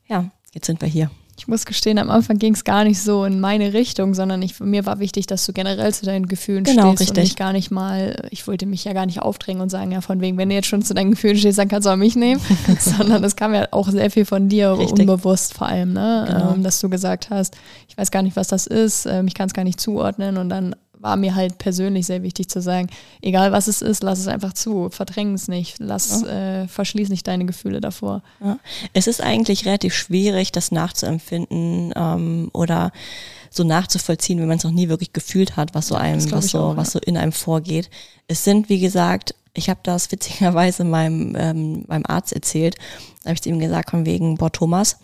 ja, 0.07 0.29
jetzt 0.53 0.67
sind 0.67 0.81
wir 0.81 0.87
hier. 0.87 1.09
Ich 1.37 1.47
muss 1.47 1.65
gestehen, 1.65 1.97
am 1.97 2.11
Anfang 2.11 2.37
ging 2.37 2.53
es 2.53 2.63
gar 2.63 2.83
nicht 2.83 3.01
so 3.01 3.25
in 3.25 3.41
meine 3.41 3.73
Richtung, 3.73 4.13
sondern 4.13 4.41
ich, 4.43 4.59
mir 4.59 4.85
war 4.85 4.99
wichtig, 4.99 5.25
dass 5.25 5.45
du 5.45 5.51
generell 5.51 5.93
zu 5.93 6.05
deinen 6.05 6.27
Gefühlen 6.27 6.63
genau, 6.63 6.93
stehst 6.93 7.01
richtig. 7.01 7.17
und 7.17 7.23
ich 7.23 7.35
gar 7.35 7.53
nicht 7.53 7.71
mal, 7.71 8.27
ich 8.29 8.47
wollte 8.47 8.67
mich 8.67 8.85
ja 8.85 8.93
gar 8.93 9.07
nicht 9.07 9.21
aufdrängen 9.21 9.61
und 9.61 9.69
sagen, 9.69 9.91
ja 9.91 9.99
von 9.99 10.21
wegen, 10.21 10.37
wenn 10.37 10.47
du 10.47 10.55
jetzt 10.55 10.67
schon 10.67 10.83
zu 10.83 10.93
deinen 10.93 11.11
Gefühlen 11.11 11.37
stehst, 11.37 11.57
dann 11.57 11.67
kannst 11.67 11.87
du 11.87 11.89
auch 11.89 11.97
mich 11.97 12.15
nehmen, 12.15 12.39
sondern 12.79 13.23
es 13.23 13.35
kam 13.35 13.53
ja 13.53 13.67
auch 13.71 13.89
sehr 13.89 14.11
viel 14.11 14.25
von 14.25 14.47
dir, 14.47 14.77
richtig. 14.77 15.09
unbewusst 15.09 15.55
vor 15.55 15.67
allem, 15.67 15.91
ne? 15.91 16.25
Genau. 16.27 16.53
Ähm, 16.53 16.63
dass 16.63 16.79
du 16.79 16.87
gesagt 16.87 17.31
hast, 17.31 17.57
ich 17.89 17.97
weiß 17.97 18.11
gar 18.11 18.21
nicht, 18.21 18.37
was 18.37 18.47
das 18.47 18.65
ist, 18.65 19.07
ähm, 19.07 19.27
ich 19.27 19.33
kann 19.33 19.47
es 19.47 19.53
gar 19.53 19.65
nicht 19.65 19.81
zuordnen 19.81 20.37
und 20.37 20.49
dann 20.49 20.75
war 20.99 21.15
mir 21.15 21.35
halt 21.35 21.57
persönlich 21.57 22.05
sehr 22.05 22.23
wichtig 22.23 22.49
zu 22.49 22.61
sagen, 22.61 22.89
egal 23.21 23.51
was 23.51 23.67
es 23.67 23.81
ist, 23.81 24.03
lass 24.03 24.19
es 24.19 24.27
einfach 24.27 24.53
zu, 24.53 24.89
verdräng 24.89 25.33
es 25.33 25.47
nicht, 25.47 25.77
lass, 25.79 26.21
ja. 26.21 26.63
äh, 26.63 26.67
verschließ 26.67 27.09
nicht 27.09 27.27
deine 27.27 27.45
Gefühle 27.45 27.81
davor. 27.81 28.21
Ja. 28.43 28.59
Es 28.93 29.07
ist 29.07 29.21
eigentlich 29.21 29.65
relativ 29.65 29.93
schwierig, 29.93 30.51
das 30.51 30.71
nachzuempfinden 30.71 31.93
ähm, 31.95 32.49
oder 32.53 32.91
so 33.49 33.63
nachzuvollziehen, 33.63 34.39
wenn 34.39 34.47
man 34.47 34.57
es 34.57 34.63
noch 34.63 34.71
nie 34.71 34.89
wirklich 34.89 35.13
gefühlt 35.13 35.55
hat, 35.55 35.73
was 35.73 35.87
so 35.87 35.95
einem, 35.95 36.31
was 36.31 36.47
so, 36.47 36.59
auch, 36.59 36.77
was 36.77 36.91
so 36.91 36.99
in 36.99 37.17
einem 37.17 37.31
vorgeht. 37.31 37.89
Es 38.27 38.43
sind, 38.43 38.69
wie 38.69 38.79
gesagt, 38.79 39.33
ich 39.53 39.69
habe 39.69 39.79
das 39.83 40.11
witzigerweise 40.11 40.83
meinem, 40.83 41.35
ähm, 41.37 41.85
meinem 41.87 42.05
Arzt 42.05 42.33
erzählt, 42.33 42.75
da 43.23 43.29
habe 43.29 43.39
ich 43.39 43.45
ihm 43.45 43.59
gesagt, 43.59 43.91
von 43.91 44.05
wegen, 44.05 44.35
boah, 44.35 44.51
Thomas, 44.51 44.97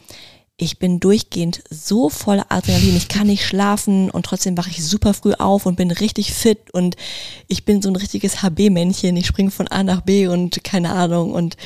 ich 0.62 0.78
bin 0.78 1.00
durchgehend 1.00 1.64
so 1.72 2.10
voller 2.10 2.46
Adrenalin, 2.50 2.96
ich 2.96 3.08
kann 3.08 3.26
nicht 3.26 3.46
schlafen 3.46 4.12
und 4.12 4.28
trotzdem 4.28 4.56
wache 4.58 4.70
ich 4.70 4.86
super 4.86 5.16
früh 5.16 5.34
auf 5.34 5.66
und 5.66 5.76
bin 5.76 5.90
richtig 5.90 6.34
fit 6.34 6.70
und 6.72 6.96
ich 7.48 7.66
bin 7.66 7.82
so 7.82 7.90
ein 7.90 7.96
richtiges 7.96 8.44
HB-Männchen, 8.44 9.18
ich 9.18 9.26
springe 9.26 9.50
von 9.50 9.68
A 9.70 9.82
nach 9.82 10.02
B 10.02 10.28
und 10.28 10.64
keine 10.64 10.92
Ahnung 10.92 11.32
und 11.32 11.58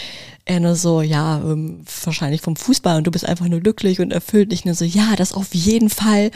er 0.45 0.61
nur 0.61 0.75
so, 0.75 1.01
ja, 1.01 1.39
ähm, 1.39 1.83
wahrscheinlich 2.05 2.39
vom 2.39 2.55
Fußball 2.55 2.97
und 2.97 3.05
du 3.05 3.11
bist 3.11 3.25
einfach 3.25 3.47
nur 3.47 3.59
glücklich 3.59 3.99
und 3.99 4.13
erfüllt. 4.13 4.53
Ich 4.53 4.63
nur 4.63 4.75
so, 4.75 4.85
ja, 4.85 5.15
das 5.17 5.33
auf 5.33 5.53
jeden 5.53 5.89
Fall. 5.89 6.31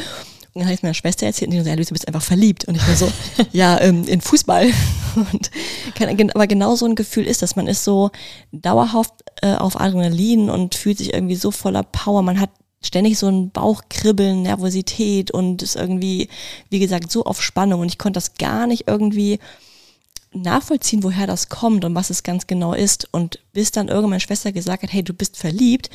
Und 0.53 0.61
dann 0.61 0.65
habe 0.65 0.73
ich 0.73 0.81
meiner 0.81 0.95
Schwester 0.95 1.27
erzählt 1.27 1.49
und 1.49 1.53
die 1.55 1.61
so, 1.61 1.69
ja, 1.69 1.75
du 1.75 1.85
bist 1.85 2.07
einfach 2.07 2.23
verliebt. 2.23 2.65
Und 2.65 2.75
ich 2.75 2.87
war 2.87 2.95
so, 2.95 3.11
ja, 3.51 3.79
ähm, 3.79 4.05
in 4.07 4.19
Fußball. 4.19 4.65
Und 5.15 5.51
kann, 5.95 6.31
aber 6.31 6.47
genau 6.47 6.75
so 6.75 6.85
ein 6.85 6.95
Gefühl 6.95 7.25
ist 7.25 7.41
das. 7.41 7.55
Man 7.55 7.67
ist 7.67 7.83
so 7.83 8.09
dauerhaft 8.51 9.13
äh, 9.41 9.55
auf 9.55 9.79
Adrenalin 9.79 10.49
und 10.49 10.75
fühlt 10.75 10.97
sich 10.97 11.13
irgendwie 11.13 11.35
so 11.35 11.51
voller 11.51 11.83
Power. 11.83 12.21
Man 12.21 12.39
hat 12.39 12.49
ständig 12.81 13.17
so 13.17 13.27
ein 13.27 13.51
Bauchkribbeln, 13.51 14.41
Nervosität 14.41 15.31
und 15.31 15.61
ist 15.61 15.75
irgendwie, 15.75 16.29
wie 16.69 16.79
gesagt, 16.79 17.11
so 17.11 17.23
auf 17.23 17.41
Spannung. 17.41 17.81
Und 17.81 17.87
ich 17.87 17.97
konnte 17.97 18.17
das 18.17 18.35
gar 18.35 18.67
nicht 18.67 18.87
irgendwie 18.87 19.39
nachvollziehen, 20.31 21.03
woher 21.03 21.27
das 21.27 21.49
kommt 21.49 21.83
und 21.85 21.95
was 21.95 22.09
es 22.09 22.23
ganz 22.23 22.47
genau 22.47 22.73
ist. 22.73 23.07
Und 23.11 23.39
bis 23.53 23.71
dann 23.71 23.87
irgendwann 23.87 24.11
meine 24.11 24.19
Schwester 24.21 24.51
gesagt 24.51 24.83
hat, 24.83 24.93
hey, 24.93 25.03
du 25.03 25.13
bist 25.13 25.37
verliebt, 25.37 25.89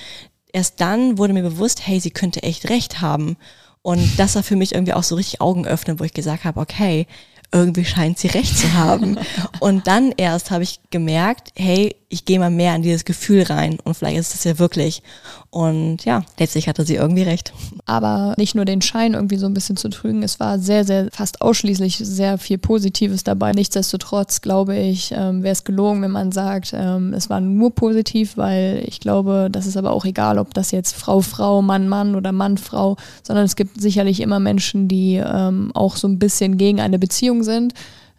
erst 0.52 0.80
dann 0.80 1.18
wurde 1.18 1.32
mir 1.32 1.42
bewusst, 1.42 1.86
hey, 1.86 2.00
sie 2.00 2.10
könnte 2.10 2.42
echt 2.42 2.68
recht 2.68 3.00
haben. 3.00 3.36
Und 3.82 4.18
das 4.18 4.34
war 4.34 4.42
für 4.42 4.56
mich 4.56 4.74
irgendwie 4.74 4.94
auch 4.94 5.02
so 5.02 5.14
richtig 5.14 5.40
Augen 5.40 5.66
öffnen, 5.66 6.00
wo 6.00 6.04
ich 6.04 6.14
gesagt 6.14 6.44
habe, 6.44 6.60
okay, 6.60 7.06
irgendwie 7.54 7.84
scheint 7.84 8.18
sie 8.18 8.26
recht 8.26 8.58
zu 8.58 8.74
haben. 8.74 9.16
und 9.60 9.86
dann 9.86 10.12
erst 10.16 10.50
habe 10.50 10.64
ich 10.64 10.80
gemerkt, 10.90 11.52
hey, 11.54 11.94
ich 12.08 12.24
gehe 12.24 12.38
mal 12.38 12.50
mehr 12.50 12.76
in 12.76 12.82
dieses 12.82 13.04
Gefühl 13.04 13.42
rein 13.42 13.78
und 13.82 13.94
vielleicht 13.94 14.18
ist 14.18 14.34
es 14.34 14.44
ja 14.44 14.58
wirklich. 14.58 15.02
Und 15.50 16.04
ja, 16.04 16.24
letztlich 16.38 16.68
hatte 16.68 16.84
sie 16.84 16.96
irgendwie 16.96 17.22
recht. 17.22 17.52
Aber 17.86 18.34
nicht 18.38 18.54
nur 18.54 18.64
den 18.64 18.82
Schein 18.82 19.14
irgendwie 19.14 19.36
so 19.36 19.46
ein 19.46 19.54
bisschen 19.54 19.76
zu 19.76 19.88
trügen, 19.88 20.22
es 20.22 20.40
war 20.40 20.58
sehr, 20.58 20.84
sehr, 20.84 21.08
fast 21.12 21.42
ausschließlich 21.42 21.98
sehr 21.98 22.38
viel 22.38 22.58
Positives 22.58 23.22
dabei. 23.24 23.52
Nichtsdestotrotz 23.52 24.40
glaube 24.40 24.76
ich, 24.76 25.12
ähm, 25.16 25.42
wäre 25.42 25.52
es 25.52 25.62
gelogen, 25.64 26.02
wenn 26.02 26.10
man 26.10 26.32
sagt, 26.32 26.72
ähm, 26.74 27.14
es 27.14 27.30
war 27.30 27.40
nur 27.40 27.72
positiv, 27.72 28.36
weil 28.36 28.82
ich 28.86 28.98
glaube, 28.98 29.48
das 29.50 29.66
ist 29.66 29.76
aber 29.76 29.92
auch 29.92 30.04
egal, 30.04 30.38
ob 30.38 30.54
das 30.54 30.72
jetzt 30.72 30.94
Frau, 30.96 31.20
Frau, 31.20 31.62
Mann, 31.62 31.88
Mann 31.88 32.16
oder 32.16 32.32
Mann, 32.32 32.58
Frau, 32.58 32.96
sondern 33.22 33.44
es 33.44 33.54
gibt 33.54 33.80
sicherlich 33.80 34.20
immer 34.20 34.40
Menschen, 34.40 34.88
die 34.88 35.22
ähm, 35.24 35.70
auch 35.74 35.96
so 35.96 36.08
ein 36.08 36.18
bisschen 36.18 36.58
gegen 36.58 36.80
eine 36.80 36.98
Beziehung 36.98 37.43
sind 37.44 37.74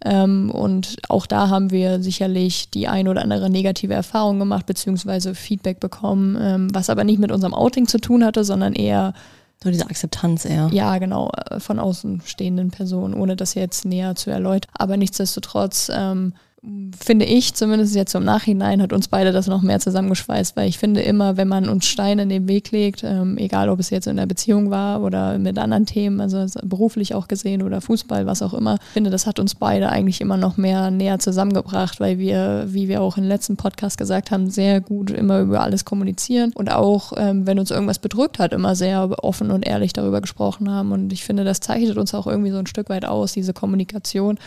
ähm, 0.05 0.51
und 0.51 0.97
auch 1.09 1.25
da 1.25 1.49
haben 1.49 1.71
wir 1.71 2.01
sicherlich 2.01 2.69
die 2.69 2.87
ein 2.87 3.07
oder 3.07 3.23
andere 3.23 3.49
negative 3.49 3.93
Erfahrung 3.93 4.37
gemacht, 4.39 4.65
beziehungsweise 4.67 5.33
Feedback 5.33 5.79
bekommen, 5.79 6.37
ähm, 6.39 6.67
was 6.73 6.89
aber 6.89 7.03
nicht 7.03 7.19
mit 7.19 7.31
unserem 7.31 7.53
Outing 7.53 7.87
zu 7.87 7.99
tun 7.99 8.23
hatte, 8.23 8.43
sondern 8.43 8.73
eher 8.73 9.13
Nur 9.63 9.71
diese 9.71 9.85
Akzeptanz 9.85 10.45
eher. 10.45 10.69
Ja, 10.71 10.97
genau, 10.99 11.31
äh, 11.49 11.59
von 11.59 11.79
außenstehenden 11.79 12.69
Personen, 12.69 13.15
ohne 13.15 13.35
das 13.35 13.55
jetzt 13.55 13.85
näher 13.85 14.15
zu 14.15 14.29
erläutern. 14.29 14.69
Aber 14.77 14.95
nichtsdestotrotz 14.95 15.89
ähm, 15.91 16.33
finde 16.99 17.25
ich, 17.25 17.53
zumindest 17.53 17.95
jetzt 17.95 18.15
im 18.15 18.23
Nachhinein, 18.23 18.81
hat 18.81 18.93
uns 18.93 19.07
beide 19.07 19.31
das 19.31 19.47
noch 19.47 19.61
mehr 19.61 19.79
zusammengeschweißt, 19.79 20.55
weil 20.55 20.67
ich 20.67 20.77
finde 20.77 21.01
immer, 21.01 21.37
wenn 21.37 21.47
man 21.47 21.69
uns 21.69 21.85
Steine 21.85 22.23
in 22.23 22.29
den 22.29 22.47
Weg 22.47 22.71
legt, 22.71 23.03
ähm, 23.03 23.37
egal 23.37 23.69
ob 23.69 23.79
es 23.79 23.89
jetzt 23.89 24.07
in 24.07 24.17
der 24.17 24.25
Beziehung 24.25 24.71
war 24.71 25.01
oder 25.01 25.37
mit 25.37 25.57
anderen 25.57 25.85
Themen, 25.85 26.21
also 26.21 26.45
beruflich 26.63 27.13
auch 27.13 27.27
gesehen 27.27 27.61
oder 27.61 27.81
Fußball, 27.81 28.25
was 28.25 28.41
auch 28.41 28.53
immer, 28.53 28.77
finde, 28.93 29.09
das 29.09 29.27
hat 29.27 29.39
uns 29.39 29.55
beide 29.55 29.89
eigentlich 29.89 30.21
immer 30.21 30.37
noch 30.37 30.57
mehr 30.57 30.91
näher 30.91 31.19
zusammengebracht, 31.19 31.99
weil 31.99 32.17
wir, 32.17 32.65
wie 32.67 32.87
wir 32.87 33.01
auch 33.01 33.17
im 33.17 33.25
letzten 33.25 33.57
Podcast 33.57 33.97
gesagt 33.97 34.31
haben, 34.31 34.49
sehr 34.49 34.81
gut 34.81 35.11
immer 35.11 35.41
über 35.41 35.61
alles 35.61 35.85
kommunizieren 35.85 36.51
und 36.55 36.71
auch, 36.71 37.13
ähm, 37.17 37.45
wenn 37.45 37.59
uns 37.59 37.71
irgendwas 37.71 37.99
bedrückt 37.99 38.39
hat, 38.39 38.53
immer 38.53 38.75
sehr 38.75 39.23
offen 39.23 39.51
und 39.51 39.67
ehrlich 39.67 39.93
darüber 39.93 40.21
gesprochen 40.21 40.71
haben. 40.71 40.91
Und 40.91 41.13
ich 41.13 41.23
finde, 41.23 41.43
das 41.43 41.59
zeichnet 41.59 41.97
uns 41.97 42.13
auch 42.13 42.27
irgendwie 42.27 42.51
so 42.51 42.57
ein 42.57 42.67
Stück 42.67 42.89
weit 42.89 43.05
aus, 43.05 43.33
diese 43.33 43.53
Kommunikation 43.53 44.39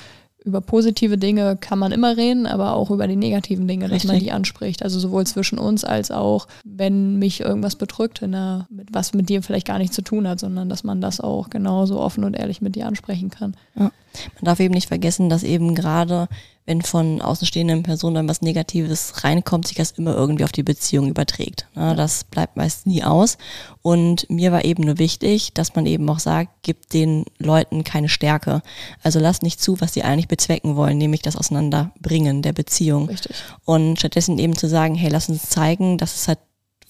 über 0.49 0.61
positive 0.61 1.19
Dinge 1.19 1.57
kann 1.61 1.79
man 1.79 1.93
immer 1.93 2.17
reden, 2.17 2.47
aber 2.47 2.75
auch 2.75 2.91
über 2.91 3.07
die 3.07 3.17
negativen 3.17 3.69
Dinge, 3.69 3.85
Richtig. 3.85 4.03
dass 4.03 4.13
man 4.13 4.21
die 4.21 4.33
anspricht. 4.33 4.83
Also 4.83 4.99
sowohl 4.99 5.27
zwischen 5.27 5.59
uns 5.59 5.85
als 5.85 6.11
auch, 6.11 6.49
wenn 6.65 7.19
mich 7.19 7.41
irgendwas 7.41 7.77
bedrückt, 7.77 8.23
der, 8.23 8.67
was 8.91 9.13
mit 9.13 9.29
dir 9.29 9.43
vielleicht 9.43 9.67
gar 9.67 9.79
nichts 9.79 9.95
zu 9.95 10.03
tun 10.03 10.27
hat, 10.27 10.41
sondern 10.41 10.69
dass 10.69 10.83
man 10.83 11.01
das 11.01 11.21
auch 11.21 11.51
genauso 11.51 12.01
offen 12.01 12.25
und 12.25 12.35
ehrlich 12.35 12.61
mit 12.61 12.75
dir 12.75 12.87
ansprechen 12.87 13.31
kann. 13.31 13.55
Ja. 13.77 13.93
Man 14.35 14.43
darf 14.43 14.59
eben 14.61 14.75
nicht 14.75 14.89
vergessen, 14.89 15.29
dass 15.29 15.43
eben 15.43 15.75
gerade 15.75 16.29
wenn 16.69 16.83
von 16.83 17.23
außenstehenden 17.23 17.83
Personen 17.83 18.17
dann 18.17 18.29
was 18.29 18.43
Negatives 18.43 19.25
reinkommt, 19.25 19.67
sich 19.67 19.79
das 19.79 19.93
immer 19.93 20.15
irgendwie 20.15 20.45
auf 20.45 20.53
die 20.53 20.63
Beziehung 20.63 21.09
überträgt. 21.09 21.67
Ja, 21.75 21.95
das 21.95 22.25
bleibt 22.25 22.59
meist 22.59 22.87
nie 22.87 23.03
aus. 23.03 23.39
Und 23.81 24.29
mir 24.29 24.53
war 24.53 24.67
eben 24.67 24.85
nur 24.85 24.99
wichtig, 24.99 25.55
dass 25.55 25.75
man 25.75 25.87
eben 25.87 26.09
auch 26.11 26.19
sagt, 26.19 26.63
gibt 26.63 26.93
den 26.93 27.25
Leuten 27.39 27.85
keine 27.85 28.11
Stärke. 28.11 28.61
Also 29.03 29.19
lass 29.19 29.41
nicht 29.41 29.63
zu, 29.63 29.81
was 29.81 29.95
sie 29.95 30.03
eigentlich 30.03 30.29
bezwecken 30.29 30.77
wollen, 30.77 30.99
nämlich 30.99 31.23
das 31.23 31.37
Auseinanderbringen 31.37 32.43
der 32.43 32.53
Beziehung. 32.53 33.09
Richtig. 33.09 33.37
Und 33.65 33.99
stattdessen 33.99 34.39
eben 34.39 34.55
zu 34.55 34.69
sagen, 34.69 34.95
hey, 34.95 35.09
lass 35.09 35.31
uns 35.31 35.49
zeigen, 35.49 35.97
dass 35.97 36.15
es 36.17 36.29
halt 36.29 36.39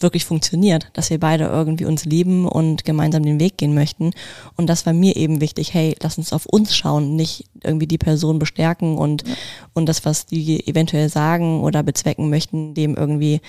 wirklich 0.01 0.25
funktioniert, 0.25 0.89
dass 0.93 1.11
wir 1.11 1.19
beide 1.19 1.45
irgendwie 1.45 1.85
uns 1.85 2.05
lieben 2.05 2.47
und 2.47 2.85
gemeinsam 2.85 3.23
den 3.23 3.41
Weg 3.41 3.57
gehen 3.57 3.75
möchten. 3.75 4.13
Und 4.57 4.69
das 4.69 4.87
war 4.87 4.93
mir 4.93 5.17
eben 5.17 5.41
wichtig, 5.41 5.75
hey, 5.75 5.97
lass 6.03 6.19
uns 6.19 6.33
auf 6.33 6.47
uns 6.47 6.77
schauen, 6.77 7.17
nicht 7.17 7.45
irgendwie 7.63 7.87
die 7.87 7.99
Person 7.99 8.39
bestärken 8.39 8.97
und, 8.97 9.27
ja. 9.27 9.35
und 9.75 9.87
das, 9.89 10.05
was 10.05 10.27
die 10.27 10.67
eventuell 10.67 11.09
sagen 11.09 11.63
oder 11.63 11.83
bezwecken 11.83 12.31
möchten, 12.31 12.75
dem 12.75 12.95
irgendwie 12.95 13.41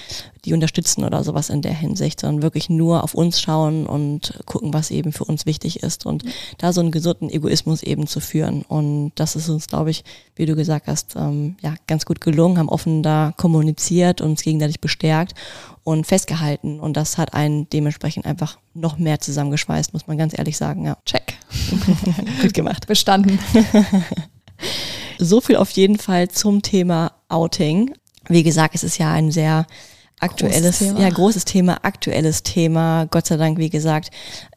die 0.45 0.53
unterstützen 0.53 1.03
oder 1.03 1.23
sowas 1.23 1.49
in 1.49 1.61
der 1.61 1.73
Hinsicht, 1.73 2.21
sondern 2.21 2.41
wirklich 2.41 2.69
nur 2.69 3.03
auf 3.03 3.13
uns 3.13 3.41
schauen 3.41 3.85
und 3.85 4.39
gucken, 4.45 4.73
was 4.73 4.89
eben 4.89 5.11
für 5.11 5.25
uns 5.25 5.45
wichtig 5.45 5.83
ist 5.83 6.05
und 6.05 6.23
ja. 6.23 6.31
da 6.57 6.73
so 6.73 6.81
einen 6.81 6.91
gesunden 6.91 7.29
Egoismus 7.29 7.83
eben 7.83 8.07
zu 8.07 8.19
führen. 8.19 8.63
Und 8.63 9.11
das 9.15 9.35
ist 9.35 9.49
uns, 9.49 9.67
glaube 9.67 9.91
ich, 9.91 10.03
wie 10.35 10.45
du 10.45 10.55
gesagt 10.55 10.87
hast, 10.87 11.15
ähm, 11.15 11.57
ja, 11.61 11.75
ganz 11.87 12.05
gut 12.05 12.21
gelungen, 12.21 12.57
haben 12.57 12.69
offen 12.69 13.03
da 13.03 13.33
kommuniziert, 13.37 14.21
uns 14.21 14.41
gegenseitig 14.41 14.79
bestärkt 14.79 15.35
und 15.83 16.05
festgehalten. 16.05 16.79
Und 16.79 16.97
das 16.97 17.17
hat 17.17 17.33
einen 17.33 17.69
dementsprechend 17.69 18.25
einfach 18.25 18.57
noch 18.73 18.97
mehr 18.97 19.19
zusammengeschweißt, 19.19 19.93
muss 19.93 20.07
man 20.07 20.17
ganz 20.17 20.37
ehrlich 20.37 20.57
sagen. 20.57 20.85
Ja. 20.85 20.97
Check. 21.05 21.37
Gut 22.41 22.53
gemacht. 22.53 22.87
Bestanden. 22.87 23.39
so 25.17 25.41
viel 25.41 25.55
auf 25.55 25.69
jeden 25.71 25.97
Fall 25.97 26.29
zum 26.29 26.61
Thema 26.61 27.13
Outing. 27.27 27.93
Wie 28.27 28.43
gesagt, 28.43 28.75
es 28.75 28.83
ist 28.83 28.97
ja 28.97 29.11
ein 29.11 29.31
sehr 29.31 29.65
aktuelles, 30.19 30.79
großes 30.79 30.99
ja, 30.99 31.09
großes 31.09 31.45
Thema, 31.45 31.79
aktuelles 31.83 32.43
Thema. 32.43 33.05
Gott 33.05 33.25
sei 33.25 33.37
Dank, 33.37 33.57
wie 33.57 33.69
gesagt, 33.69 34.11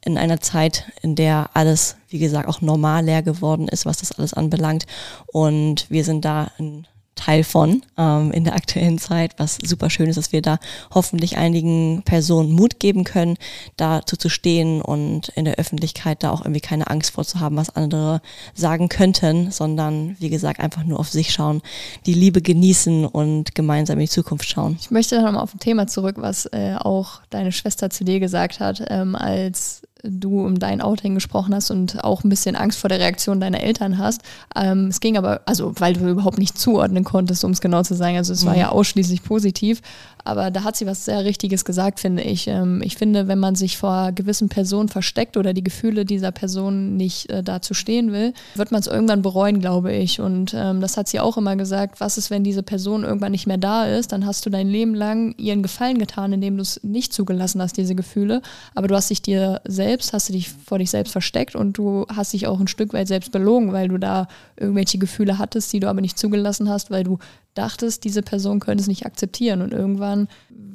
in 0.05 0.19
einer 0.19 0.41
Zeit, 0.41 0.91
in 1.03 1.15
der 1.15 1.51
alles, 1.55 1.97
wie 2.09 2.19
gesagt, 2.19 2.49
auch 2.49 2.61
normal 2.61 3.05
leer 3.05 3.23
geworden 3.23 3.69
ist, 3.69 3.87
was 3.87 3.99
das 3.99 4.13
alles 4.13 4.35
anbelangt. 4.35 4.87
Und 5.27 5.87
wir 5.89 6.05
sind 6.05 6.25
da 6.25 6.51
in 6.59 6.87
Teil 7.15 7.45
von 7.45 7.83
ähm, 7.99 8.33
in 8.33 8.45
der 8.45 8.55
aktuellen 8.55 8.99
Zeit, 8.99 9.35
was 9.39 9.57
super 9.57 9.91
schön 9.91 10.09
ist, 10.09 10.17
dass 10.17 10.33
wir 10.33 10.43
da 10.43 10.59
hoffentlich 10.93 11.37
einigen 11.37 12.03
Personen 12.05 12.53
Mut 12.53 12.81
geben 12.81 13.05
können, 13.05 13.37
dazu 13.77 14.17
zu 14.17 14.29
stehen 14.29 14.81
und 14.81 15.29
in 15.31 15.45
der 15.45 15.57
Öffentlichkeit 15.57 16.23
da 16.23 16.31
auch 16.31 16.41
irgendwie 16.41 16.61
keine 16.61 16.89
Angst 16.89 17.13
vorzuhaben, 17.13 17.57
was 17.57 17.77
andere 17.77 18.23
sagen 18.55 18.89
könnten, 18.89 19.51
sondern 19.51 20.17
wie 20.19 20.31
gesagt 20.31 20.61
einfach 20.61 20.85
nur 20.85 20.99
auf 20.99 21.11
sich 21.11 21.33
schauen, 21.33 21.63
die 22.07 22.15
Liebe 22.15 22.43
genießen 22.43 23.05
und 23.07 23.55
gemeinsam 23.55 23.99
in 23.99 24.07
die 24.07 24.11
Zukunft 24.11 24.49
schauen. 24.49 24.77
Ich 24.81 24.91
möchte 24.91 25.21
nochmal 25.21 25.43
auf 25.43 25.55
ein 25.55 25.61
Thema 25.61 25.87
zurück, 25.87 26.17
was 26.19 26.47
äh, 26.47 26.77
auch 26.79 27.21
deine 27.31 27.53
Schwester 27.53 27.91
zu 27.91 28.05
dir 28.05 28.21
gesagt 28.21 28.59
hat, 28.59 28.83
ähm, 28.89 29.15
als 29.15 29.83
du 30.03 30.45
um 30.45 30.59
dein 30.59 30.81
Outing 30.81 31.15
gesprochen 31.15 31.55
hast 31.55 31.71
und 31.71 32.03
auch 32.03 32.25
ein 32.25 32.29
bisschen 32.29 32.57
Angst 32.57 32.79
vor 32.79 32.89
der 32.89 32.99
Reaktion 32.99 33.41
deiner 33.41 33.61
Eltern 33.61 33.99
hast. 33.99 34.23
Ähm, 34.57 34.89
es 34.89 35.01
ging 35.01 35.17
aber, 35.17 35.43
also 35.47 35.73
weil 35.79 35.95
du 35.95 36.09
überhaupt 36.09 36.39
nicht 36.39 36.59
zuordnen 36.59 37.05
konntest, 37.05 37.45
um 37.45 37.53
es 37.53 37.61
genau 37.61 37.83
zu 37.83 37.95
sagen. 37.95 38.17
Also 38.17 38.33
es 38.33 38.43
mhm. 38.43 38.49
war 38.49 38.57
ja 38.57 38.69
ausschließlich 38.71 39.23
positiv. 39.23 39.81
Aber 40.25 40.51
da 40.51 40.65
hat 40.65 40.77
sie 40.77 40.87
was 40.87 41.05
sehr 41.05 41.25
Richtiges 41.25 41.65
gesagt, 41.65 42.01
finde 42.01 42.23
ich. 42.23 42.47
Ähm, 42.47 42.81
ich 42.85 42.97
finde, 42.97 43.29
wenn 43.29 43.39
man 43.39 43.55
sich 43.55 43.77
vor 43.77 44.13
gewissen 44.13 44.49
Personen 44.49 44.89
versteckt 44.89 45.37
oder 45.37 45.53
die 45.53 45.65
Gefühle 45.65 46.05
dieser 46.05 46.31
Person 46.31 46.97
nicht 46.97 47.31
äh, 47.31 47.43
dazu 47.43 47.75
stehen 47.75 48.13
will, 48.13 48.33
wird 48.55 48.71
man 48.73 48.81
es 48.81 48.87
irgendwann 48.87 49.23
bereuen, 49.23 49.61
glaube 49.61 49.93
ich. 49.93 50.21
Und 50.21 50.55
ähm, 50.55 50.81
das 50.81 50.97
hat 50.97 51.09
sie 51.09 51.21
auch 51.21 51.37
immer 51.37 51.57
gesagt. 51.57 52.01
Was 52.01 52.19
ist, 52.19 52.31
wenn 52.31 52.45
diese 52.45 52.63
Person 52.63 53.05
irgendwann 53.05 53.33
nicht 53.33 53.47
mehr 53.47 53.59
da 53.59 53.87
ist? 53.87 54.13
Dann 54.13 54.27
hast 54.27 54.47
du 54.47 54.51
dein 54.51 54.69
Leben 54.69 54.95
lang 54.95 55.35
ihren 55.39 55.63
Gefallen 55.63 55.99
getan, 55.99 56.33
indem 56.33 56.57
du 56.57 56.63
es 56.63 56.81
nicht 56.83 57.13
zugelassen 57.13 57.61
hast, 57.61 57.77
diese 57.77 57.95
Gefühle. 57.95 58.43
Aber 58.75 58.89
du 58.89 58.95
hast 58.95 59.11
dich 59.11 59.23
dir 59.23 59.61
selbst, 59.65 60.13
hast 60.13 60.29
du 60.29 60.33
dich 60.33 60.51
vor 60.51 60.79
dich 60.79 60.91
selbst 60.91 61.13
versteckt 61.13 61.57
und 61.57 61.79
du 61.79 62.07
hast 62.15 62.33
dich 62.33 62.47
auch 62.47 62.61
ein 62.61 62.69
Stück 62.69 62.93
weit 62.93 63.09
selbst 63.09 63.33
belogen, 63.33 63.73
weil 63.73 63.89
du 63.89 63.99
da 63.99 64.29
irgendwelche 64.57 64.99
Gefühle 64.99 65.39
hattest, 65.39 65.73
die 65.73 65.81
du 65.81 65.89
aber 65.89 66.01
nicht 66.01 66.19
zugelassen 66.19 66.69
hast, 66.69 66.91
weil 66.91 67.05
du 67.05 67.19
dachtest, 67.55 68.05
diese 68.05 68.23
Person 68.23 68.61
könnte 68.61 68.83
es 68.83 68.89
nicht 68.89 69.07
akzeptieren. 69.07 69.63
Und 69.63 69.73
irgendwann, 69.73 70.29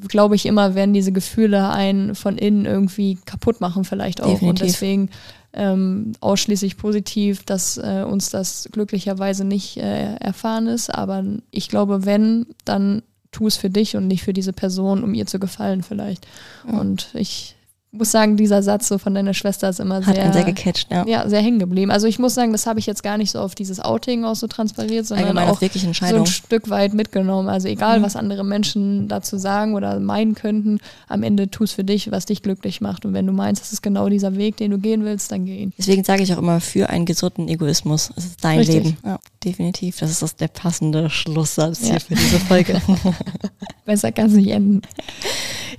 glaube 0.07 0.35
ich, 0.35 0.45
immer 0.45 0.75
werden 0.75 0.93
diese 0.93 1.11
Gefühle 1.11 1.69
einen 1.69 2.15
von 2.15 2.37
innen 2.37 2.65
irgendwie 2.65 3.17
kaputt 3.25 3.61
machen, 3.61 3.83
vielleicht 3.83 4.21
auch. 4.21 4.27
Definitiv. 4.27 4.49
Und 4.49 4.61
deswegen 4.61 5.09
ähm, 5.53 6.13
ausschließlich 6.19 6.77
positiv, 6.77 7.43
dass 7.43 7.77
äh, 7.77 8.05
uns 8.07 8.29
das 8.29 8.69
glücklicherweise 8.71 9.43
nicht 9.43 9.77
äh, 9.77 10.15
erfahren 10.15 10.67
ist. 10.67 10.93
Aber 10.93 11.23
ich 11.51 11.69
glaube, 11.69 12.05
wenn, 12.05 12.47
dann 12.63 13.01
tu 13.31 13.47
es 13.47 13.57
für 13.57 13.69
dich 13.69 13.95
und 13.95 14.07
nicht 14.07 14.23
für 14.23 14.33
diese 14.33 14.53
Person, 14.53 15.03
um 15.03 15.13
ihr 15.13 15.25
zu 15.25 15.39
gefallen 15.39 15.83
vielleicht. 15.83 16.27
Ja. 16.67 16.79
Und 16.79 17.09
ich 17.13 17.56
muss 17.91 18.11
sagen, 18.11 18.37
dieser 18.37 18.63
Satz 18.63 18.87
so 18.87 18.97
von 18.97 19.15
deiner 19.15 19.33
Schwester 19.33 19.69
ist 19.69 19.79
immer 19.79 20.01
sehr, 20.01 20.33
sehr 20.33 20.43
gecatcht, 20.43 20.91
ja. 20.91 21.05
ja, 21.07 21.29
sehr 21.29 21.41
hängen 21.41 21.59
geblieben. 21.59 21.89
Also 21.89 22.07
ich 22.07 22.19
muss 22.19 22.33
sagen, 22.33 22.51
das 22.51 22.67
habe 22.67 22.79
ich 22.79 22.85
jetzt 22.85 23.01
gar 23.01 23.17
nicht 23.17 23.31
so 23.31 23.39
auf 23.39 23.55
dieses 23.55 23.79
Outing 23.79 24.25
auch 24.25 24.35
so 24.35 24.47
transferiert, 24.47 25.05
sondern 25.05 25.27
Allgemein 25.27 25.49
auch 25.49 25.61
wirklich 25.61 25.83
so 25.83 26.05
ein 26.05 26.25
Stück 26.25 26.69
weit 26.69 26.93
mitgenommen. 26.93 27.47
Also 27.47 27.67
egal, 27.67 27.99
mhm. 27.99 28.03
was 28.03 28.15
andere 28.15 28.43
Menschen 28.43 29.07
dazu 29.07 29.37
sagen 29.37 29.73
oder 29.73 29.99
meinen 29.99 30.35
könnten, 30.35 30.79
am 31.07 31.23
Ende 31.23 31.49
tu 31.49 31.63
es 31.63 31.71
für 31.71 31.83
dich, 31.83 32.11
was 32.11 32.25
dich 32.25 32.43
glücklich 32.43 32.81
macht. 32.81 33.05
Und 33.05 33.13
wenn 33.13 33.25
du 33.25 33.33
meinst, 33.33 33.61
das 33.61 33.71
ist 33.71 33.81
genau 33.81 34.09
dieser 34.09 34.35
Weg, 34.35 34.57
den 34.57 34.71
du 34.71 34.79
gehen 34.79 35.05
willst, 35.05 35.31
dann 35.31 35.45
geh 35.45 35.57
ihn. 35.57 35.73
Deswegen 35.77 36.03
sage 36.03 36.23
ich 36.23 36.33
auch 36.33 36.39
immer, 36.39 36.59
für 36.59 36.89
einen 36.89 37.05
gesunden 37.05 37.47
Egoismus. 37.47 38.11
Es 38.15 38.25
ist 38.25 38.43
dein 38.43 38.59
Richtig. 38.59 38.83
Leben. 38.83 38.97
Ja, 39.05 39.19
definitiv. 39.43 39.99
Das 39.99 40.11
ist 40.11 40.21
das 40.21 40.35
der 40.35 40.49
passende 40.49 41.09
Schlusssatz 41.09 41.81
ja. 41.81 41.91
hier 41.91 41.99
für 42.01 42.15
diese 42.15 42.39
Folge. 42.39 42.81
Besser 43.85 44.11
kann 44.11 44.27
es 44.27 44.33
nicht 44.33 44.49
enden. 44.49 44.81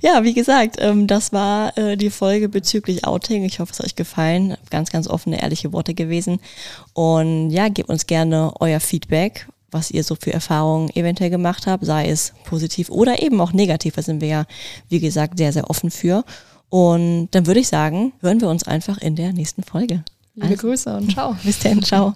Ja, 0.01 0.23
wie 0.23 0.33
gesagt, 0.33 0.77
ähm, 0.79 1.07
das 1.07 1.33
war 1.33 1.77
äh, 1.77 1.97
die 1.99 2.09
Folge 2.09 2.49
bezüglich 2.49 3.05
Outing. 3.05 3.43
Ich 3.43 3.59
hoffe, 3.59 3.71
es 3.71 3.79
hat 3.79 3.85
euch 3.85 3.95
gefallen. 3.95 4.57
Ganz, 4.69 4.89
ganz 4.89 5.07
offene, 5.07 5.41
ehrliche 5.41 5.71
Worte 5.73 5.93
gewesen. 5.93 6.39
Und 6.93 7.51
ja, 7.51 7.69
gebt 7.69 7.89
uns 7.89 8.07
gerne 8.07 8.53
euer 8.59 8.79
Feedback, 8.79 9.47
was 9.71 9.91
ihr 9.91 10.03
so 10.03 10.15
für 10.15 10.33
Erfahrungen 10.33 10.89
eventuell 10.95 11.29
gemacht 11.29 11.67
habt, 11.67 11.85
sei 11.85 12.09
es 12.09 12.33
positiv 12.45 12.89
oder 12.89 13.21
eben 13.21 13.39
auch 13.39 13.53
negativ. 13.53 13.95
Da 13.95 14.01
sind 14.01 14.21
wir 14.21 14.27
ja, 14.27 14.45
wie 14.89 14.99
gesagt, 14.99 15.37
sehr, 15.37 15.53
sehr 15.53 15.69
offen 15.69 15.91
für. 15.91 16.23
Und 16.69 17.29
dann 17.31 17.45
würde 17.45 17.59
ich 17.59 17.67
sagen, 17.67 18.13
hören 18.21 18.41
wir 18.41 18.49
uns 18.49 18.63
einfach 18.63 18.97
in 18.99 19.15
der 19.15 19.33
nächsten 19.33 19.63
Folge. 19.63 20.03
Liebe 20.35 20.47
also, 20.47 20.67
Grüße 20.67 20.95
und 20.95 21.11
ciao. 21.11 21.35
Bis 21.43 21.59
dann, 21.59 21.81
ciao. 21.81 22.15